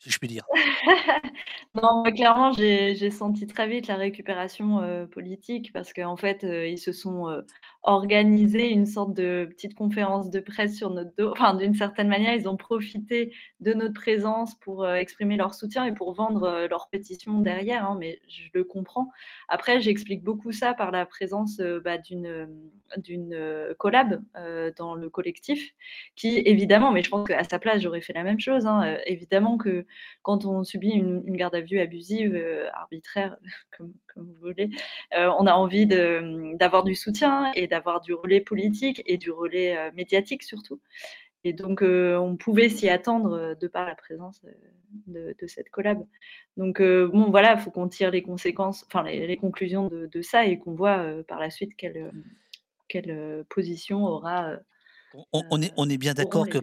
[0.05, 0.45] si je puis dire.
[1.75, 7.43] non, clairement, j'ai senti très vite la récupération politique parce qu'en fait, ils se sont
[7.85, 11.31] organisé une sorte de petite conférence de presse sur notre dos.
[11.33, 15.85] Enfin, d'une certaine manière, ils ont profité de notre présence pour euh, exprimer leur soutien
[15.85, 19.11] et pour vendre euh, leur pétition derrière, hein, mais je le comprends.
[19.49, 22.49] Après, j'explique beaucoup ça par la présence euh, bah, d'une
[22.99, 23.37] d'une
[23.77, 24.23] collab
[24.77, 25.75] dans le collectif,
[26.15, 28.67] qui évidemment, mais je pense qu'à sa place, j'aurais fait la même chose.
[28.67, 29.85] Hein, évidemment que
[30.23, 32.41] quand on subit une, garde à vue abusive,
[32.73, 33.37] arbitraire,
[33.77, 34.71] comme, comme, vous voulez,
[35.13, 39.91] on a envie d'avoir du soutien et d'avoir du relais politique et du relais euh,
[39.95, 40.81] médiatique surtout.
[41.43, 44.41] Et donc, euh, on pouvait s'y attendre euh, de par la présence
[45.09, 46.07] de, cette collab.
[46.57, 50.57] Donc, bon, voilà, il faut qu'on tire les conséquences, enfin, les, conclusions de, ça et
[50.57, 52.13] qu'on voit par la suite quelle,
[52.87, 54.53] quelle position aura.
[55.33, 56.59] On, est, on est bien d'accord que.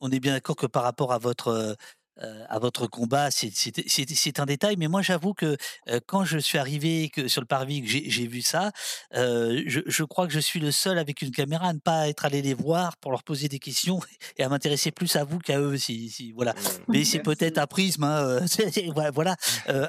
[0.00, 1.76] on, est bien d'accord que par rapport à votre
[2.22, 4.76] euh, à votre combat, c'est un détail.
[4.76, 5.56] Mais moi, j'avoue que
[5.88, 8.72] euh, quand je suis arrivé que sur le parvis, que j'ai vu ça,
[9.14, 12.24] euh, je, crois que je suis le seul avec une caméra à ne pas être
[12.24, 14.00] allé les voir pour leur poser des questions
[14.36, 15.76] et à m'intéresser plus à vous qu'à eux.
[15.76, 16.54] Si, voilà.
[16.88, 18.04] Mais c'est peut-être un prisme.
[18.04, 18.40] Hein,
[19.14, 19.36] voilà.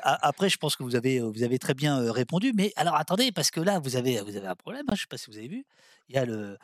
[0.03, 2.53] après, je pense que vous avez, vous avez très bien répondu.
[2.55, 4.83] Mais alors, attendez, parce que là, vous avez, vous avez un problème.
[4.87, 5.65] Hein, je ne sais pas si vous avez vu
[6.11, 6.57] il y a le,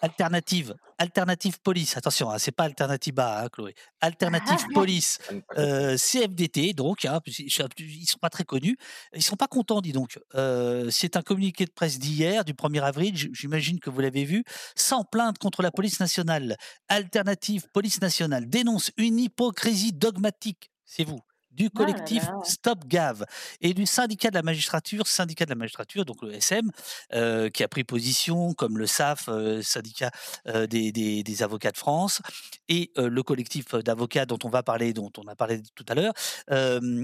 [0.00, 1.96] alternative, alternative police.
[1.96, 3.74] Attention, hein, c'est pas alternative bas, hein, Chloé.
[4.00, 5.18] Alternative police,
[5.56, 6.72] euh, CFDT.
[6.72, 8.76] Donc, hein, ils sont pas très connus.
[9.14, 10.18] Ils sont pas contents, dis donc.
[10.34, 13.12] Euh, c'est un communiqué de presse d'hier, du 1er avril.
[13.14, 14.44] J'imagine que vous l'avez vu.
[14.74, 16.56] Sans plainte contre la police nationale.
[16.88, 20.70] Alternative police nationale dénonce une hypocrisie dogmatique.
[20.84, 21.20] C'est vous
[21.56, 23.24] du ah collectif Stop Gave
[23.60, 26.70] et du syndicat de la magistrature, syndicat de la magistrature, donc le SM,
[27.14, 30.10] euh, qui a pris position, comme le SAF, euh, syndicat
[30.46, 32.22] euh, des, des, avocats de France,
[32.68, 36.14] et le collectif d'avocats dont on va parler, dont on a parlé tout à l'heure.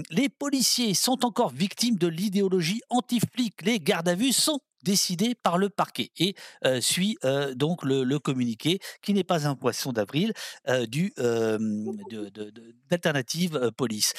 [0.09, 3.61] les policiers sont encore victimes de l'idéologie anti-flic.
[3.61, 6.11] Les gardes à vue sont décidé par le parquet.
[6.17, 6.35] Et
[6.79, 7.17] suit
[7.55, 10.33] donc le, communiqué, qui n'est pas un poisson d'avril,
[10.87, 11.13] du
[12.89, 14.13] d'alternative police.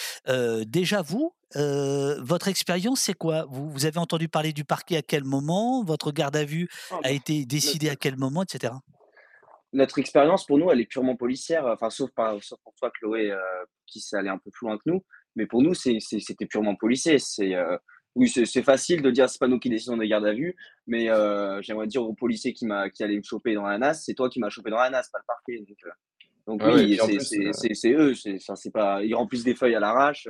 [0.67, 3.47] déjà, vous, votre expérience, c'est quoi?
[3.49, 5.85] Vous, vous, avez entendu parler du parquet à quel moment?
[5.85, 8.73] Votre garde à vue ah, a été décidée à quel moment, etc.
[9.73, 13.35] Notre expérience, pour nous, elle est purement policière, enfin, sauf, pour toi, Chloé,
[13.87, 15.05] qui s'est allé un peu plus loin que nous.
[15.37, 17.19] Mais pour nous, c'était purement policier.
[17.19, 17.55] C'est
[18.17, 20.55] oui, c'est facile de dire c'est pas nous qui décidons des gardes à vue,
[20.87, 23.95] mais euh, j'aimerais dire au policier qui m'a qui allait me choper dans la NAS,
[23.95, 25.65] c'est toi qui m'as chopé dans la NAS, pas le parquet.
[26.47, 26.99] Donc, euh, oui,
[27.75, 30.29] c'est eux, c'est pas ils remplissent des feuilles à l'arrache,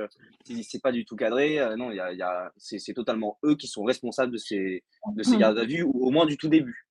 [0.63, 1.59] c'est pas du tout cadré.
[1.59, 4.83] Euh, non, il y a, y a c'est totalement eux qui sont responsables de ces
[5.13, 5.39] de ces mmh.
[5.39, 6.87] gardes à vue, ou au moins du tout début.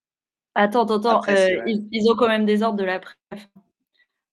[0.55, 1.23] Attends, attends,
[1.67, 3.51] ils, ont quand même des ordres de la préfecture.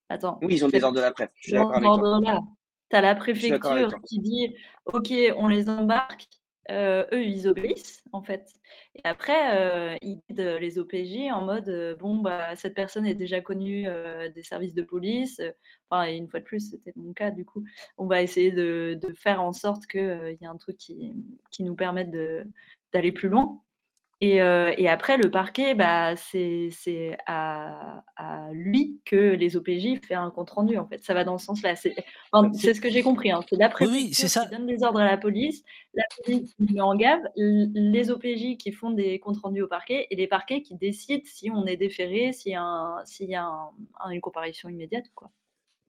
[0.10, 0.38] Attends.
[0.44, 1.40] Oui, ils ont des ordres de la préfecture.
[1.40, 2.44] Je suis d'accord avec toi.
[2.92, 4.56] Tu as la préfecture qui dit
[4.86, 6.28] OK, on les embarque
[6.70, 8.48] euh, eux, ils obéissent, en fait.
[8.96, 13.16] Et après, euh, ils guident les OPJ en mode euh, bon, bah, cette personne est
[13.16, 13.88] déjà connue
[14.36, 15.42] des services de police.
[15.90, 17.64] Enfin, et une fois de plus, c'était mon cas, du coup.
[17.98, 21.14] On va essayer de, faire en sorte qu'il y ait un truc qui,
[21.52, 22.12] qui nous permette
[22.94, 23.62] d'aller plus loin.
[24.24, 28.04] Euh, et, après, le parquet, bah, c'est à,
[28.52, 30.78] lui que les OPJ fait un compte rendu.
[30.78, 31.76] En fait, ça va dans ce sens-là.
[31.76, 33.32] C'est ce que j'ai compris.
[33.32, 33.42] Hein.
[33.50, 34.46] C'est d'après oui, ça.
[34.46, 35.64] qui donne des ordres à la police,
[35.96, 40.08] la police qui met en gave, les OPJ qui font des comptes rendus au parquet
[40.12, 43.72] et les parquets qui décident si on est déféré, s'il y a, y a
[44.12, 45.06] une comparution immédiate.
[45.16, 45.32] Quoi.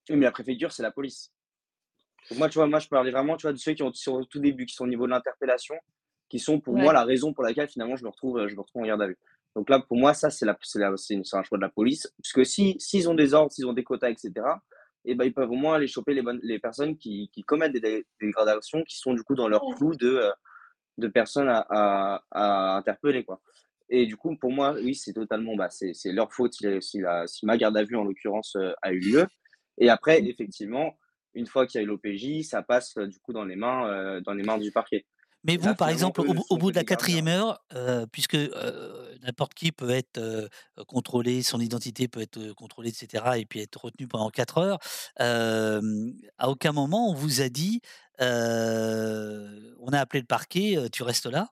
[0.08, 1.30] Oui, mais la préfecture, c'est la police.
[2.36, 4.40] moi, tu vois, moi, je parlais vraiment tu vois, de ceux qui ont au tout
[4.40, 5.74] début, qui sont au niveau de l'interpellation
[6.32, 8.80] qui sont pour moi la raison pour laquelle finalement je me retrouve, je me retrouve
[8.80, 9.18] en garde à vue.
[9.54, 12.10] Donc là, pour moi, ça, c'est un choix de la police.
[12.16, 14.32] Parce que s'ils si, ont des ordres, s'ils ont des quotas, etc.,
[15.04, 17.42] et eh ben, ils peuvent au moins aller choper les, bonnes, les personnes qui, qui
[17.42, 20.30] commettent des, dégradations qui sont du coup dans leur flou de, euh,
[20.96, 23.24] de personnes à, à, interpeller.
[23.24, 23.42] Quoi.
[23.90, 27.26] Et du coup, pour moi, oui, c'est totalement, bah, c'est leur faute si, si, la,
[27.26, 29.26] si, ma garde à vue, en l'occurrence, euh, a eu lieu.
[29.76, 30.96] Et après, effectivement,
[31.34, 34.32] une fois qu'il y a eu l'OPJ, ça passe du coup dans les mains, dans
[34.32, 35.04] les mains du parquet.
[35.44, 37.64] Mais vous, par exemple, au, bout de la quatrième heure,
[38.12, 38.36] puisque
[39.22, 40.20] n'importe qui peut être
[40.86, 44.78] contrôlé, son identité peut être contrôlée, etc., et puis être retenu pendant quatre heures,
[45.18, 47.80] à aucun moment on vous a dit,
[48.20, 51.48] on a appelé le parquet, tu restes là?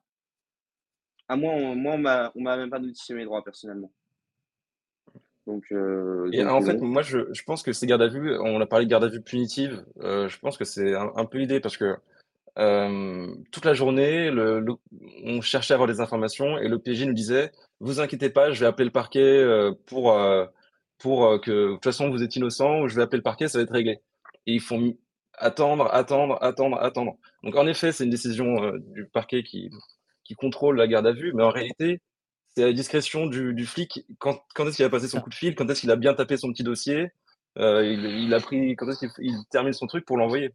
[1.28, 1.94] À moi, on, moi,
[2.34, 3.92] on m'a même pas notifié mes droits personnellement.
[5.46, 8.90] Donc, en fait, moi, je, pense que ces gardes à vue, on a parlé de
[8.90, 11.96] garde à vue punitive, je pense que c'est un, peu l'idée parce que
[12.56, 14.64] toute la journée, le,
[15.24, 17.50] on cherchait à avoir des informations et le PJ nous disait
[17.80, 19.44] Vous inquiétez pas, je vais appeler le parquet
[19.86, 20.16] pour,
[20.98, 23.64] pour que de toute façon vous êtes innocent, je vais appeler le parquet, ça va
[23.64, 24.00] être réglé.
[24.46, 24.96] Et ils font
[25.34, 27.16] attendre, attendre, attendre, attendre.
[27.42, 29.70] Donc en effet, c'est une décision du parquet qui,
[30.24, 32.00] qui contrôle la garde à vue, mais en réalité,
[32.54, 35.30] c'est à la discrétion du, du flic quand, quand est-ce qu'il a passé son coup
[35.30, 37.10] de fil, quand est-ce qu'il a bien tapé son petit dossier,
[37.58, 40.54] euh, il, il, a pris, quand est-ce qu'il termine son truc pour l'envoyer?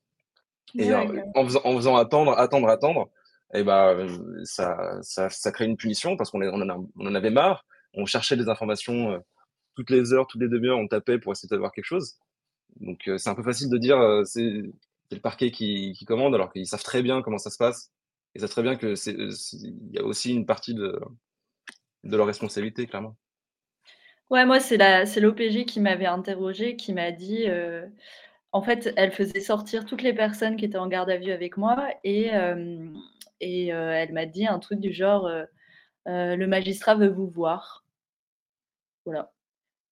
[0.73, 3.09] Et ouais, en, faisant, en, faisant, attendre, attendre, attendre,
[3.53, 4.07] et eh ben,
[4.43, 7.65] ça, ça, ça, crée une punition parce qu'on on en, on en avait marre.
[7.93, 9.19] On cherchait des informations euh,
[9.75, 12.15] toutes les heures, toutes les demi-heures, on tapait pour essayer d'avoir quelque chose.
[12.79, 16.33] Donc euh, c'est un peu facile de dire euh, c'est le parquet qui, qui commande
[16.33, 17.91] alors qu'ils savent très bien comment ça se passe.
[18.33, 20.99] Et ça très bien que c'est il y a aussi une partie de,
[22.03, 23.15] de leur responsabilité, clairement.
[24.31, 24.77] Ouais, moi, c'est
[25.19, 27.45] l'OPJ qui m'avait interrogé, qui m'a dit,
[28.56, 31.57] en fait, elle faisait sortir toutes les personnes qui étaient en garde à vue avec
[31.57, 32.88] moi et, euh,
[33.44, 35.30] euh, elle m'a dit un truc du genre,
[36.06, 37.84] le magistrat veut vous voir.
[39.06, 39.32] Voilà.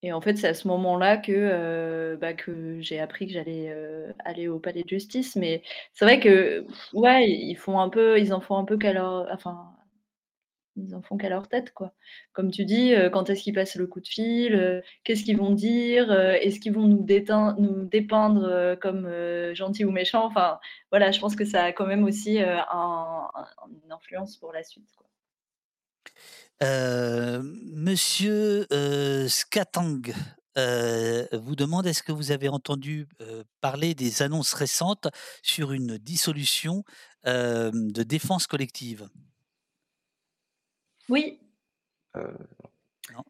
[0.04, 3.76] Et en fait, c'est à ce moment-là que, bah, que j'ai appris que j'allais
[4.20, 5.36] aller au palais de justice.
[5.36, 5.64] Mais
[5.94, 9.28] c'est vrai que, ouais, ils font un peu, ils en font un peu qu'à leur,
[9.32, 9.74] enfin,
[10.76, 11.94] ils en font qu'à leur tête, quoi.
[12.34, 15.38] Comme tu dis, euh, quand est-ce qu'ils passent le coup de fil, euh, qu'est-ce qu'ils
[15.38, 17.06] vont dire, euh, est-ce qu'ils vont nous,
[17.58, 19.10] nous dépeindre comme
[19.54, 20.26] gentils ou méchants?
[20.26, 20.60] Enfin,
[20.92, 23.28] voilà, je pense que ça a quand même aussi un,
[23.84, 24.88] une influence pour la suite.
[26.62, 28.66] Monsieur
[29.28, 30.02] Skatang
[30.56, 33.08] vous demande est-ce que vous avez entendu
[33.62, 35.08] parler des annonces récentes
[35.42, 36.84] sur une dissolution
[37.26, 39.10] de défense collective?
[41.10, 41.40] Oui.
[42.16, 42.32] Euh,
[43.14, 43.24] non.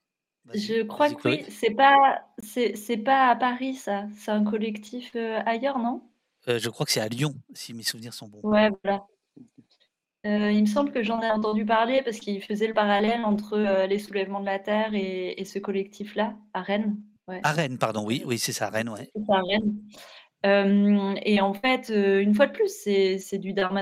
[0.53, 1.45] Je crois que oui.
[1.49, 4.05] C'est pas, c'est, pas à Paris, ça.
[4.17, 6.03] C'est un collectif euh, ailleurs, non?
[6.47, 8.41] Euh, Je crois que c'est à Lyon, si mes souvenirs sont bons.
[8.43, 9.05] Ouais, voilà.
[10.25, 13.99] il me semble que j'en ai entendu parler parce qu'il faisait le parallèle entre les
[13.99, 16.97] soulèvements de la terre et, ce collectif-là, à Rennes.
[17.27, 17.39] Ouais.
[17.43, 19.09] À Rennes, pardon, oui, oui, c'est ça, Rennes, ouais.
[19.15, 21.17] C'est ça, Rennes.
[21.23, 23.81] et en fait, une fois de plus, c'est, c'est du Dharma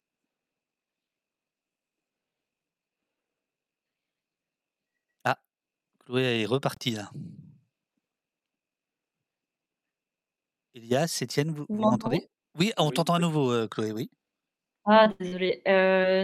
[6.12, 7.10] Chloé est repartie là.
[10.76, 12.28] Elias, Étienne, vous, vous m'entendez
[12.60, 14.10] Oui, on Oui, t'entend à nouveau, euh, Chloé, oui.
[14.86, 15.62] Ah, désolé.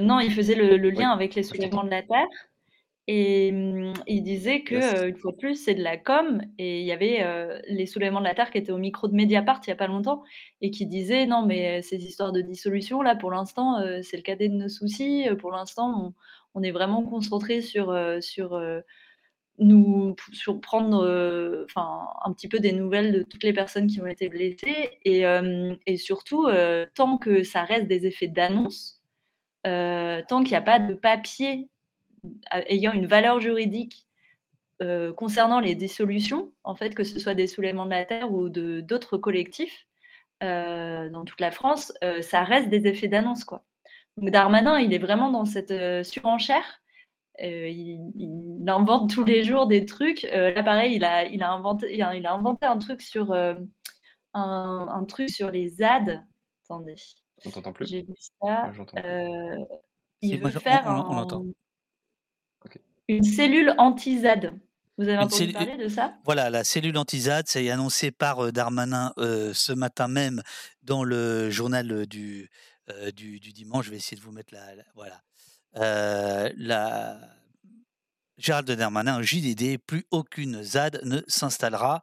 [0.01, 2.27] non, il faisait le, le Oui, lien avec les soulèvements de la terre
[3.07, 6.41] et hum, il disait que, euh, une fois de plus, c'est de la com.
[6.57, 9.13] Et il y avait euh, les soulèvements de la terre qui étaient au micro de
[9.15, 10.23] Mediapart il n'y a pas longtemps
[10.59, 14.23] et qui disaient non, mais ces histoires de dissolution, là, pour l'instant, euh, c'est le
[14.23, 15.27] cadet de nos soucis.
[15.29, 16.13] Euh, Pour l'instant,
[16.53, 18.81] on, on est vraiment concentré sur, euh, sur euh,
[19.59, 24.07] nous sur prendre euh, un petit peu des nouvelles de toutes les personnes qui ont
[24.07, 29.01] été blessées et, euh, surtout euh, tant que ça reste des effets d'annonce
[29.63, 31.67] tant qu'il n'y a pas de papier
[32.67, 34.07] ayant une valeur juridique
[35.17, 39.17] concernant les dissolutions en fait que ce soit des soulèvements de la terre ou d'autres
[39.17, 39.87] collectifs
[40.39, 43.65] dans toute la France ça reste des effets d'annonce quoi.
[44.15, 45.73] Donc Darmanin il est vraiment dans cette
[46.05, 46.81] surenchère
[47.41, 50.25] euh, il, il invente tous les jours des trucs.
[50.25, 53.01] Euh, là, pareil, il a, il a inventé, il a, il a inventé un truc
[53.01, 53.55] sur euh,
[54.33, 56.23] un, un truc sur les ZAD.
[56.65, 56.95] Attendez,
[57.45, 58.33] On t'entend plus j'ai vu ça.
[58.41, 59.05] Moi, j'entends plus.
[59.09, 59.65] Euh,
[60.21, 61.51] il veut faire on- on un-
[63.07, 64.53] une cellule anti-ZAD.
[64.97, 66.17] Vous avez entendu parler de ça?
[66.25, 70.41] Voilà, la cellule anti-ZAD, c'est annoncé par euh, Darmanin euh, ce matin même
[70.81, 72.49] dans le journal du,
[73.15, 73.85] du, du dimanche.
[73.85, 74.75] Je vais essayer de vous mettre la.
[74.75, 75.21] la- voilà.
[75.75, 77.17] Euh, la,
[78.37, 82.01] Gérald Darmanin, JDD, plus aucune ZAD ne s'installera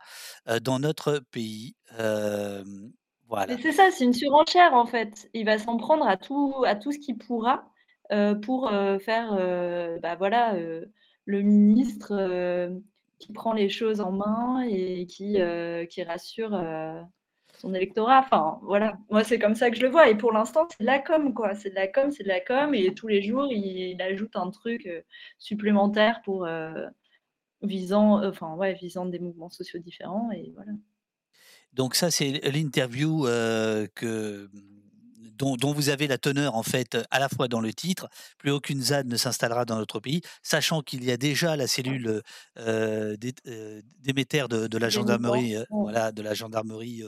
[0.49, 1.77] euh, dans notre pays.
[1.99, 2.65] Euh,
[3.28, 3.57] voilà.
[3.59, 5.28] C'est ça, c'est une surenchère en fait.
[5.32, 7.65] Il va s'en prendre à tout, à tout ce qu'il pourra
[8.43, 8.70] pour
[9.01, 10.55] faire, bah voilà,
[11.24, 12.70] le ministre
[13.19, 15.39] qui prend les choses en main et qui,
[15.91, 16.53] qui rassure
[17.59, 18.20] son électorat.
[18.20, 20.09] Enfin, voilà, moi c'est comme ça que je le vois.
[20.09, 21.55] Et pour l'instant, c'est de la com, quoi.
[21.55, 22.74] C'est de la com, c'est de la com.
[22.74, 25.01] Et tous les jours, il, il ajoute un truc euh,
[25.39, 26.86] supplémentaire pour euh,
[27.62, 30.31] visant, euh, enfin ouais, visant des mouvements sociaux différents.
[30.32, 30.72] Et voilà.
[31.72, 34.48] Donc ça, c'est l'interview euh, que
[35.36, 38.09] dont, dont vous avez la teneur en fait à la fois dans le titre,
[38.39, 42.22] plus aucune ZAD ne s'installera dans notre pays, sachant qu'il y a déjà la cellule
[42.59, 43.35] euh, d'é-
[43.98, 47.02] d'émetteur de, de la gendarmerie, euh, voilà, de la gendarmerie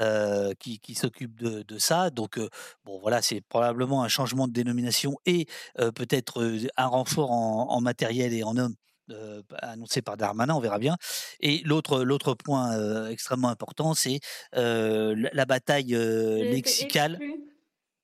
[0.00, 2.10] euh, qui, qui s'occupe de, de ça.
[2.10, 2.48] Donc euh,
[2.84, 5.46] bon, voilà, c'est probablement un changement de dénomination et
[5.80, 8.74] euh, peut-être un renfort en, en matériel et en hommes.
[9.10, 10.96] euh, annoncé par Darmanin, on verra bien.
[11.40, 14.18] Et l'autre l'autre point euh, extrêmement important, c'est
[14.56, 17.20] euh, la, bataille euh, lexicale.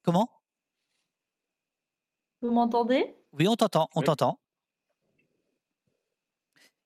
[0.05, 0.29] Comment?
[2.41, 3.17] Vous m'entendez?
[3.33, 4.07] Oui, on t'entend, on Oui.
[4.07, 4.39] t'entend.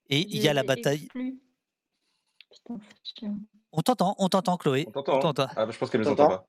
[0.08, 1.08] Et il y a la bataille.
[2.50, 3.38] Putain, c'est chiant.
[3.76, 4.86] On t'entend, on t'entend, Chloé.
[4.88, 5.46] On t'entend, hein t'entend.
[5.54, 6.46] Ah, bah, je pense qu'elle nous entend pas.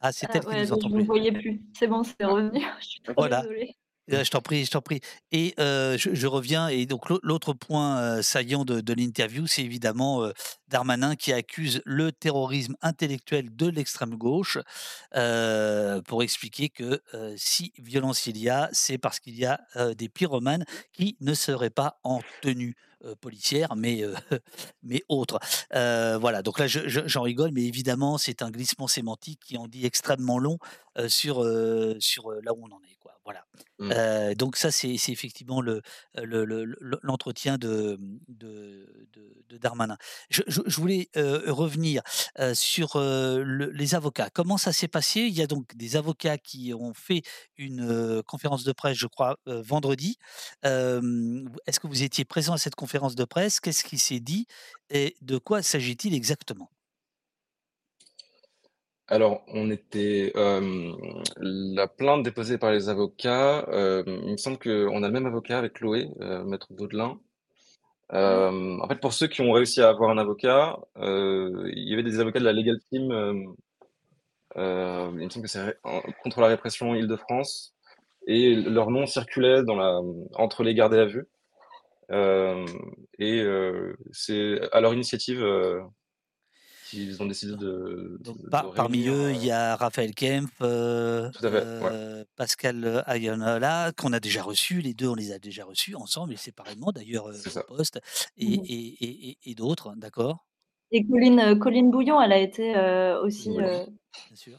[0.00, 1.06] Ah, c'est Ah elle qui ouais, nous donc entend je ne plus.
[1.06, 1.62] voyais plus.
[1.78, 2.28] C'est bon, c'est Ah.
[2.28, 2.60] revenu.
[2.80, 3.42] Je suis trop Voilà.
[3.42, 3.76] désolée.
[4.08, 5.00] je t'en prie, je t'en prie.
[5.30, 9.62] Et euh, je, je reviens, et donc l'autre point euh, saillant de, de l'interview, c'est
[9.62, 10.32] évidemment euh,
[10.68, 14.58] Darmanin qui accuse le terrorisme intellectuel de l'extrême gauche
[15.14, 19.60] euh, pour expliquer que euh, si violence il y a, c'est parce qu'il y a
[19.76, 24.14] euh, des pyromanes qui ne seraient pas en tenue euh, policière, mais, euh,
[24.82, 25.38] mais autre.
[25.74, 29.56] Euh, voilà, donc là, je- je- j'en rigole, mais évidemment, c'est un glissement sémantique qui
[29.58, 30.58] en dit extrêmement long
[30.98, 32.96] euh, sur, euh, sur euh, là où on en est.
[33.00, 33.18] Quoi.
[33.24, 33.44] Voilà.
[33.78, 34.34] Mmh.
[34.34, 35.80] Donc ça, c'est effectivement le-
[36.16, 37.96] le- l'entretien de,
[38.28, 39.96] de, de- de Darmanin.
[40.28, 42.02] Je, je- je voulais revenir
[42.54, 44.30] sur le- les avocats.
[44.30, 45.20] Comment ça s'est passé?
[45.20, 47.22] Il y a donc des avocats qui ont fait
[47.56, 50.18] une conférence de presse, je crois, vendredi.
[50.64, 53.60] Est-ce que vous étiez présent à cette conférence de presse?
[53.60, 54.46] Qu'est-ce qui s'est dit?
[54.90, 56.71] Et de quoi s'agit-il exactement?
[59.12, 60.96] Alors, on était, hem,
[61.38, 65.58] la plainte déposée par les avocats, hem, il me semble qu'on a le même avocat
[65.58, 67.20] avec Chloé, heu, maître Baudelin.
[68.12, 71.94] Hem, en fait, pour ceux qui ont réussi à avoir un avocat, heu, il y
[71.94, 73.54] avait des avocats de la Legal Team, hem,
[74.56, 77.74] heu, il me semble que c'est ré en contre la répression Île-de-France
[78.26, 80.00] et leur nom circulait dans la
[80.34, 81.26] entre les gardés à vue.
[82.10, 82.66] Hem
[83.18, 85.82] et heu, c'est à leur initiative, heu,
[86.92, 90.50] qu'ils ont décidé de Donc, de de par- parmi eux, il y a Raphaël Kempf,
[90.60, 91.50] euh, ouais.
[91.52, 94.80] euh, Pascal Ayanola, qu'on a déjà reçus.
[94.80, 97.62] Les deux, on les a déjà reçus ensemble et séparément, d'ailleurs, euh, au ça.
[97.62, 98.00] poste,
[98.36, 100.46] et, et, et, et- et d'autres, d'accord?
[100.90, 103.62] Et Colline, euh, Colline Bouillon, elle a été euh, aussi Oui.
[103.64, 103.86] euh,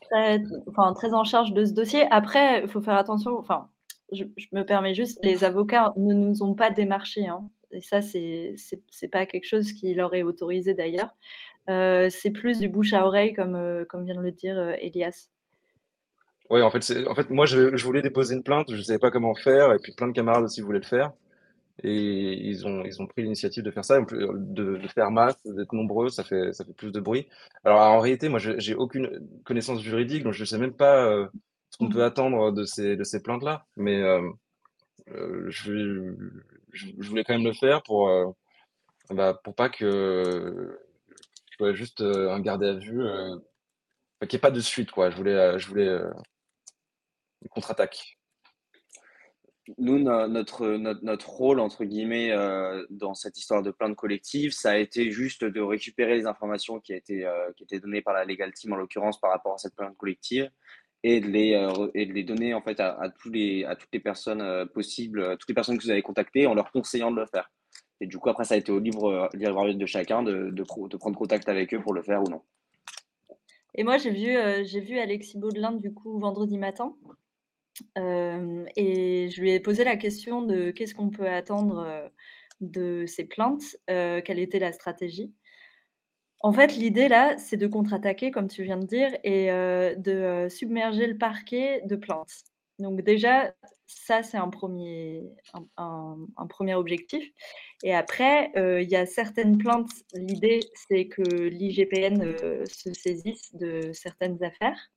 [0.09, 2.07] très, enfin, très en charge de ce dossier.
[2.09, 3.37] Après, il faut faire attention.
[3.37, 3.69] Enfin,
[4.11, 7.27] je, je me permets juste, les avocats ne nous ont pas démarchés.
[7.27, 7.47] hein.
[7.71, 11.15] et ça, c'est c'est c'est pas quelque chose qui leur est autorisé d'ailleurs.
[11.69, 14.73] Euh, c'est plus du bouche à oreille, comme, euh, comme vient de le dire euh,
[14.79, 15.29] Elias.
[16.49, 19.11] Ouais, en fait, en fait, moi, je, je voulais déposer une plainte, je savais pas
[19.11, 21.11] comment faire, et puis plein de camarades aussi voulaient le faire,
[21.83, 25.73] et ils ont, ils ont pris l'initiative de faire ça, de, de faire masse, d'être
[25.73, 27.27] nombreux, ça fait, ça fait plus de bruit.
[27.65, 31.27] Alors, en réalité, moi, je- j'ai aucune connaissance juridique, donc je sais même pas euh,
[31.71, 34.21] ce qu'on peut attendre de ces, de ces plaintes-là, mais euh,
[35.11, 36.13] euh, je,
[36.71, 38.09] je, je voulais quand même le faire pour,
[39.09, 40.79] bah, pour pas que
[41.53, 43.35] je sois juste euh, un gardé à vue, euh,
[44.21, 45.11] qu'il n'y ait pas de suite, quoi.
[45.11, 46.09] Je voulais, euh, je voulais euh,
[47.43, 48.17] une contre-attaque.
[49.77, 54.51] Nous, no- notre, notre, notre rôle, entre guillemets, euh, dans cette histoire de plainte collective,
[54.51, 58.15] ça a été juste de récupérer les informations qui, a été, euh, étaient données par
[58.15, 60.49] la Legal Team, en l'occurrence, par rapport à cette plainte collective,
[61.03, 63.75] et de les, euh, et de les donner, en fait, à, à, tous les, à
[63.75, 67.11] toutes les personnes euh, possibles, toutes les personnes que vous avez contactées, en leur conseillant
[67.11, 67.51] de le faire.
[68.03, 70.63] Et du coup, après, ça a été au libre, libre arbitre de chacun de, de,
[70.63, 72.41] prendre contact avec eux pour le faire ou non.
[73.75, 76.95] Et moi, j'ai vu, euh, vu Alexis Baudelin, du coup, vendredi matin.
[77.97, 82.09] Euh, et je lui ai posé la question de qu'est-ce qu'on peut attendre euh,
[82.59, 85.31] de ces plaintes, euh, quelle était la stratégie.
[86.39, 90.11] En fait, l'idée là, c'est de contre-attaquer, comme tu viens de dire, et euh, de
[90.11, 92.43] euh, submerger le parquet de plaintes.
[92.79, 93.53] Donc déjà,
[93.87, 95.23] ça, c'est un premier,
[95.77, 97.23] un, premier objectif.
[97.83, 99.91] Et après, euh, il y a certaines plaintes.
[100.13, 104.91] L'idée, c'est que l'IGPN euh, se saisisse de certaines affaires.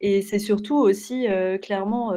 [0.00, 2.12] Et c'est surtout aussi euh, clairement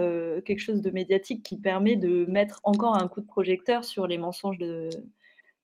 [0.46, 4.18] quelque chose de médiatique qui permet de mettre encore un coup de projecteur sur les
[4.18, 4.90] mensonges de,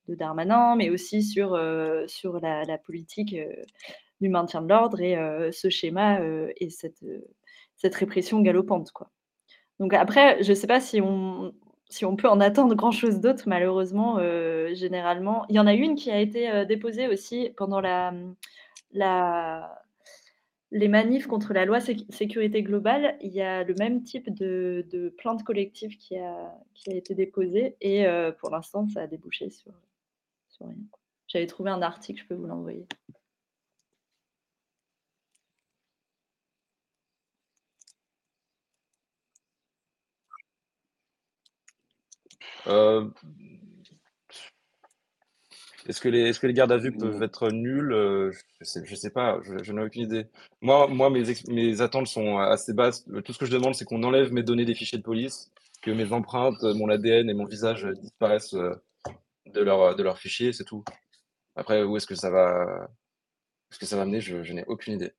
[0.08, 1.60] de Darmanin, mais aussi sur,
[2.08, 3.36] sur la, la politique
[4.22, 5.16] du maintien de l'ordre et
[5.52, 6.20] ce schéma
[6.58, 7.04] et cette,
[7.78, 8.92] cette répression galopante.
[8.92, 9.10] Quoi.
[9.82, 11.54] Donc après, je ne sais pas si on,
[12.16, 15.44] peut en attendre grand-chose d'autre, malheureusement, euh, généralement.
[15.50, 17.82] Il y en a une qui a été euh, déposée aussi pendant
[20.72, 25.16] les manifs contre la loi sé sécurité globale, il y a le même type de,
[25.18, 26.54] plainte collective qui a,
[26.86, 29.72] été déposée et euh, pour l'instant, ça a débouché sur
[30.60, 30.76] rien.
[31.28, 32.86] J'avais trouvé un article, je peux vous l'envoyer.
[42.68, 43.08] Euh,
[45.88, 48.84] Est-ce que, les, est-ce que les gardes à vue peuvent être nuls euh, Je sais,
[48.86, 50.28] je sais pas, je, je n'ai aucune idée.
[50.62, 53.04] Moi, moi mes, ex- mes attentes sont assez basses.
[53.26, 55.52] Tout ce que je demande, c'est qu'on enlève mes données des fichiers de police,
[55.82, 58.76] que mes empreintes, mon ADN et mon visage disparaissent euh,
[59.48, 60.84] de leur, de leur fichier, c'est tout.
[61.56, 62.88] Après, où est-ce que ça va,
[63.72, 65.14] est-ce que ça va mener Je, je n'ai aucune idée.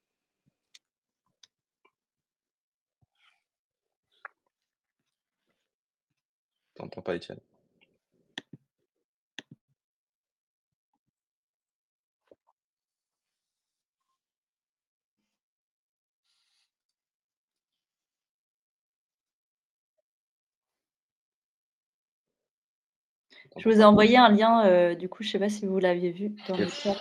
[6.82, 7.38] T'en prends pas, Étienne.
[23.56, 25.78] Je vous ai envoyé un lien, euh, du coup, je ne sais pas si vous
[25.78, 26.66] l'aviez vu dans yes.
[26.66, 26.96] le chat.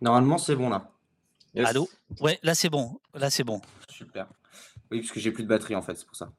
[0.00, 0.90] Normalement, c'est bon là.
[1.56, 1.88] Allô?
[2.20, 3.00] Ouais, là c'est bon.
[3.14, 3.60] Là c'est bon.
[3.88, 4.26] Super.
[4.90, 6.30] Oui, parce que j'ai plus de batterie en fait, c'est pour ça.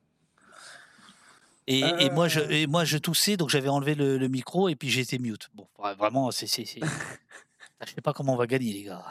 [1.72, 2.68] Et, moi, je, euh.
[2.68, 5.52] moi, je toussais, donc j'avais enlevé le, micro et puis j'étais mute.
[5.53, 5.68] Bon,
[5.98, 6.48] vraiment, c'est.
[7.86, 9.06] Je sais pas comment on va gagner, les gars.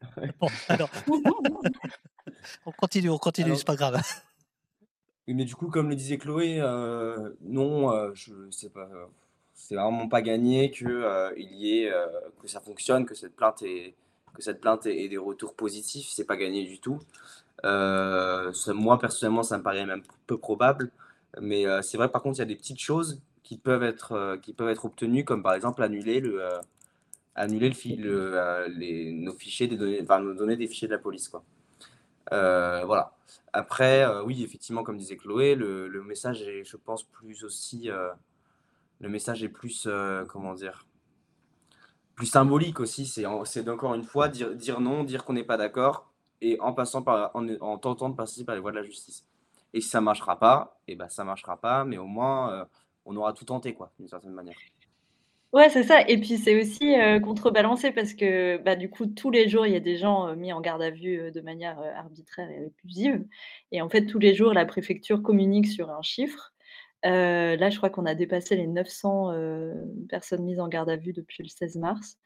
[0.40, 0.88] Bon, alors.
[2.66, 4.00] on continue, on continue, c'est pas grave.
[5.26, 8.88] Oui, mais du coup, comme le disait Chloé, euh, non, euh, je sais pas.
[9.58, 11.92] C'est vraiment pas gagné que il y ait
[12.40, 13.94] que ça fonctionne, que cette plainte ait,
[14.34, 16.08] que cette plainte ait des retours positifs.
[16.10, 17.00] C'est pas gagné du tout.
[17.64, 20.90] moi personnellement, ça me paraît même peu probable.
[21.40, 24.12] Mais euh, c'est vrai, par contre, il y a des petites choses qui peuvent être,
[24.12, 26.60] euh, qui peuvent être obtenues, comme par exemple annuler, le, euh,
[27.34, 31.28] annuler le, les, nos fichiers, des données, enfin, nos données des fichiers de la police.
[31.28, 31.42] Quoi.
[32.30, 33.14] voilà.
[33.52, 37.90] Après, oui, effectivement, comme disait Chloé, le, le, message est, je pense, plus aussi.
[39.00, 39.88] Le message est plus.
[40.28, 40.86] comment dire
[42.18, 46.58] plus symbolique aussi, c'est encore une fois dire, non, dire qu'on n'est pas d'accord, et
[46.58, 49.24] en passant par en, en tentant de passer par les voies de la justice.
[49.72, 52.64] Et si ça marchera pas, et eh ben ça marchera pas, mais au moins euh,
[53.04, 54.56] on aura tout tenté, quoi, d'une certaine manière.
[55.52, 56.02] Ouais, c'est ça.
[56.08, 59.72] Et puis c'est aussi euh, contrebalancé parce que bah, du coup, tous les jours, il
[59.72, 63.24] y a des gens euh, mis en garde à vue de manière arbitraire et répusive.
[63.70, 66.52] Et en fait, tous les jours, la préfecture communique sur un chiffre.
[67.04, 69.32] Là, je crois qu'on a dépassé les 900
[70.08, 72.18] personnes mises en garde à vue depuis le 16 mars.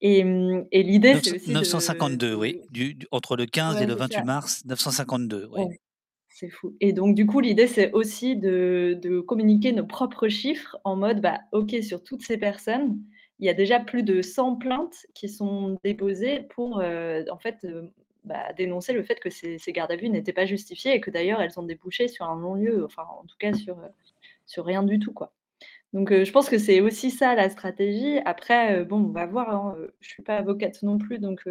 [0.00, 1.50] Et, mmh, et l'idée, c'est aussi.
[1.50, 2.62] 952, oui.
[2.70, 5.62] Du, entre le 15 et le 28 mars, 952, oui.
[5.62, 5.80] Ouais.
[6.28, 6.76] C'est fou.
[6.80, 11.40] Et donc, du coup, l'idée, c'est aussi de, communiquer nos propres chiffres en mode, bah,
[11.50, 12.96] OK, sur toutes ces personnes,
[13.40, 17.56] il y a déjà plus de 100 plaintes qui sont déposées pour, euh, en fait,
[17.64, 17.88] euh,
[18.28, 21.40] bah, dénoncer le fait que ces, gardes à vue n'étaient pas justifiées et que d'ailleurs,
[21.40, 25.12] elles ont débouché sur un non-lieu, enfin, en tout cas, sur, euh, rien du tout,
[25.12, 25.32] quoi.
[25.94, 28.18] Donc, je pense que c'est aussi ça, la stratégie.
[28.26, 31.48] Après, bon, on va voir, hein, je ne suis pas avocate non plus, donc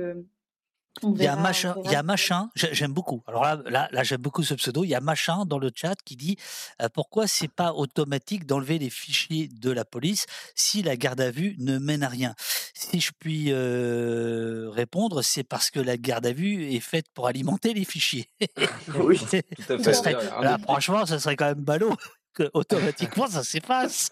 [1.04, 3.24] il y a machin, il y a machin, j'aime beaucoup.
[3.28, 4.84] Alors là, là, j'aime beaucoup ce pseudo.
[4.84, 6.38] Il y a machin dans le chat qui dit
[6.82, 10.26] euh, pourquoi c'est pas automatique d'enlever les fichiers de la police
[10.56, 12.36] si la garde à vue ne mène à rien?
[12.74, 17.28] Si je puis euh, répondre, c'est parce que la garde à vue est faite pour
[17.28, 18.30] alimenter les fichiers.
[18.96, 20.14] oui, tout à fait.
[20.14, 21.96] là, franchement, ça serait quand même ballot
[22.34, 24.12] que automatiquement ça s'efface.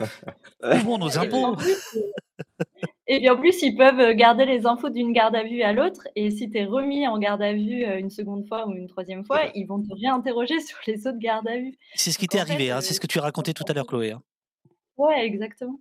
[0.62, 1.56] Ouvrons nos impôts.
[3.08, 6.06] Et puis en plus, ils peuvent garder les infos d'une garde à vue à l'autre.
[6.14, 8.86] Et si tu es remis en garde à vue euh, une seconde fois ou une
[8.86, 11.76] troisième fois, ils vont te réinterroger sur les autres gardes à vue.
[11.94, 14.12] C'est ce qui t'est arrivé, hein, c'est ce que tu racontais tout à l'heure, Chloé.
[14.12, 14.22] Hein.
[14.96, 15.80] Ouais, exactement.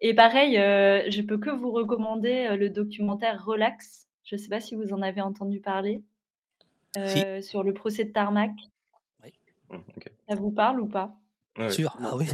[0.00, 4.06] Et pareil, euh, je peux que vous recommander euh, le documentaire Relax.
[4.24, 6.02] Je ne sais pas si vous en avez entendu parler.
[7.42, 8.50] Sur le procès de Tarmac.
[9.22, 9.32] Oui.
[9.70, 9.78] Mmh,
[10.28, 11.14] Ça vous parle ou pas?
[11.70, 12.26] Sûr, ah oui.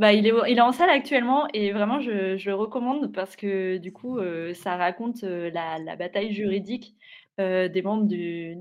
[0.00, 3.36] Bah, il est il est en salle actuellement et vraiment je je le recommande parce
[3.36, 6.96] que du coup, euh, ça raconte, euh, la la bataille juridique,
[7.38, 8.56] euh, des membres du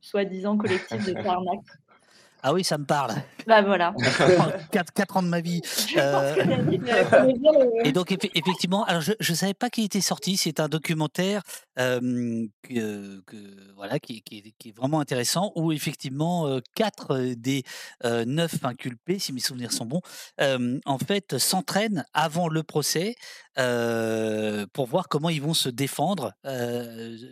[0.00, 1.58] soi-disant collectif de Tarnac.
[2.48, 3.10] Ah oui, ça me parle.
[3.48, 3.92] Bah voilà.
[4.70, 5.62] 4, ans de ma vie.
[5.96, 6.36] Euh,
[7.84, 10.36] et donc effectivement, alors je ne savais pas qu'il était sorti.
[10.36, 11.42] C'est un documentaire
[11.76, 12.48] que,
[13.74, 17.64] voilà qui, qui, est vraiment intéressant où effectivement quatre des
[18.04, 20.02] neuf inculpés, si mes souvenirs sont bons,
[20.38, 23.16] en fait s'entraînent avant le procès
[23.56, 26.34] pour voir comment ils vont se défendre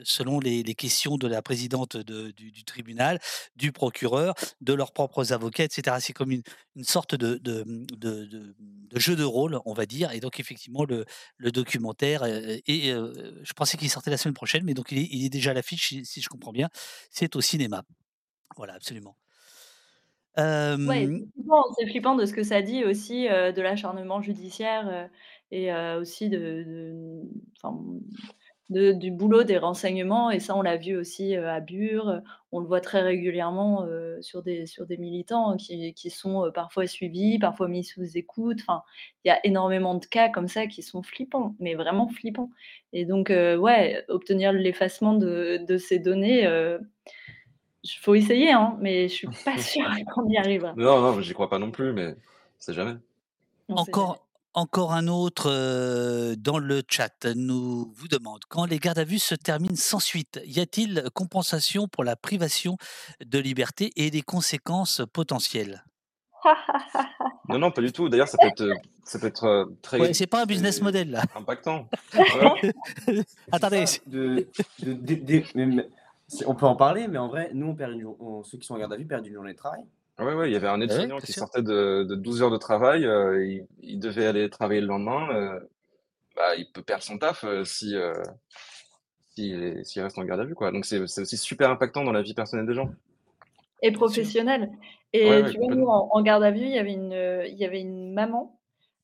[0.05, 3.21] selon les, questions de la présidente du, tribunal,
[3.57, 5.97] du procureur, de leurs propres avocats, etc.
[6.01, 6.43] C'est comme une,
[6.83, 8.55] sorte de, de,
[8.95, 10.13] jeu de rôle, on va dire.
[10.13, 11.05] Et donc effectivement, le,
[11.51, 15.55] documentaire, et je pensais qu'il sortait la semaine prochaine, mais donc il est, déjà à
[15.55, 16.69] l'affiche, si, je comprends bien.
[17.11, 17.85] C'est au cinéma.
[18.57, 19.17] Voilà, absolument.
[20.37, 25.09] c'est flippant, de ce que ça dit aussi de l'acharnement judiciaire
[25.55, 27.23] et aussi de,
[28.69, 30.33] du boulot des renseignements.
[30.33, 32.23] Et ça, on l'a vu aussi à Bure.
[32.51, 33.87] On le voit très régulièrement
[34.21, 38.59] sur, des, sur des militants qui, sont parfois suivis, parfois mis sous écoute.
[38.63, 38.83] Enfin,
[39.25, 42.51] il y a énormément de cas comme ça qui sont flippants, mais vraiment flippants.
[42.93, 46.43] Et donc, ouais, obtenir l'effacement de, ces données.
[47.85, 50.75] il faut essayer, hein, mais je suis pas sûre qu'on y arrivera.
[50.77, 52.17] Non, non, j'y crois pas non plus, mais
[52.59, 52.97] c'est jamais.
[53.69, 54.24] Encore,
[54.55, 59.35] encore un autre dans le chat nous vous demande quand les gardes à vue se
[59.35, 62.77] terminent sans suite, y a-t-il compensation pour la privation
[63.25, 65.85] de liberté et des conséquences potentielles?
[67.49, 68.09] Non, non, pas du tout.
[68.09, 68.71] D'ailleurs, ça peut être,
[69.05, 69.99] ça peut être euh, très.
[70.01, 71.23] Ouais, c'est pas un business model là.
[71.35, 71.89] impactant.
[73.53, 74.47] Attendez, Ça, de,
[74.81, 75.89] de- de- de- mais- mais
[76.29, 78.67] c'est- on peut en parler, mais en vrai, nous, on perd une on- ceux qui
[78.67, 79.85] sont en garde à vue perdent une journée de travail.
[80.19, 81.47] Ouais, ouais, il y avait un ouais, étudiant bien qui sûr.
[81.47, 85.29] sortait de, de 12 heures de travail, euh, il, il devait aller travailler le lendemain.
[85.35, 85.61] euh,
[86.37, 87.95] bah, il peut perdre son taf euh, si,
[89.35, 90.73] s'il est- s'il reste en garde à vue, quoi.
[90.73, 92.91] Donc c'est c'est aussi super impactant dans la vie personnelle des gens.
[93.83, 94.33] Et Bien sûr.
[94.33, 94.71] professionnelle.
[95.23, 95.87] Ouais, Et ouais, tu vois, nous, complètement.
[95.87, 97.13] en, en garde à vue, il y avait une,
[97.47, 98.54] il y avait une maman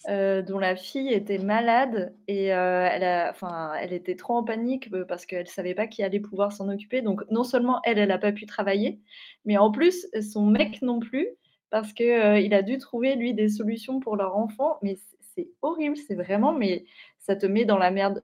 [0.08, 5.26] euh, dont la fille était malade et euh, elle, était trop en panique euh, parce
[5.26, 7.02] qu'elle ne savait pas qui allait pouvoir s'en occuper.
[7.02, 8.98] Donc, non seulement elle, elle n'a pas pu travailler,
[9.44, 11.28] mais en plus, son mec non plus,
[11.68, 14.78] parce qu'il il a dû trouver, lui, des solutions pour leur enfant.
[14.82, 14.96] Mais
[15.34, 16.86] c'est horrible, c'est vraiment, mais
[17.18, 18.22] ça te met dans la merde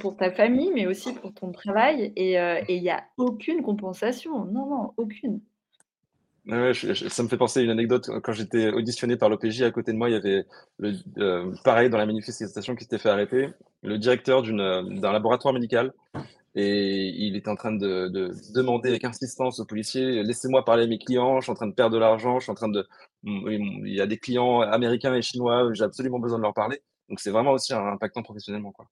[0.00, 2.12] pour ta famille, mais aussi pour ton travail.
[2.16, 2.32] Et
[2.68, 4.46] il n'y a aucune compensation.
[4.46, 5.42] Non, non, aucune.
[6.48, 8.10] Ça me fait penser à une anecdote.
[8.22, 10.44] Quand j'étais auditionné par l'OPJ, à côté de moi, il y avait
[10.78, 13.48] le, euh, pareil dans la manifestation qui s'était fait arrêter,
[13.82, 15.92] le directeur euh, d'un laboratoire médical.
[16.54, 20.86] Et il était en train de, de demander avec insistance aux policiers, laissez-moi parler à
[20.86, 22.86] mes clients, je suis en train de perdre de l'argent, je suis en train de,
[23.24, 26.82] il y a des clients américains et chinois, j'ai absolument besoin de leur parler.
[27.08, 28.86] Donc c'est vraiment aussi impactant professionnellement, quoi.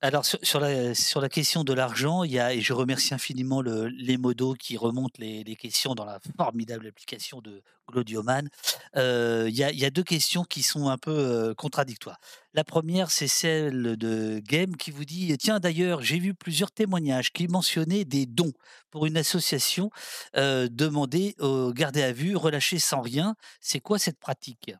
[0.00, 3.60] Alors sur, la, sur la question de l'argent, il y a, et je remercie infiniment
[3.60, 8.48] le, les modos qui remontent les, questions dans la formidable application de Glodioman.
[8.94, 12.20] Euh, il, y a, deux questions qui sont un peu euh, contradictoires.
[12.54, 17.32] La première, c'est celle de Game qui vous dit Tiens, d'ailleurs, j'ai vu plusieurs témoignages
[17.32, 18.52] qui mentionnaient des dons
[18.90, 19.90] pour une association
[20.36, 23.34] euh, demandée à vue, relâché sans rien.
[23.60, 24.70] C'est quoi cette pratique?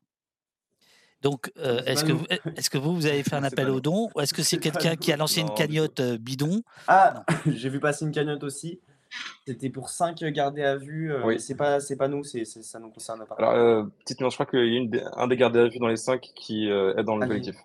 [1.23, 2.25] Donc, euh, est-ce que, vous,
[2.57, 4.97] est-ce que vous, vous avez fait un appel aux dons ou est-ce que c'est quelqu'un
[4.97, 6.63] qui a lancé une Non, cagnotte euh, bidon?
[6.87, 7.37] Ah, Non.
[7.55, 8.81] j'ai vu passer une cagnotte aussi.
[9.47, 11.41] C'était pour 5 gardés à vue, euh, Oui.
[11.41, 13.37] c'est pas, c'est pas nous, c'est, ça nous concerne pas.
[13.39, 15.69] Alors, euh, petite nuance, je crois qu'il y a une des- un des gardés à
[15.69, 17.57] vue dans les cinq qui euh, est dans le Ah, collectif.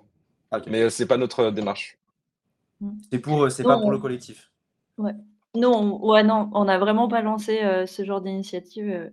[0.51, 0.59] Ah.
[0.67, 1.97] Mais euh, c'est pas notre démarche.
[3.11, 4.51] C'est pour, c'est pas Non, pour le on- collectif.
[4.97, 5.13] Ouais.
[5.55, 9.11] Non, on- ouais, non, on n'a vraiment pas lancé euh, ce genre d'initiative.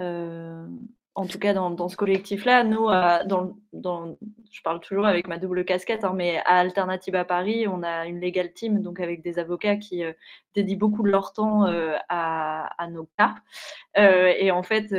[0.00, 0.66] euh,
[1.14, 5.64] en tout cas, dans, ce collectif-là, nous, à- dans, je parle toujours avec ma double
[5.64, 9.38] casquette, hein, mais à Alternative à Paris, on a une legal team, donc avec des
[9.38, 10.12] avocats qui euh,
[10.54, 13.36] dédient beaucoup de leur temps euh, à, nos cas.
[13.96, 14.92] Euh, et en fait,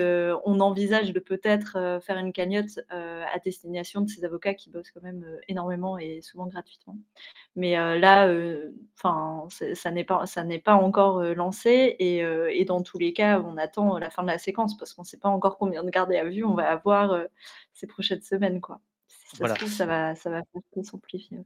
[0.45, 5.02] on envisage de peut-être faire une cagnotte à destination de ces avocats qui bossent quand
[5.02, 6.95] même énormément et souvent gratuitement.
[7.56, 8.34] Mais là,
[8.98, 10.23] enfin, ça n'est pas,
[10.64, 14.77] pas encore lancé et, dans tous les cas, on attend la fin de la séquence
[14.77, 17.19] parce qu'on ne sait pas encore combien de gardés à vue on va avoir
[17.73, 18.79] ces prochaines semaines, quoi.
[19.07, 19.55] Si ça Voilà.
[19.55, 20.41] se trouve, ça va, ça va
[20.83, 21.39] s'amplifier.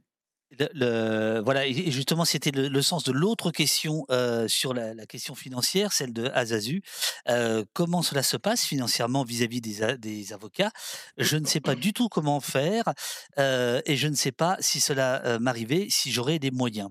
[0.60, 4.94] Le- le- voilà, et justement, c'était le, le sens de l'autre question euh, sur la,
[4.94, 6.82] la question financière, celle de Azazu.
[7.28, 10.70] Euh, comment cela se passe financièrement vis-à-vis des, des avocats?
[11.18, 12.84] Je ne sais pas du tout comment faire
[13.38, 16.90] euh, et je ne sais pas si cela m'arrivait, si j'aurais des moyens.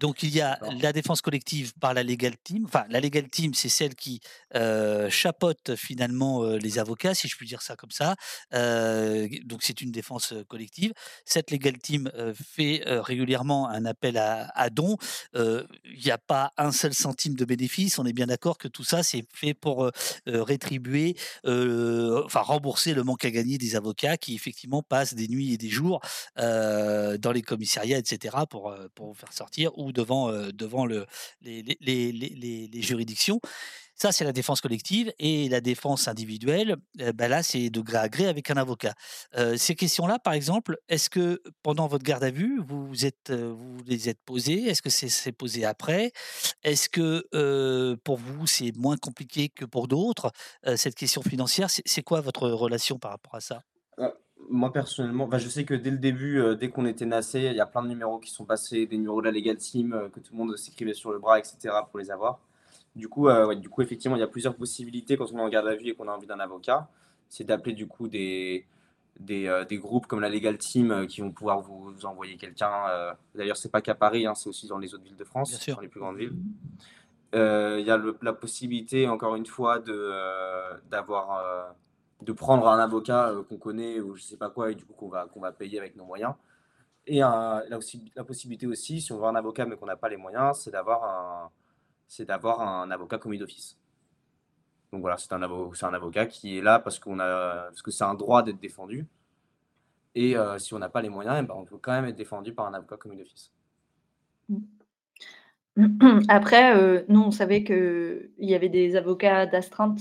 [0.00, 2.64] Donc il y a la défense collective par la legal team.
[2.66, 4.20] Enfin, la legal team, c'est celle qui
[4.54, 8.14] euh, chapeaute finalement euh, les avocats, si je puis dire ça comme ça.
[8.54, 10.92] Euh, donc c'est une défense collective.
[11.24, 14.96] Cette legal team fait régulièrement un appel à, à dons.
[15.34, 15.66] Il
[16.04, 17.98] n'y a pas un seul centime de bénéfice.
[17.98, 19.90] On est bien d'accord que tout ça c'est fait pour euh,
[20.26, 25.56] rétribuer, enfin rembourser le manque à gagner des avocats qui effectivement passent des nuits et
[25.56, 26.00] des jours
[26.36, 31.06] dans les commissariats, etc., pour, pour vous faire sortir ou devant, euh, devant le,
[31.40, 33.40] les, les- juridictions.
[33.94, 36.76] Ça, c'est la défense collective et la défense individuelle,
[37.14, 38.94] ben là, c'est de gré à gré avec un avocat.
[39.36, 43.82] Euh, ces questions-là, par exemple, est-ce que pendant votre garde à vue, vous, êtes, vous
[43.86, 44.68] les êtes posées?
[44.68, 46.12] Est-ce que c'est c'est posé après?
[46.62, 50.30] Est-ce que pour vous, c'est moins compliqué que pour d'autres?
[50.76, 53.62] Cette question financière, c'est quoi votre relation par rapport à ça?
[53.98, 54.08] Euh,
[54.50, 57.54] moi personnellement, bah, je sais que dès le début, euh, dès qu'on était nassé, il
[57.56, 60.08] y a plein de numéros qui sont passés, des numéros de la Legal Team, euh,
[60.08, 61.56] que tout le monde s'écrivait sur le bras, etc.
[61.90, 62.40] pour les avoir.
[62.96, 65.42] Du coup, euh, ouais, du coup, effectivement, il y a plusieurs possibilités quand on est
[65.42, 66.88] en garde à vue et qu'on a envie d'un avocat.
[67.28, 68.66] C'est d'appeler du coup des,
[69.20, 73.14] des, des groupes comme la Legal Team qui vont pouvoir vous, vous envoyer quelqu'un.
[73.34, 75.58] D'ailleurs, c'est pas qu'à Paris, hein, c'est aussi dans les autres villes de France, Bien
[75.58, 75.74] sûr.
[75.76, 76.32] dans les plus grandes villes.
[77.34, 80.10] Il y a le- la possibilité, encore une fois, de,
[80.90, 81.74] d'avoir,
[82.22, 84.94] de prendre un avocat euh, qu'on connaît ou je sais pas quoi, et du coup
[84.94, 86.34] qu'on va, qu'on va payer avec nos moyens.
[87.06, 90.08] Et la, aussi- la possibilité aussi, si on veut un avocat mais qu'on n'a pas
[90.08, 91.50] les moyens, c'est d'avoir un,
[92.08, 93.78] c'est d'avoir un avocat commis d'office.
[94.92, 95.40] Donc voilà, c'est un,
[95.74, 98.60] c'est un avocat qui est là parce, qu'on a, parce que c'est un droit d'être
[98.60, 99.06] défendu.
[100.14, 102.16] Et euh, si on n'a pas les moyens, eh ben, on peut quand même être
[102.16, 103.52] défendu par un avocat commis d'office.
[106.28, 110.00] Après, euh, nous, on savait qu'il y avait des avocats d'astreinte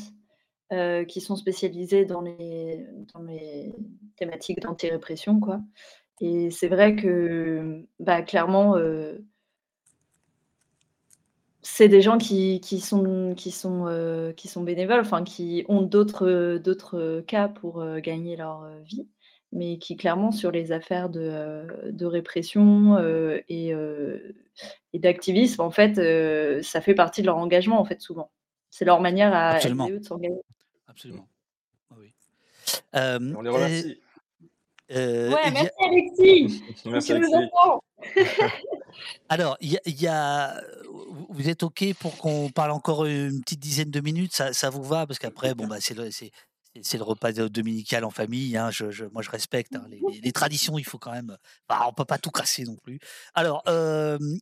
[1.08, 3.74] qui sont spécialisés dans les dans les
[4.18, 5.62] thématiques d'anti-répression, quoi
[6.20, 8.76] et c'est vrai que, bah, clairement,
[11.62, 16.58] c'est des gens qui qui sont qui sont, qui sont bénévoles, enfin qui ont d'autres,
[16.58, 19.08] d'autres, cas pour, gagner leur, vie,
[19.52, 22.98] mais qui clairement sur les affaires de, de répression,
[23.50, 23.74] et
[24.94, 25.96] et d'activisme, en fait,
[26.64, 28.32] ça fait partie de leur engagement, en fait, souvent.
[28.70, 30.42] C'est leur manière à de s'engager.
[30.98, 31.28] Absolument.
[31.96, 32.12] Oui,
[32.96, 34.02] On les remercie.
[34.90, 36.64] Ouais, merci Alexis!
[36.86, 37.34] Merci Alexis.
[39.30, 40.60] Alors, il y a il y a
[41.30, 44.34] vous êtes OK pour qu'on parle encore une petite dizaine de minutes?
[44.34, 45.06] Ça ça vous va?
[45.06, 46.10] Parce qu'après, bon, bah, c'est le
[46.84, 48.70] c'est le repas dominical en famille, hein,
[49.12, 49.86] moi je respecte, hein,
[50.24, 51.38] les traditions, il faut quand même,
[51.68, 53.00] bah, on peut pas tout casser non plus.
[53.34, 53.64] Alors,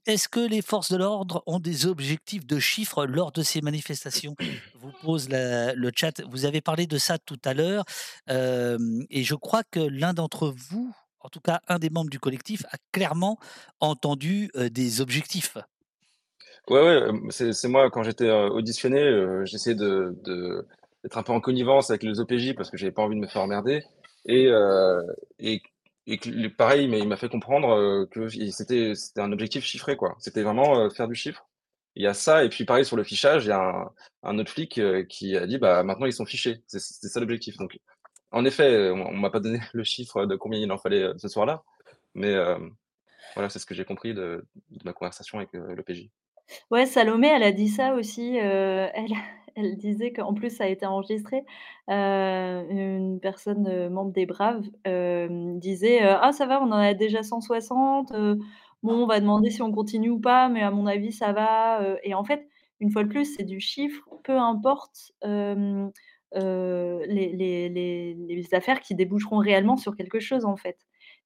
[0.06, 4.36] est-ce que les forces de l'ordre ont des objectifs de chiffres lors de ces manifestations?
[4.80, 6.22] Vous pose le chat.
[6.30, 7.86] Vous avez parlé de ça tout à l'heure,
[8.28, 12.66] et je crois que l'un d'entre vous, en tout cas un des membres du collectif,
[12.72, 13.40] a clairement
[13.80, 15.58] entendu, des objectifs.
[16.68, 20.66] Ouais, ouais, c'est moi quand j'étais, auditionné, j'essayais de
[21.06, 23.28] d'être un peu en connivence avec les OPJ parce que j'avais pas envie de me
[23.28, 23.84] faire emmerder
[24.26, 25.04] et heu
[25.38, 25.62] et
[26.58, 30.16] pareil, mais il m'a fait comprendre, heu, que c'était un objectif chiffré, quoi.
[30.20, 31.48] C'était vraiment, heu, faire du chiffre.
[31.96, 33.92] Il y a ça et puis pareil sur le fichage, il y a
[34.24, 36.64] un autre flic, qui a dit: «Bah, maintenant ils sont fichés».
[36.68, 37.80] C'est ça l'objectif donc
[38.32, 41.28] en effet, on on m'a pas donné le chiffre de combien il en fallait, ce
[41.28, 41.64] soir-là,
[42.16, 42.36] mais
[43.36, 44.44] voilà, c'est ce que j'ai compris de
[44.84, 46.10] ma conversation avec, l'OPJ.
[46.72, 49.14] Ouais, Salomé, elle a dit ça aussi, elle
[49.56, 51.44] elle disait qu'en plus ça a été enregistré,
[51.88, 54.64] une personne, membre des Braves,
[55.60, 58.40] disait, «Ah ça va, on en a déjà 160, heu,
[58.84, 61.82] bon on va demander si on continue ou pas, mais à mon avis ça va»,
[62.04, 62.48] et en fait,
[62.82, 68.96] une fois de plus, c'est du chiffre, peu importe, les les les les affaires qui
[68.96, 70.78] déboucheront réellement sur quelque chose, en fait.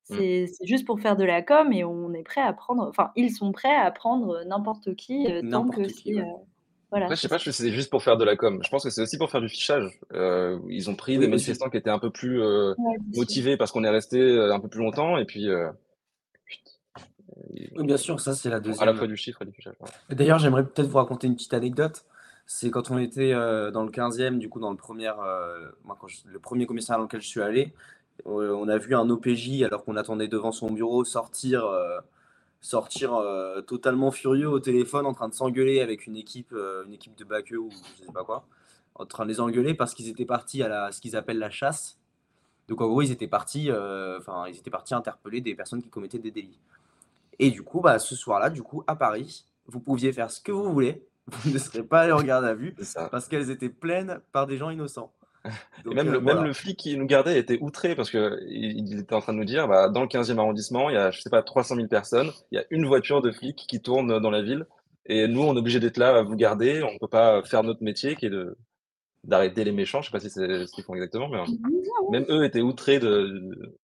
[0.09, 0.15] Mmh.
[0.17, 3.31] C'est juste pour faire de la com et on est prêt à prendre enfin, ils
[3.31, 6.23] sont prêts à prendre, n'importe qui, tant que c'est, ouais.
[6.91, 8.59] Voilà, Après, je sais pas si c'est juste pour faire de la com.
[8.63, 9.99] Je pense que c'est aussi pour faire du fichage.
[10.13, 11.31] Heu, ils ont pris des Oui, aussi.
[11.31, 13.13] manifestants qui étaient un peu plus, Ouais, sûr.
[13.15, 15.47] motivés parce qu'on est restés, heu, un peu plus longtemps et puis,
[17.75, 19.75] Oui, bien sûr, ça c'est la à la fois 2e du chiffre et du fichage,
[19.79, 20.15] ouais.
[20.15, 22.05] d'ailleurs, j'aimerais peut-être vous raconter une petite anecdote.
[22.47, 26.07] C'est quand on était, dans le 15e, du coup, dans le 1er, heu, moi quand
[26.07, 27.73] je le 1er commissariat dans lequel je suis allé,
[28.25, 31.63] on a vu un OPJ alors qu'on attendait devant son bureau sortir,
[32.61, 36.93] sortir, heu, totalement furieux au téléphone en train de s'engueuler avec une équipe, heu, une
[36.93, 37.69] équipe de Baqueux ou
[37.99, 38.45] je sais pas quoi.
[38.95, 41.49] En train de les engueuler parce qu'ils étaient partis à la ce qu'ils appellent la
[41.49, 41.97] chasse.
[42.67, 45.89] Donc en gros, ils étaient partis, heu, enfin, ils étaient partis interpeller des personnes qui
[45.89, 46.59] commettaient des délits
[47.39, 50.51] et du coup, bah, ce soir-là, du coup, à Paris, vous pouviez faire ce que
[50.51, 52.75] vous voulez, vous ne serez pas allés en garde à vue
[53.11, 55.11] parce qu'elles étaient pleines par des gens innocents.
[55.85, 56.43] Donc même heu, le même voilà.
[56.43, 59.45] le flic qui nous gardait était outré parce qu'il il était en train de nous
[59.45, 62.31] dire: «Bah, dans le 15e arrondissement, il y a, je sais pas, 300 000 personnes,
[62.51, 64.65] il y a une voiture de flic qui tourne, dans la ville
[65.05, 67.83] et nous, on est obligés d'être là à vous garder, on peut pas faire notre
[67.83, 68.57] métier qui est de
[69.25, 70.01] d'arrêter les méchants».
[70.01, 71.39] Je sais pas si c'est ce qu'ils font exactement, mais
[72.09, 73.77] même eux étaient outrés de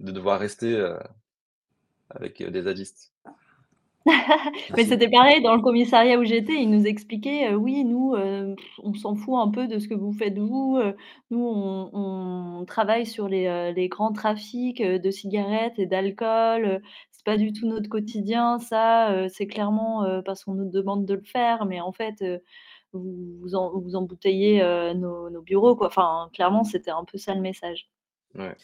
[0.00, 0.98] de devoir rester, heu,
[2.10, 3.12] avec, heu, des zadistes.
[4.76, 8.56] Mais c'était pareil dans le commissariat où j'étais, ils nous expliquaient, heu: «Oui, nous, heu,
[8.82, 10.96] on s'en fout un peu de ce que vous faites vous, heu,
[11.30, 11.90] nous on
[12.60, 16.82] on travaille sur les, les grands trafics, de cigarettes et d'alcool,
[17.12, 21.22] c'est pas du tout notre quotidien ça, c'est clairement, parce qu'on nous demande de le
[21.24, 22.24] faire, mais en fait,
[22.92, 24.62] vous vous em vous embouteillez,
[24.96, 25.88] nos nos bureaux quoi».
[25.88, 27.86] Enfin, clairement, c'était un peu ça le message.
[28.34, 28.54] Ouais.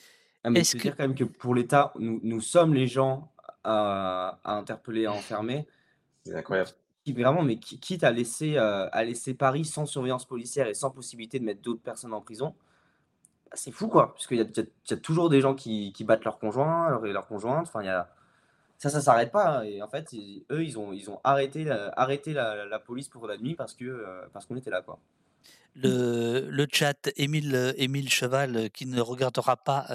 [0.45, 3.33] Ah mais te que dire quand même que pour l'État, nous nous sommes les gens
[3.65, 5.67] à à interpeller, à enfermer.
[6.25, 6.71] C'est incroyable.
[7.05, 10.75] Qui vraiment, mais qui quitte à laisser, heu, à laisser Paris sans surveillance policière et
[10.75, 12.55] sans possibilité de mettre d'autres personnes en prison,
[13.51, 16.05] bah, c'est fou quoi, parce qu'il y a y y toujours des gens qui qui
[16.05, 18.11] battent leurs conjoints, leurs et leurs conjointes, enfin il y a
[18.79, 21.67] ça, ça s'arrête pas, hein et en fait, ils eux, ils ont ils ont arrêté,
[21.69, 24.83] heu, arrêté la la police pour la nuit parce que, heu, parce qu'on était là,
[24.83, 25.01] quoi.
[25.75, 29.87] le le chat, Émile, Émile Cheval, heu, qui ne regardera pas,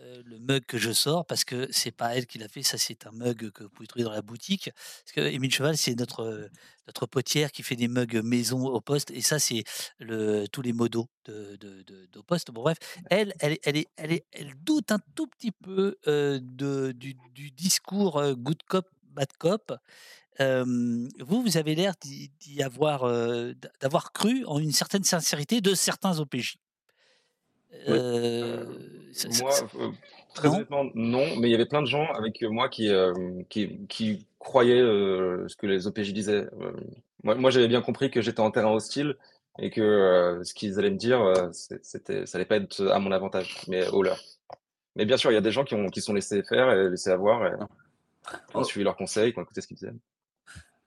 [0.00, 2.78] heu, le mug que je sors parce que c'est pas elle qui l'a fait, ça
[2.78, 4.70] c'est un mug que vous pouvez trouver dans la boutique.
[4.74, 6.50] Parce qu'Émile Cheval, c'est notre, heu,
[6.86, 9.64] notre potière qui fait des mugs maison au poste et ça c'est
[9.98, 12.50] le tous les modos de de poste.
[12.50, 12.78] Bon bref,
[13.10, 17.14] elle, elle elle est elle est elle doute un tout petit peu, heu, de du
[17.34, 19.72] du discours, good cop, bad cop.
[20.38, 23.04] Vous, vous avez l'air d'y avoir,
[23.80, 26.56] d'avoir cru en une certaine sincérité de certains OPJ.
[29.12, 29.90] Ça ça moi, ça heu,
[30.34, 30.54] très non?
[30.54, 32.90] honnêtement, non, mais il y avait plein de gens avec, moi qui,
[33.48, 36.46] qui qui croyaient, ce que les OPJ disaient.
[37.22, 39.16] Moi moi, j'avais bien compris que j'étais en terrain hostile
[39.58, 42.98] et que euh, ce qu'ils allaient me dire, euh, c'était, ça allait pas être à
[42.98, 44.18] mon avantage, mais au leur.
[44.96, 46.90] Mais bien sûr, il y a des gens qui ont qui sont laissés faire et
[46.90, 47.50] laissés avoir et
[48.50, 48.64] qui ont Oh.
[48.64, 49.92] suivi leurs conseils, qui ont écouté ce qu'ils disaient.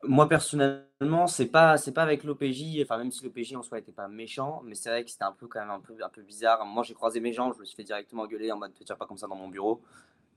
[0.04, 3.92] Moi personnellement, c'est pas c'est pas avec l'OPJ, enfin même si l'OPJ en soi était
[3.92, 6.22] pas méchant, mais c'est vrai que c'était un peu quand même un peu un peu
[6.22, 6.66] bizarre.
[6.66, 8.96] Moi, j'ai croisé mes gens, je me suis fait directement engueuler en mode: «Te tiens
[8.96, 9.82] pas comme ça dans mon bureau».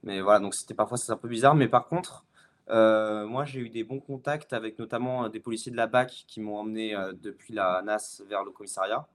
[0.04, 2.24] Mais voilà, donc c'était parfois c'est un peu bizarre, mais par contre,
[2.70, 6.24] heu, moi j'ai eu des bons contacts avec notamment, heu, des policiers de la BAC
[6.28, 9.06] qui m'ont emmené, heu, depuis la NAS vers le commissariat,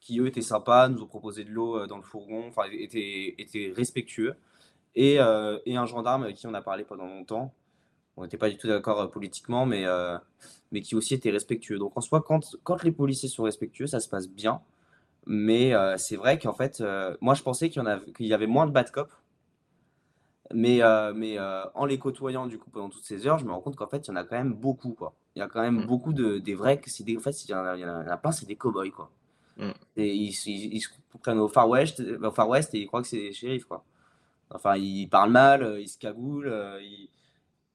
[0.00, 3.72] qui eux étaient sympas, nous ont proposé de l'eau, dans le fourgon, enfin étaient étaient
[3.76, 4.36] respectueux
[4.96, 5.16] et
[5.66, 7.54] et un gendarme avec qui on a parlé pendant longtemps.
[8.16, 10.18] On n'était pas du tout d'accord, heu, politiquement, mais heu,
[10.72, 11.78] mais qui aussi était respectueux.
[11.78, 14.60] Donc en soi, quand quand les policiers sont respectueux, ça se passe bien.
[15.26, 16.82] Mais heu, c'est vrai qu'en fait,
[17.22, 19.10] moi je pensais qu'il y en av qu'il y avait moins de bad cop.
[20.52, 20.80] Mais
[21.14, 21.38] mais
[21.74, 24.06] en les côtoyant du coup pendant toutes ces heures, je me rends compte qu'en fait,
[24.06, 25.14] il y en a quand même beaucoup, quoi.
[25.34, 25.86] Il y a quand même Mmh.
[25.86, 28.06] beaucoup de des vrais c'est des en fait, il y en a il y en
[28.06, 29.10] a plein, c'est des cow-boys, quoi.
[29.56, 29.74] Mmh.
[29.96, 30.90] Et ils se ils ils se
[31.22, 33.84] prennent au Far West au Far West et ils croient que c'est des shérifs, quoi.
[34.50, 37.10] Enfin, ils parlent mal, ils se cagoulent, ils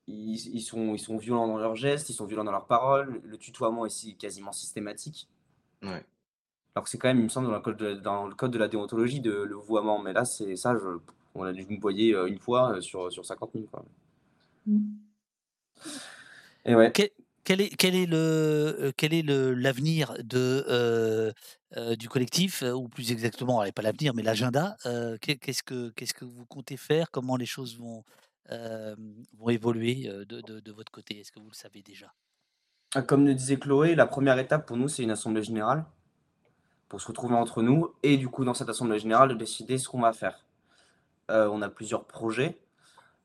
[0.10, 3.22] ils ils sont ils sont violents dans leurs gestes, ils sont violents dans leurs paroles.
[3.24, 5.28] Le tutoiement ici est quasiment systématique.
[5.84, 6.04] Ouais.
[6.76, 8.52] Alors que c'est quand même, il me semble, dans le code de dans le code
[8.52, 10.00] de la déontologie de le vouvoiement.
[10.00, 10.98] Mais là, c'est ça, je
[11.36, 13.86] on a dû me voyer, heu, une fois, heu, sur, sur 50 000, quoi.
[14.66, 14.80] Mmh.
[16.66, 16.92] Et ouais.
[16.94, 17.10] Quel
[17.44, 21.34] quel est quel est le, heu, quel est le l'avenir de,
[21.96, 22.64] du collectif?
[22.64, 24.78] Ou plus exactement, allez, pas l'avenir, mais l'agenda.
[25.22, 27.10] Qu'est-ce que qu'est-ce que vous comptez faire?
[27.12, 28.04] Comment les choses vont,
[29.38, 31.20] vont évoluer, heu, de votre côté?
[31.20, 32.14] Est-ce que vous le savez déjà?
[32.96, 35.86] Ah, comme le disait Chloé, la première étape pour nous, c'est une assemblée générale.
[36.88, 39.88] Pour se retrouver entre nous et du coup, dans cette assemblée générale, de décider ce
[39.88, 40.44] qu'on va faire.
[41.32, 42.60] Heu, on a plusieurs projets.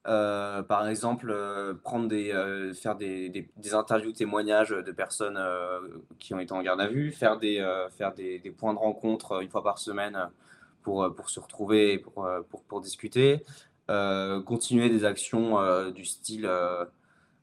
[0.05, 1.35] Par exemple,
[1.83, 2.31] prendre des,
[2.75, 5.41] faire des des des interviews témoignages, de personnes,
[6.19, 7.57] qui ont été en garde à vue, faire des,
[7.97, 10.29] faire des des points de rencontre, 1 fois par semaine,
[10.83, 13.43] pour, pour se retrouver et pour, pour pour discuter.
[13.91, 16.87] Heu, continuer des actions, heu, du style, heu,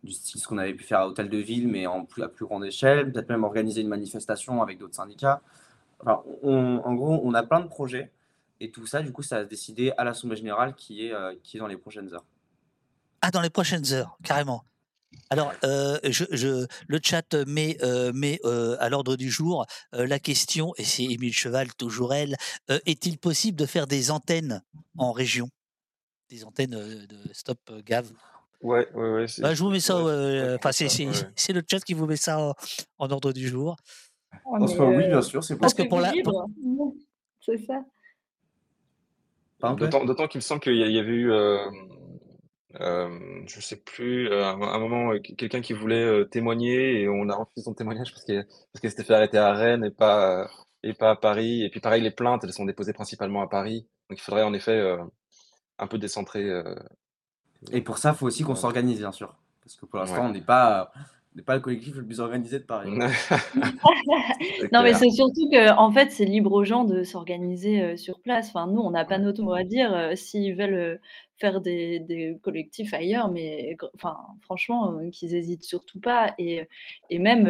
[0.04, 2.30] du style ce qu'on avait pu faire à Hôtel de Ville, mais en plus à
[2.30, 3.12] plus grande échelle.
[3.12, 5.42] Peut-être même organiser une manifestation avec d'autres syndicats.
[6.02, 8.12] Enfin, on en gros, on a plein de projets
[8.60, 11.14] et tout ça, du coup, ça va se décider à l'assemblée générale qui est,
[11.44, 12.26] qui est dans les prochaines heures.
[13.22, 14.64] Ah, dans les prochaines heures, carrément.
[15.30, 17.78] Alors, heu, je je le chat met,
[18.14, 18.40] met,
[18.80, 22.36] à l'ordre du jour, la question et c'est Émile Cheval, toujours elle,
[22.68, 24.64] «Est-il possible de faire des antennes
[24.98, 25.50] en région?»
[26.32, 28.10] Des antennes, de Stop Gave.
[28.62, 31.04] Ouais, ouais, ouais, c'est Bah, je vous mets ça, ouais, enfin, c'est ouais.
[31.54, 32.54] le chat qui vous met ça en
[33.00, 33.76] en ordre du jour.
[34.46, 36.48] Oh oui, bien sûr, c'est Parce que pour la pour.
[37.42, 37.84] C'est ça.
[39.62, 41.74] D'autant qu'il me semble qu'il y avait eu, hem,
[42.80, 47.10] hem, je sais plus, heu, un un moment, heu, q quelqu'un qui voulait, témoigner et
[47.10, 49.92] on a refusé son témoignage parce que parce qu'elle s'était fait arrêter à Rennes et
[49.92, 50.50] pas,
[50.84, 53.86] et pas à Paris et puis pareil, les plaintes, elles sont déposées principalement à Paris.
[54.10, 54.80] Donc il faudrait en effet,
[55.82, 56.76] un peu décentrer, heu,
[57.72, 59.36] Et pour ça, il faut aussi qu'on s'organise, bien sûr.
[59.64, 60.30] Parce que pour l'instant, Ouais.
[60.30, 60.92] on n'est pas
[61.36, 62.92] n'est pas le collectif le plus organisé de Paris.
[64.74, 68.50] Non, mais c'est surtout qu'en fait, c'est libre aux gens de s'organiser, heu, sur place.
[68.50, 71.00] Enfin, nous, on n'a pas notre mot à dire, heu, s'ils veulent, heu,
[71.38, 76.68] faire des des collectifs ailleurs, mais enfin, franchement, qu'ils hésitent surtout pas et
[77.10, 77.48] et même,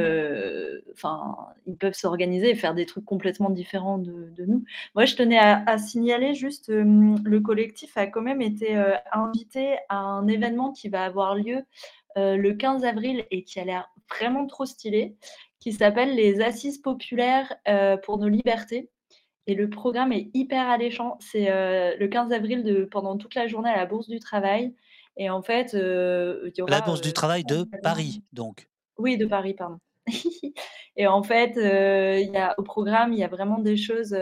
[0.94, 1.36] enfin,
[1.68, 4.64] ils peuvent s'organiser et faire des trucs complètement différents de de nous.
[4.96, 8.76] Moi, je tenais à à signaler juste, le collectif a quand même été,
[9.12, 11.64] invité à un événement qui va avoir lieu,
[12.16, 15.16] le 15 avril et qui a l'air vraiment trop stylé,
[15.60, 18.90] qui s'appelle les Assises populaires, heu, pour nos libertés
[19.48, 21.18] et le programme est hyper alléchant.
[21.20, 24.76] C'est, heu, le 15 avril de pendant toute la journée à la Bourse du Travail
[25.18, 28.70] et en fait, heu, il y La Bourse du travail de Paris, donc?
[28.98, 29.80] oui, de Paris, pardon.
[30.98, 34.16] Et en fait, il y a au programme, il y a vraiment des choses,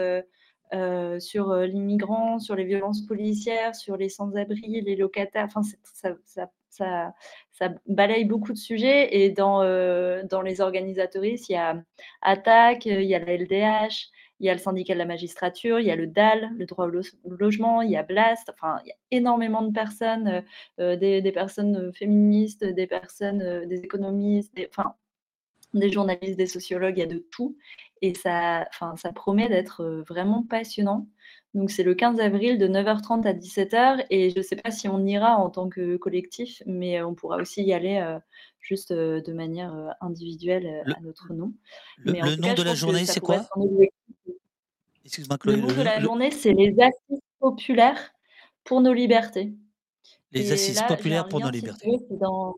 [1.20, 6.50] sur, heu, les migrants, sur les violences policières, sur les sans-abri, les locataires, enfin, ça
[6.70, 7.14] ça
[7.88, 9.60] balaye beaucoup de sujets et dans,
[10.24, 11.82] dans les organisatrices, il y a
[12.22, 14.10] Attac, il y a la LDH,
[14.40, 16.86] il y a le syndicat de la magistrature, il y a le DAL, le droit
[16.86, 20.44] au lo logement, il y a Blast, enfin, il y a énormément de personnes,
[20.80, 24.96] heu heu, des personnes, féministes, des personnes, des économistes, des enfin,
[25.74, 27.58] des journalistes, des sociologues, il y a de tout
[28.02, 31.08] et ça enfin, ça promet d'être, vraiment passionnant.
[31.56, 35.04] Donc c'est le 15 avril de 9:30 à 17:00 et je sais pas si on
[35.06, 38.20] ira en tant que collectif, mais on pourra aussi y aller, heu,
[38.60, 41.54] juste, heu, de manière, individuelle, Le à notre nom.
[41.98, 43.50] le Mais le nom cas, de la journée, c'est quoi?
[45.06, 48.12] Excuse-moi, le Chloé, nom de le la le journée, c'est les Assises populaires
[48.66, 49.54] pour nos libertés
[50.32, 51.88] Les et Assises là, populaires pour nos si libertés.
[52.12, 52.56] dans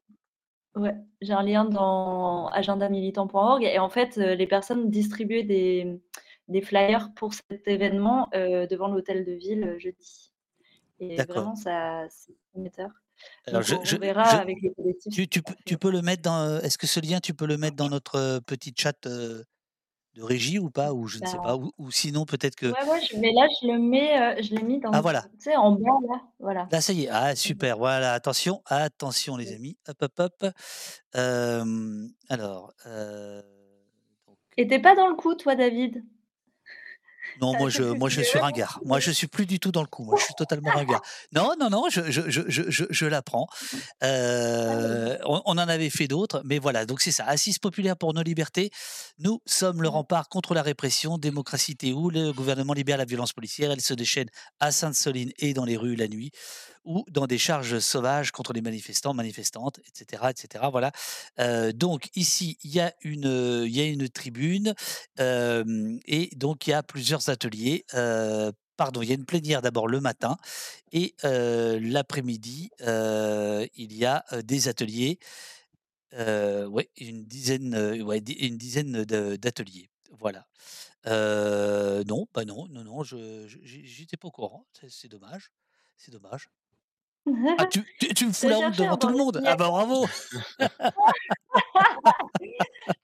[0.75, 6.01] Ouais, j'ai un lien dans agendamilitant.org et en fait, les personnes distribuaient des
[6.51, 10.33] des flyers pour cet événement, heu, devant l'hôtel de ville, heu, jeudi
[10.99, 12.91] et vraiment ça c'est prometteur.
[13.47, 15.77] Alors je on je verra je avec le collectif ce tu tu qu'on peux tu
[15.91, 18.73] le mettre dans, heu est-ce que ce lien, tu peux le mettre dans notre, petit
[18.77, 20.93] chat, de régie ou pas?
[20.93, 21.55] Ou je ne sais Bah pas?
[21.57, 24.79] Ou ou sinon peut-être que ouais, ouais, mais là, je le mets, je l'ai mis
[24.91, 26.69] ah dans tu voilà, sais, en bas là, voilà.
[26.71, 30.53] là ça y est, ah super, voilà, attention, attention les amis, hop, hop, hop.
[32.29, 32.73] Alors,
[34.55, 36.05] Et tu es pas dans le coup toi, David?
[37.37, 38.79] Non, moi je moi je es suis ringard.
[38.83, 41.01] Moi je suis plus du tout dans le coup, moi je suis totalement ringard.
[41.31, 43.47] Non, non, non, je je je je je je l'apprends.
[44.03, 48.13] Heu, on on en avait fait d'autres, mais voilà, donc c'est ça, Assise populaire pour
[48.13, 48.69] nos libertés.
[49.19, 49.91] Nous sommes le Mmh.
[49.91, 52.09] rempart contre la répression, démocratie où?
[52.09, 54.27] Le gouvernement libère la violence policière, elle se déchaîne
[54.59, 56.31] à Sainte-Soline et dans les rues la nuit
[56.85, 60.91] ou dans des charges sauvages contre les manifestants, manifestantes, et cetera, et cetera, voilà.
[61.39, 64.73] Heu, donc ici, il y a une, il y a une tribune,
[65.19, 69.87] et donc il y a plusieurs ateliers, heu, pardon, il y a une plénière d'abord
[69.87, 70.37] le matin
[70.91, 75.19] et l'après-midi, il y a, des ateliers,
[76.13, 79.89] ouais, une dizaine, ouais, une dizaine d'ateliers,
[80.19, 80.47] voilà.
[81.05, 85.51] Non, bah, non, non, non, je j'étais pas au courant, c'est dommage,
[85.97, 86.49] c'est dommage.
[87.57, 89.41] Ah tu tu tu me fous la honte devant hein, tout le monde?
[89.45, 90.07] Ah bah bravo!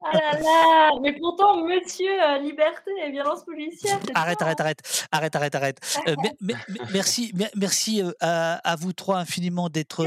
[0.10, 4.74] Ah là là, mais pourtant monsieur, heu, liberté et violence policière, Arrête, arrête, hein?
[5.12, 5.80] arrête, arrête, arrête, arrête.
[6.22, 10.06] Mais mais mais merci mer merci, heu, à à vous 3 infiniment d'être,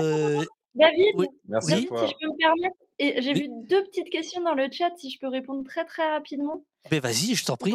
[0.74, 3.48] David, oui, Merci à David, oui, si je peux me permettre et j'ai oui, vu
[3.68, 7.34] 2 petites questions dans le chat, si je peux répondre très, très rapidement beh, vas-y,
[7.34, 7.74] je t'en prie.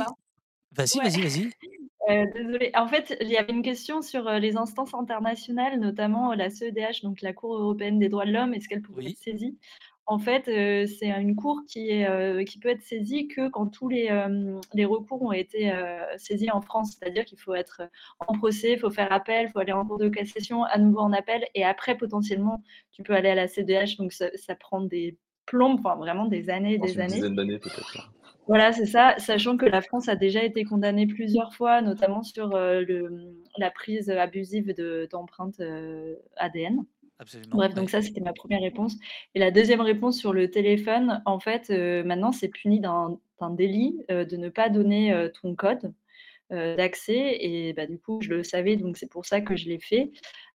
[0.75, 1.49] Vas-y, Ouais, vas-y, vas-y.
[2.09, 2.71] heu, désolée.
[2.75, 6.49] En fait, il y avait une question sur, heu, les instances internationales, notamment, heu, la
[6.49, 9.57] CEDH, donc la Cour européenne des droits de l'homme, est-ce qu'elle pourrait être saisie?
[10.07, 14.07] En fait, c'est une cour qui est, qui peut être saisie que quand tous les,
[14.85, 15.73] recours ont été,
[16.17, 16.95] saisis en France.
[16.99, 17.81] C'est-à-dire qu'il faut être,
[18.19, 20.99] en procès, il faut faire appel, il faut aller en cour de cassation, à nouveau
[20.99, 22.61] en appel et après potentiellement,
[22.91, 26.51] tu peux aller à la CEDH donc ça ça prend des plombes, enfin vraiment des
[26.51, 27.15] années et des une années.
[27.15, 28.24] dizaine d'années peut-être, hein.
[28.47, 32.49] Voilà, c'est ça, sachant que la France a déjà été condamnée plusieurs fois, notamment sur,
[32.49, 36.85] le, mmh, la prise, abusive de d'empreintes, heu, ADN.
[37.19, 38.95] absolument, Bref, donc ça, c'était ma première réponse
[39.33, 43.17] et la deuxième réponse sur le téléphone, en fait, heu, maintenant, c'est puni d'un
[43.51, 45.93] délit, de ne pas donner, ton code,
[46.51, 49.79] d'accès et bah, du coup, je le savais, donc c'est pour ça que je l'ai
[49.79, 50.11] fait.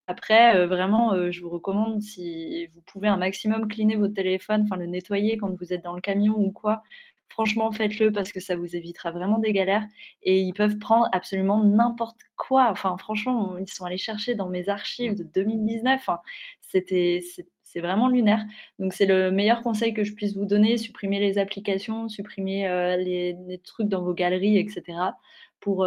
[0.06, 4.86] Après, vraiment, je vous recommande si vous pouvez un maximum cleaner votre téléphone, enfin le
[4.86, 6.82] nettoyer quand vous êtes dans le camion ou quoi,
[7.30, 9.86] franchement faites-le parce que ça vous évitera vraiment des galères
[10.22, 12.68] et ils peuvent prendre absolument n'importe quoi.
[12.70, 16.20] Enfin franchement, ils sont allés chercher dans mes archives de 2019, enfin
[16.62, 17.22] c'était
[17.64, 18.44] c'est vraiment lunaire.
[18.80, 22.96] Donc c'est le meilleur conseil que je puisse vous donner, supprimer les applications, supprimer, heu,
[22.98, 25.16] les trucs dans vos galeries et cetera
[25.60, 25.86] pour,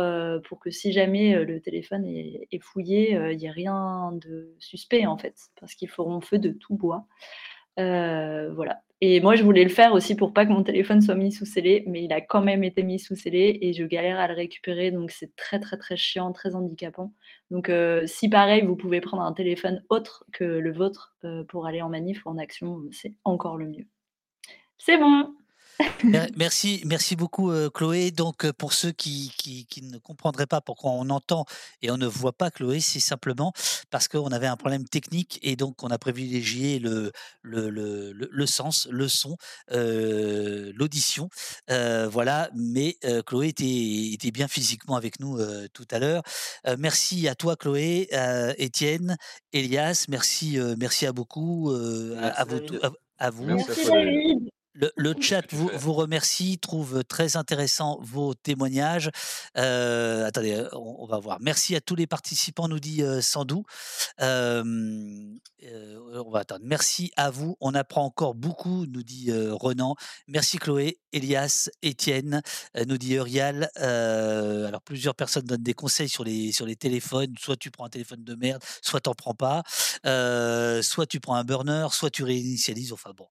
[0.61, 5.17] que si jamais, heu, le téléphone est fouillé, il y ait rien de suspect, en
[5.17, 7.05] fait, parce qu'ils feront feu de tout bois.
[7.77, 11.15] Heu, voilà et moi, je voulais le faire aussi pour pas que mon téléphone soit
[11.15, 14.17] mis sous scellé, mais il a quand même été mis sous scellé et je galère
[14.17, 17.11] à le récupérer, donc c'est très, très, très chiant, très handicapant.
[17.51, 21.65] Donc heu, si pareil, vous pouvez prendre un téléphone autre que le vôtre, heu, pour
[21.67, 23.85] aller en manif ou en action, c'est encore le mieux.
[24.79, 25.35] C'est bon!
[26.03, 28.11] Mer merci merci beaucoup, heu, Chloé.
[28.11, 31.45] Donc, heu, pour ceux qui qui qui ne comprendraient pas pourquoi on entend
[31.81, 33.53] et on ne voit pas Chloé, c'est simplement
[33.89, 38.27] parce qu'on avait un problème technique et donc on a privilégié le le le le
[38.31, 39.37] le sens, le son,
[39.71, 41.29] heu, l'audition,
[41.69, 42.49] voilà.
[42.55, 45.39] Mais, Chloé était était bien physiquement avec nous,
[45.73, 46.23] tout à l'heure.
[46.67, 48.09] Heu, merci à toi Chloé,
[48.57, 49.15] Étienne,
[49.53, 52.91] Elias, merci, merci à beaucoup, heu, à à Merci vous à
[53.25, 53.45] à vous.
[53.45, 59.11] Merci Le le chat vous remercie, trouve très intéressant vos témoignages.
[59.55, 61.37] Heu, attendez, heu, on on va voir.
[61.41, 63.65] Merci à tous les participants, nous dit, heu, Sandou.
[64.19, 65.39] On
[66.31, 66.61] va attendre.
[66.63, 69.95] Merci à vous, on apprend encore beaucoup, nous dit, Renan.
[70.27, 72.41] Merci Chloé, Elias, Étienne,
[72.87, 73.69] nous dit Eurial.
[73.75, 77.35] Alors plusieurs personnes donnent des conseils sur les sur les téléphones.
[77.39, 79.61] Soit tu prends un téléphone de merde, soit tu en prends pas.
[80.03, 82.91] Soit tu prends un burner, soit tu réinitialises.
[82.91, 83.27] Enfin bon,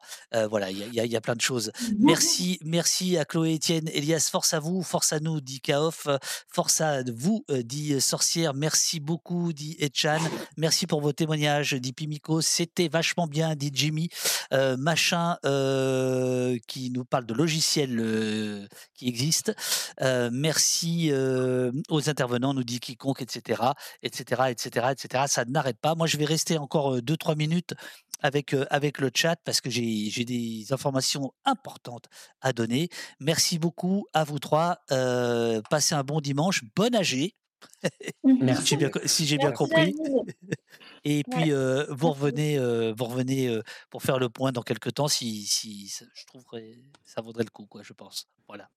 [0.48, 1.72] voilà, il y a y a y a plein de choses.
[1.98, 6.09] Merci merci à Chloé, Étienne, Elias, force à vous, force à nous, dit Kaof.
[6.48, 8.54] Force à vous, heu, dit, Sorcière.
[8.54, 10.18] Merci beaucoup, dit Etchan.
[10.56, 12.40] Merci pour vos témoignages, dit Pimico.
[12.40, 14.09] C'était vachement bien, dit Jimmy.
[14.52, 19.52] euh, machin euh, qui nous parle de logiciels euh, qui existent.
[20.00, 23.62] Euh, merci euh, aux intervenants, nous dit quiconque, etc.,
[24.02, 25.24] etc., etc., etc.
[25.28, 25.94] Ça n'arrête pas.
[25.94, 27.74] Moi, je vais rester encore 2-3 minutes
[28.22, 32.06] avec, euh, avec le chat parce que j'ai des informations importantes
[32.40, 32.88] à donner.
[33.20, 34.78] Merci beaucoup à vous trois.
[34.90, 36.62] Euh, passez un bon dimanche.
[36.76, 37.34] Bon AG.
[37.84, 38.66] si Merci.
[38.66, 39.94] j'ai bien, co- si j'ai bien Merci compris.
[41.04, 41.52] Et puis, Ouais.
[41.52, 45.46] euh, vous revenez, euh, vous revenez euh, pour faire le point dans quelques temps si,
[45.46, 46.74] si je trouverais
[47.04, 48.28] ça vaudrait le coup, quoi, je pense.
[48.46, 48.68] Voilà.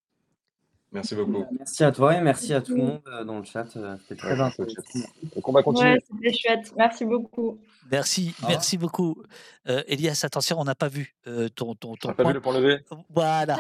[0.96, 1.40] Merci beaucoup.
[1.42, 3.66] Bah, Merci à toi et merci à tout le monde euh, dans le chat.
[3.76, 4.82] euh, C'était très intéressant.
[5.36, 5.92] Donc on va continuer.
[5.92, 6.74] Ouais, c'était chouette.
[6.78, 7.60] Merci beaucoup.
[7.92, 9.22] Merci, merci beaucoup.
[9.68, 12.26] Euh, Elias, attention, on n'a pas vu euh, ton, ton, On ton n'a pas vu
[12.26, 12.34] point.
[12.34, 12.80] le point levé?
[13.10, 13.58] Voilà,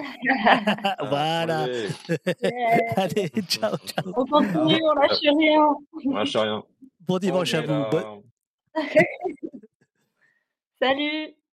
[0.48, 1.64] Ah, voilà.
[2.96, 4.14] Allez, ciao, ciao.
[4.16, 5.68] On continue, on lâche rien.
[6.06, 6.64] On lâche rien.
[7.02, 7.84] Bon On dimanche à vous.
[10.82, 11.36] Salut.